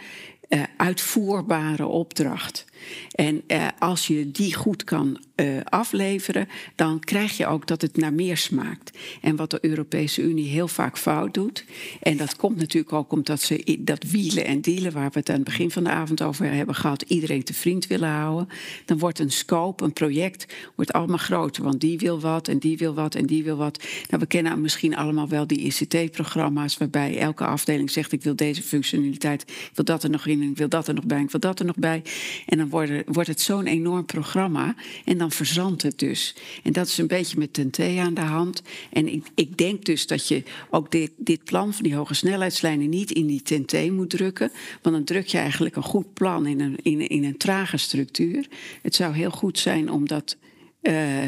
uh, 0.50 0.64
uitvoerbare 0.78 1.86
opdracht. 1.86 2.66
En 3.12 3.44
uh, 3.48 3.68
als 3.80 4.08
je 4.08 4.32
die 4.32 4.56
goed 4.56 4.84
kan 4.84 5.20
uh, 5.42 5.58
afleveren, 5.64 6.48
dan 6.76 7.00
krijg 7.00 7.38
je 7.38 7.48
ook 7.48 7.68
dat 7.68 7.82
het 7.82 7.98
naar 7.98 8.14
meer 8.14 8.38
smaakt. 8.38 8.98
En 9.22 9.36
wat 9.36 9.52
de 9.52 9.58
Europese 9.62 10.22
Unie 10.22 10.50
heel 10.50 10.68
vaak 10.68 10.98
fout 10.98 11.34
doet, 11.34 11.66
en 12.02 12.18
dat 12.18 12.36
komt 12.36 12.58
natuurlijk 12.58 12.94
ook 12.94 13.12
omdat 13.12 13.42
ze 13.42 13.78
dat 13.80 14.04
wielen 14.04 14.46
en 14.46 14.62
dealen, 14.62 14.92
waar 14.92 15.10
we 15.12 15.20
het 15.20 15.30
aan 15.30 15.36
het 15.36 15.44
begin 15.44 15.72
van 15.72 15.84
de 15.84 15.90
avond 15.90 16.22
over 16.22 16.52
hebben 16.52 16.76
gehad, 16.76 17.02
iedereen 17.02 17.44
te 17.44 17.54
vriend 17.54 17.88
willen 17.88 18.10
houden, 18.10 18.48
dan 18.86 19.00
wordt 19.00 19.20
een 19.20 19.32
scope, 19.32 19.84
een 19.84 19.94
project, 19.94 20.54
wordt 20.76 20.94
allemaal 20.94 21.18
groter. 21.18 21.64
Want 21.64 21.82
die 21.82 21.98
wil 21.98 22.20
wat 22.20 22.48
en 22.48 22.58
die 22.58 22.78
wil 22.78 22.94
wat 22.94 23.16
en 23.16 23.26
die 23.26 23.44
wil 23.44 23.58
wat. 23.58 23.84
Nou, 24.10 24.22
we 24.22 24.28
kennen 24.28 24.62
misschien 24.62 24.96
allemaal 24.96 25.28
wel 25.28 25.48
die 25.48 25.60
ICT-programma's, 25.60 26.78
waarbij 26.78 27.18
elke 27.18 27.46
afdeling 27.46 27.92
zegt: 27.92 28.12
ik 28.12 28.24
wil 28.24 28.36
deze 28.36 28.62
functionaliteit, 28.62 29.42
ik 29.42 29.72
wil 29.74 29.86
dat 29.86 30.04
er 30.04 30.10
nog 30.10 30.26
in, 30.26 30.42
ik 30.42 30.58
wil 30.58 30.70
dat 30.70 30.88
er 30.88 30.94
nog 30.94 31.06
bij, 31.06 31.22
ik 31.22 31.32
wil 31.32 31.40
dat 31.40 31.60
er 31.60 31.66
nog 31.66 31.76
bij. 31.76 32.04
En 32.46 32.58
dan 32.58 32.70
wordt 33.06 33.28
het 33.28 33.42
zo'n 33.42 33.66
enorm 33.66 34.06
programma. 34.06 34.76
En 35.06 35.18
dan 35.18 35.27
verzandt 35.32 35.82
het 35.82 36.00
dus. 36.00 36.36
En 36.64 36.72
dat 36.74 36.88
is 36.88 36.98
een 36.98 37.08
beetje 37.08 37.38
met 37.38 37.54
TNT 37.54 37.80
aan 37.80 38.14
de 38.14 38.22
hand. 38.22 38.62
En 38.92 39.14
ik, 39.14 39.26
ik 39.36 39.58
denk 39.58 39.86
dus 39.86 40.08
dat 40.08 40.28
je 40.28 40.44
ook 40.70 40.92
dit, 40.92 41.12
dit 41.18 41.44
plan 41.44 41.74
van 41.74 41.84
die 41.84 41.96
hoge 41.96 42.14
snelheidslijnen 42.14 42.90
niet 42.90 43.12
in 43.12 43.28
die 43.28 43.42
TNT 43.42 43.92
moet 43.92 44.10
drukken. 44.10 44.52
Want 44.82 44.96
dan 44.96 45.04
druk 45.04 45.28
je 45.28 45.38
eigenlijk 45.38 45.76
een 45.76 45.84
goed 45.84 46.14
plan 46.14 46.46
in 46.46 46.60
een, 46.60 46.78
in, 46.82 47.10
in 47.10 47.24
een 47.24 47.38
trage 47.38 47.78
structuur. 47.78 48.48
Het 48.82 48.96
zou 48.96 49.14
heel 49.14 49.32
goed 49.32 49.60
zijn 49.60 49.92
om 49.92 50.08
dat. 50.08 50.38
Uh, 50.82 51.26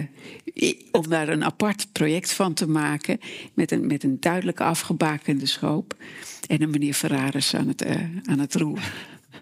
om 0.91 1.09
daar 1.09 1.29
een 1.29 1.43
apart 1.43 1.91
project 1.91 2.33
van 2.33 2.53
te 2.53 2.67
maken. 2.67 3.19
Met 3.53 3.71
een, 3.71 3.87
met 3.87 4.03
een 4.03 4.19
afgebakende 4.55 5.45
schoop. 5.45 5.95
En 6.47 6.61
een 6.61 6.69
meneer 6.69 6.93
Ferraris 6.93 7.55
aan 7.55 7.67
het, 7.67 7.85
uh, 7.85 7.95
het. 8.39 8.79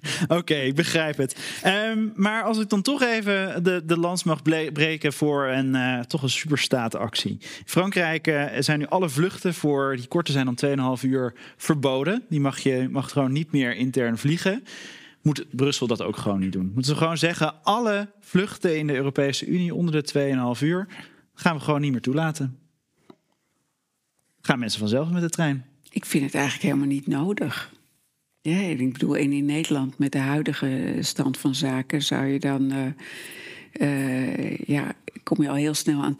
Oké, 0.28 0.56
ik 0.56 0.76
begrijp 0.76 1.18
het. 1.18 1.61
Um, 1.65 2.11
maar 2.15 2.44
als 2.44 2.60
ik 2.60 2.69
dan 2.69 2.82
toch 2.82 3.02
even 3.02 3.64
de, 3.64 3.82
de 3.86 3.98
lans 3.98 4.24
mag 4.24 4.41
breken 4.74 5.14
voor 5.14 5.45
een, 5.45 5.76
uh, 5.76 5.99
toch 5.99 6.22
een 6.22 6.30
superstaatactie. 6.30 7.38
Frankrijk 7.65 8.28
uh, 8.28 8.45
zijn 8.60 8.80
nu 8.80 8.86
alle 8.86 9.10
vluchten 9.10 9.53
voor 9.53 9.95
die 9.95 10.07
korter 10.07 10.34
zijn 10.34 10.56
dan 10.56 10.98
2,5 10.99 11.03
uur 11.10 11.34
verboden. 11.57 12.24
Die 12.30 12.40
mag 12.40 12.60
je 12.60 12.88
mag 12.91 13.11
gewoon 13.11 13.32
niet 13.32 13.52
meer 13.52 13.76
intern 13.76 14.18
vliegen. 14.18 14.64
Moet 15.22 15.45
Brussel 15.52 15.88
dat 15.88 16.02
ook 16.02 16.18
gewoon 16.18 16.40
niet 16.40 16.52
doen? 16.52 16.65
Moeten 16.65 16.84
ze 16.84 16.95
gewoon 16.95 17.18
zeggen: 17.18 17.64
alle 17.64 18.10
vluchten 18.19 18.78
in 18.78 18.88
de 18.88 18.95
Europese 18.95 19.45
Unie 19.45 19.74
onder 19.74 20.03
de 20.03 20.56
2,5 20.57 20.64
uur 20.64 20.88
gaan 21.34 21.56
we 21.56 21.61
gewoon 21.61 21.82
niet 21.82 21.91
meer 21.91 22.02
toelaten? 22.02 22.60
Gaan 24.41 24.60
mensen 24.60 24.80
vanzelf 24.80 25.10
met 25.10 25.22
de 25.22 25.30
trein? 25.30 25.65
Ik 25.90 26.06
vind 26.06 26.24
het 26.24 26.34
eigenlijk 26.34 26.64
helemaal 26.64 26.88
niet 26.88 27.07
nodig. 27.07 27.72
Ja, 28.41 28.59
ik 28.59 28.93
bedoel, 28.93 29.18
en 29.18 29.31
in 29.31 29.45
Nederland 29.45 29.97
met 29.97 30.11
de 30.11 30.18
huidige 30.18 30.97
stand 30.99 31.38
van 31.38 31.55
zaken 31.55 32.01
zou 32.01 32.26
je 32.26 32.39
dan. 32.39 32.73
Uh, 32.73 32.85
uh, 33.80 34.58
ja, 34.58 34.95
kom 35.24 35.41
je 35.41 35.49
al 35.49 35.56
heel 35.56 35.74
snel 35.74 36.04
aan 36.04 36.16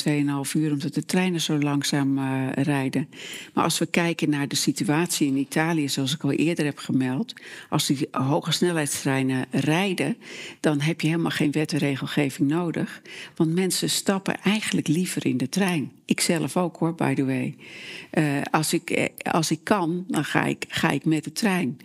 2,5 0.48 0.52
uur 0.54 0.72
omdat 0.72 0.94
de 0.94 1.06
treinen 1.06 1.42
zo 1.42 1.60
langzaam 1.60 2.18
uh, 2.18 2.48
rijden. 2.52 3.10
Maar 3.54 3.64
als 3.64 3.80
we 3.80 3.86
kijken 3.86 4.30
naar 4.30 4.48
de 4.48 4.56
situatie 4.56 5.28
in 5.28 5.38
Italië, 5.38 5.90
zoals 5.90 6.14
ik 6.14 6.24
al 6.24 6.32
eerder 6.32 6.66
heb 6.66 6.78
gemeld, 6.78 7.34
als 7.70 7.86
die 7.86 8.08
hoge 8.12 8.52
snelheidstreinen 8.52 9.46
rijden, 9.52 10.18
dan 10.60 10.82
heb 10.82 11.02
je 11.02 11.08
helemaal 11.08 11.32
geen 11.32 11.52
wet 11.52 11.74
en 11.74 11.80
regelgeving 11.80 12.50
nodig. 12.50 13.02
Want 13.36 13.54
mensen 13.54 13.90
stappen 13.90 14.40
eigenlijk 14.42 14.88
liever 14.88 15.26
in 15.26 15.38
de 15.38 15.50
trein. 15.50 15.92
Ik 16.06 16.20
zelf 16.20 16.58
ook 16.58 16.78
hoor, 16.78 16.96
by 16.96 17.14
the 17.14 17.26
way. 17.26 17.56
Uh, 18.14 18.42
als, 18.52 18.74
ik, 18.74 19.12
als 19.32 19.52
ik 19.52 19.60
kan, 19.64 20.06
dan 20.08 20.26
ga 20.26 20.46
ik, 20.46 20.66
ga 20.68 20.90
ik 20.90 21.06
met 21.06 21.24
de 21.24 21.32
trein. 21.32 21.78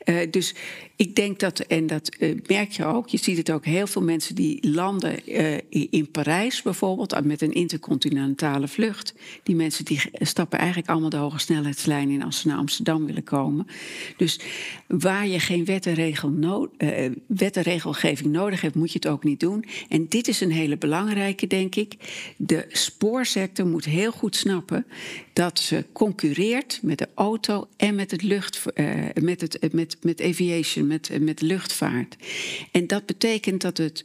Uh, 0.05 0.17
dus 0.31 0.55
ik 0.97 1.17
denk 1.17 1.39
dat, 1.39 1.59
en 1.59 1.87
dat 1.87 2.17
merk 2.47 2.71
je 2.71 2.85
ook, 2.85 3.09
je 3.09 3.17
ziet 3.17 3.37
het 3.37 3.51
ook, 3.51 3.65
heel 3.65 3.87
veel 3.87 4.03
mensen 4.03 4.35
die 4.35 4.71
landen 4.71 5.27
in 5.91 6.11
Parijs 6.11 6.63
bijvoorbeeld, 6.63 7.25
met 7.25 7.43
een 7.43 7.53
intercontinentale 7.53 8.69
vlucht. 8.69 9.15
Die 9.43 9.57
mensen 9.57 9.85
die 9.85 10.01
stappen 10.13 10.59
eigenlijk 10.59 10.89
allemaal 10.89 11.11
de 11.11 11.17
hoge 11.17 11.39
snelheidslijn 11.39 12.11
in 12.11 12.23
als 12.23 12.41
ze 12.41 12.49
naar 12.49 12.57
Amsterdam 12.57 13.07
willen 13.07 13.25
komen. 13.25 13.67
Dus 14.17 14.41
waar 14.87 15.27
je 15.27 15.41
geen 15.41 15.65
wet 15.65 15.87
en, 15.87 15.95
regel 15.95 16.31
wet 17.27 17.57
en 17.57 17.63
regelgeving 17.63 18.33
nodig 18.33 18.61
hebt, 18.61 18.75
moet 18.75 18.93
je 18.93 18.99
het 18.99 19.09
ook 19.09 19.25
niet 19.25 19.41
doen. 19.41 19.65
En 19.89 20.07
dit 20.09 20.29
is 20.29 20.41
een 20.41 20.50
een 20.51 20.57
hele 20.57 20.77
belangrijke, 20.77 21.47
denk 21.47 21.75
ik. 21.75 21.95
De 22.37 22.65
spoorsector 22.69 23.67
moet 23.67 23.85
heel 23.85 24.13
goed 24.13 24.37
snappen 24.37 24.87
dat 25.33 25.59
ze 25.59 25.85
concurreert 25.93 26.79
met 26.83 26.99
de 26.99 27.09
auto 27.15 27.69
en 27.77 27.95
met 27.95 28.11
het 28.11 28.23
lucht, 28.23 28.63
uh, 28.75 28.95
met, 29.21 29.41
het, 29.41 29.73
met, 29.73 29.97
met 30.03 30.23
aviation, 30.23 30.87
met, 30.87 31.11
met 31.21 31.41
luchtvaart. 31.41 32.17
En 32.73 32.87
dat 32.87 33.07
betekent 33.07 33.61
dat 33.61 33.77
het, 33.77 34.05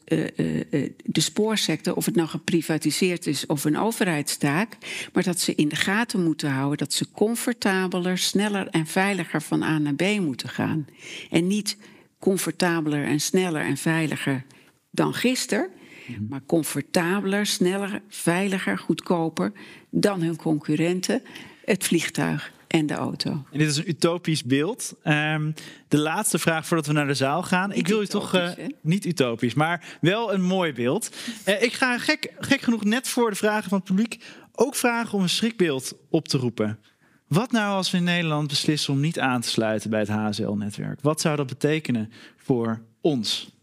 de 1.06 1.22
spoorsector, 1.22 1.96
of 1.96 2.06
het 2.06 2.16
nou 2.16 2.28
geprivatiseerd 2.28 3.28
is 3.28 3.46
of 3.46 3.64
een 3.64 3.78
overheidstaak, 3.78 4.78
maar 5.14 5.24
dat 5.24 5.40
ze 5.40 5.56
in 5.56 5.70
de 5.70 5.76
gaten 5.76 6.24
moeten 6.24 6.50
houden 6.50 6.78
dat 6.78 6.94
ze 6.94 7.12
comfortabeler, 7.12 8.18
sneller 8.18 8.68
en 8.68 8.88
veiliger 8.88 9.42
van 9.42 9.64
A 9.64 9.78
naar 9.78 9.96
B 9.96 10.20
moeten 10.20 10.50
gaan. 10.50 10.88
En 11.30 11.48
niet 11.48 11.78
comfortabeler 12.20 13.04
en 13.04 13.20
sneller 13.20 13.62
en 13.62 13.78
veiliger 13.78 14.46
dan 14.92 15.14
gisteren. 15.14 15.70
Mhm. 16.07 16.26
maar 16.30 16.45
comfortabeler, 16.45 17.45
sneller, 17.45 18.02
veiliger, 18.10 18.77
goedkoper 18.77 19.52
dan 19.90 20.22
hun 20.22 20.36
concurrenten, 20.36 21.22
het 21.65 21.84
vliegtuig 21.84 22.53
en 22.68 22.86
de 22.86 22.94
auto. 22.94 23.30
En 23.30 23.60
dit 23.60 23.68
is 23.68 23.77
een 23.77 23.90
utopisch 23.90 24.44
beeld. 24.44 24.95
Um, 25.03 25.53
de 25.88 25.98
laatste 25.98 26.40
vraag 26.40 26.68
voordat 26.68 26.88
we 26.88 26.94
naar 26.94 27.07
de 27.07 27.14
zaal 27.14 27.44
gaan. 27.44 27.69
Niet 27.69 27.77
ik 27.77 27.88
wil 27.88 28.02
je 28.02 28.07
toch 28.07 28.36
uh, 28.36 28.49
niet 28.82 29.06
utopisch, 29.06 29.53
maar 29.53 29.98
wel 30.02 30.34
een 30.34 30.41
mooi 30.41 30.73
beeld. 30.73 31.15
Uh, 31.48 31.61
ik 31.61 31.73
ga 31.73 31.98
gek, 31.98 32.34
gek 32.40 32.61
genoeg 32.61 32.84
net 32.84 33.07
voor 33.07 33.30
de 33.30 33.36
vragen 33.36 33.69
van 33.69 33.77
het 33.77 33.88
publiek 33.88 34.23
ook 34.52 34.76
vragen 34.76 35.14
om 35.14 35.22
een 35.22 35.30
schrikbeeld 35.30 35.94
op 36.10 36.27
te 36.27 36.38
roepen. 36.38 36.80
Wat 37.27 37.52
nou 37.52 37.76
als 37.76 37.91
we 37.91 37.98
in 37.98 38.03
Nederland 38.03 38.48
beslissen 38.48 38.94
om 38.94 38.99
niet 38.99 39.19
aan 39.19 39.41
te 39.41 39.49
sluiten 39.49 39.90
bij 39.90 39.99
het 39.99 40.10
HSL-netwerk? 40.10 41.02
Wat 41.02 41.22
zou 41.22 41.36
dat 41.36 41.48
betekenen 41.48 42.11
voor 42.38 42.82
ons? 43.02 43.55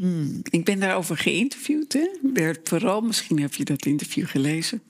Hmm, 0.00 0.40
ik 0.50 0.64
ben 0.64 0.80
daarover 0.80 1.16
geïnterviewd, 1.16 1.92
hè? 1.92 2.08
Bert 2.22 2.70
misschien 3.02 3.40
heb 3.40 3.54
je 3.54 3.64
dat 3.64 3.86
interview 3.86 4.26
gelezen. 4.26 4.82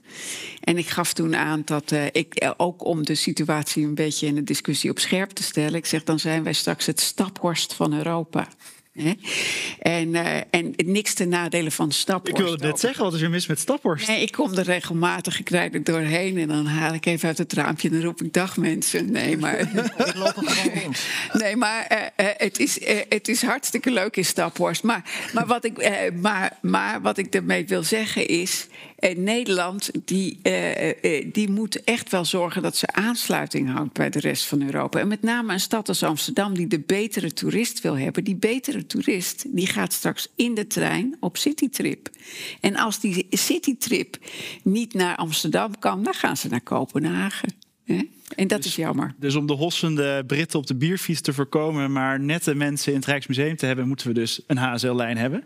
En 0.60 0.78
ik 0.78 0.88
gaf 0.88 1.12
toen 1.12 1.36
aan 1.36 1.62
dat 1.64 1.92
uh, 1.92 2.04
ik, 2.12 2.34
eh, 2.34 2.50
ook 2.56 2.84
om 2.84 3.04
de 3.04 3.14
situatie 3.14 3.84
een 3.84 3.94
beetje 3.94 4.26
in 4.26 4.34
de 4.34 4.44
discussie 4.44 4.90
op 4.90 4.98
scherp 4.98 5.30
te 5.30 5.42
stellen, 5.42 5.74
ik 5.74 5.86
zeg 5.86 6.04
dan 6.04 6.18
zijn 6.18 6.42
wij 6.42 6.52
straks 6.52 6.86
het 6.86 7.00
staphorst 7.00 7.74
van 7.74 7.94
Europa. 7.94 8.48
En, 9.78 10.08
uh, 10.14 10.36
en 10.50 10.74
niks 10.76 11.14
ten 11.14 11.28
nadele 11.28 11.70
van 11.70 11.92
Staphorst. 11.92 12.28
Ik 12.28 12.36
wilde 12.36 12.66
net 12.66 12.80
zeggen, 12.80 13.04
wat 13.04 13.14
is 13.14 13.20
er 13.20 13.30
mis 13.30 13.46
met 13.46 13.58
Staphorst? 13.58 14.08
Nee, 14.08 14.22
ik 14.22 14.32
kom 14.32 14.54
er 14.54 14.64
regelmatig, 14.64 15.38
ik 15.38 15.48
rijd 15.48 15.74
er 15.74 15.84
doorheen... 15.84 16.38
en 16.38 16.48
dan 16.48 16.66
haal 16.66 16.94
ik 16.94 17.06
even 17.06 17.28
uit 17.28 17.38
het 17.38 17.52
raampje 17.52 17.88
en 17.88 17.94
dan 17.94 18.04
roep 18.04 18.22
ik 18.22 18.32
dag 18.32 18.56
mensen. 18.56 19.12
Nee, 19.12 19.36
maar... 19.36 19.58
ik 20.08 20.14
loop 20.14 20.36
er 20.36 20.48
gewoon 20.48 20.82
rond. 20.82 20.98
Nee, 21.42 21.56
maar 21.56 21.86
uh, 21.92 22.26
uh, 22.26 22.32
het, 22.36 22.58
is, 22.58 22.78
het 23.08 23.28
is 23.28 23.42
hartstikke 23.42 23.90
leuk 23.90 24.16
in 24.16 24.24
Staphorst. 24.24 24.82
Maar, 24.82 25.30
maar, 25.32 25.46
wat 25.46 25.64
ik, 25.64 26.12
maar, 26.20 26.58
maar 26.60 27.00
wat 27.00 27.18
ik 27.18 27.34
ermee 27.34 27.66
wil 27.66 27.82
zeggen 27.82 28.26
is... 28.26 28.66
Nederland 29.16 29.90
die, 30.04 30.40
die 31.32 31.50
moet 31.50 31.84
echt 31.84 32.10
wel 32.10 32.24
zorgen 32.24 32.62
dat 32.62 32.76
ze 32.76 32.92
aansluiting 32.92 33.72
houdt... 33.72 33.92
bij 33.92 34.10
de 34.10 34.20
rest 34.20 34.44
van 34.44 34.62
Europa. 34.62 34.98
En 34.98 35.08
met 35.08 35.22
name 35.22 35.52
een 35.52 35.60
stad 35.60 35.88
als 35.88 36.02
Amsterdam 36.02 36.54
die 36.54 36.66
de 36.66 36.80
betere 36.80 37.32
toerist 37.32 37.80
wil 37.80 37.98
hebben... 37.98 38.24
die 38.24 38.36
betere 38.36 38.86
toerist 38.86 39.44
die 39.48 39.66
gaat 39.66 39.92
straks 39.92 40.28
in 40.34 40.54
de 40.54 40.66
trein 40.66 41.16
op 41.20 41.36
citytrip. 41.36 42.08
En 42.60 42.76
als 42.76 43.00
die 43.00 43.26
citytrip 43.30 44.18
niet 44.62 44.94
naar 44.94 45.16
Amsterdam 45.16 45.78
kan, 45.78 46.02
dan 46.02 46.14
gaan 46.14 46.36
ze 46.36 46.48
naar 46.48 46.60
Kopenhagen. 46.60 47.54
En 48.36 48.48
dat 48.48 48.62
dus, 48.62 48.66
is 48.66 48.76
jammer. 48.76 49.14
Dus 49.18 49.34
om 49.34 49.46
de 49.46 49.52
hossende 49.52 50.24
Britten 50.26 50.58
op 50.58 50.66
de 50.66 50.74
bierfiets 50.74 51.20
te 51.20 51.32
voorkomen, 51.32 51.92
maar 51.92 52.20
nette 52.20 52.54
mensen 52.54 52.92
in 52.92 52.98
het 52.98 53.06
Rijksmuseum 53.06 53.56
te 53.56 53.66
hebben, 53.66 53.88
moeten 53.88 54.06
we 54.06 54.14
dus 54.14 54.40
een 54.46 54.56
HSL-lijn 54.56 55.16
hebben. 55.16 55.44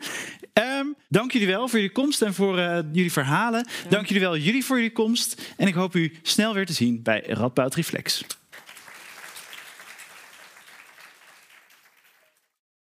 Um, 0.78 0.94
dank 1.08 1.32
jullie 1.32 1.48
wel 1.48 1.68
voor 1.68 1.78
jullie 1.78 1.94
komst 1.94 2.22
en 2.22 2.34
voor 2.34 2.58
uh, 2.58 2.78
jullie 2.92 3.12
verhalen. 3.12 3.66
Dank 3.88 4.06
jullie 4.06 4.22
wel 4.22 4.36
jullie 4.36 4.64
voor 4.64 4.76
jullie 4.76 4.92
komst. 4.92 5.52
En 5.56 5.66
ik 5.66 5.74
hoop 5.74 5.94
u 5.94 6.12
snel 6.22 6.54
weer 6.54 6.66
te 6.66 6.72
zien 6.72 7.02
bij 7.02 7.22
Radboud 7.26 7.74
Reflex. 7.74 8.24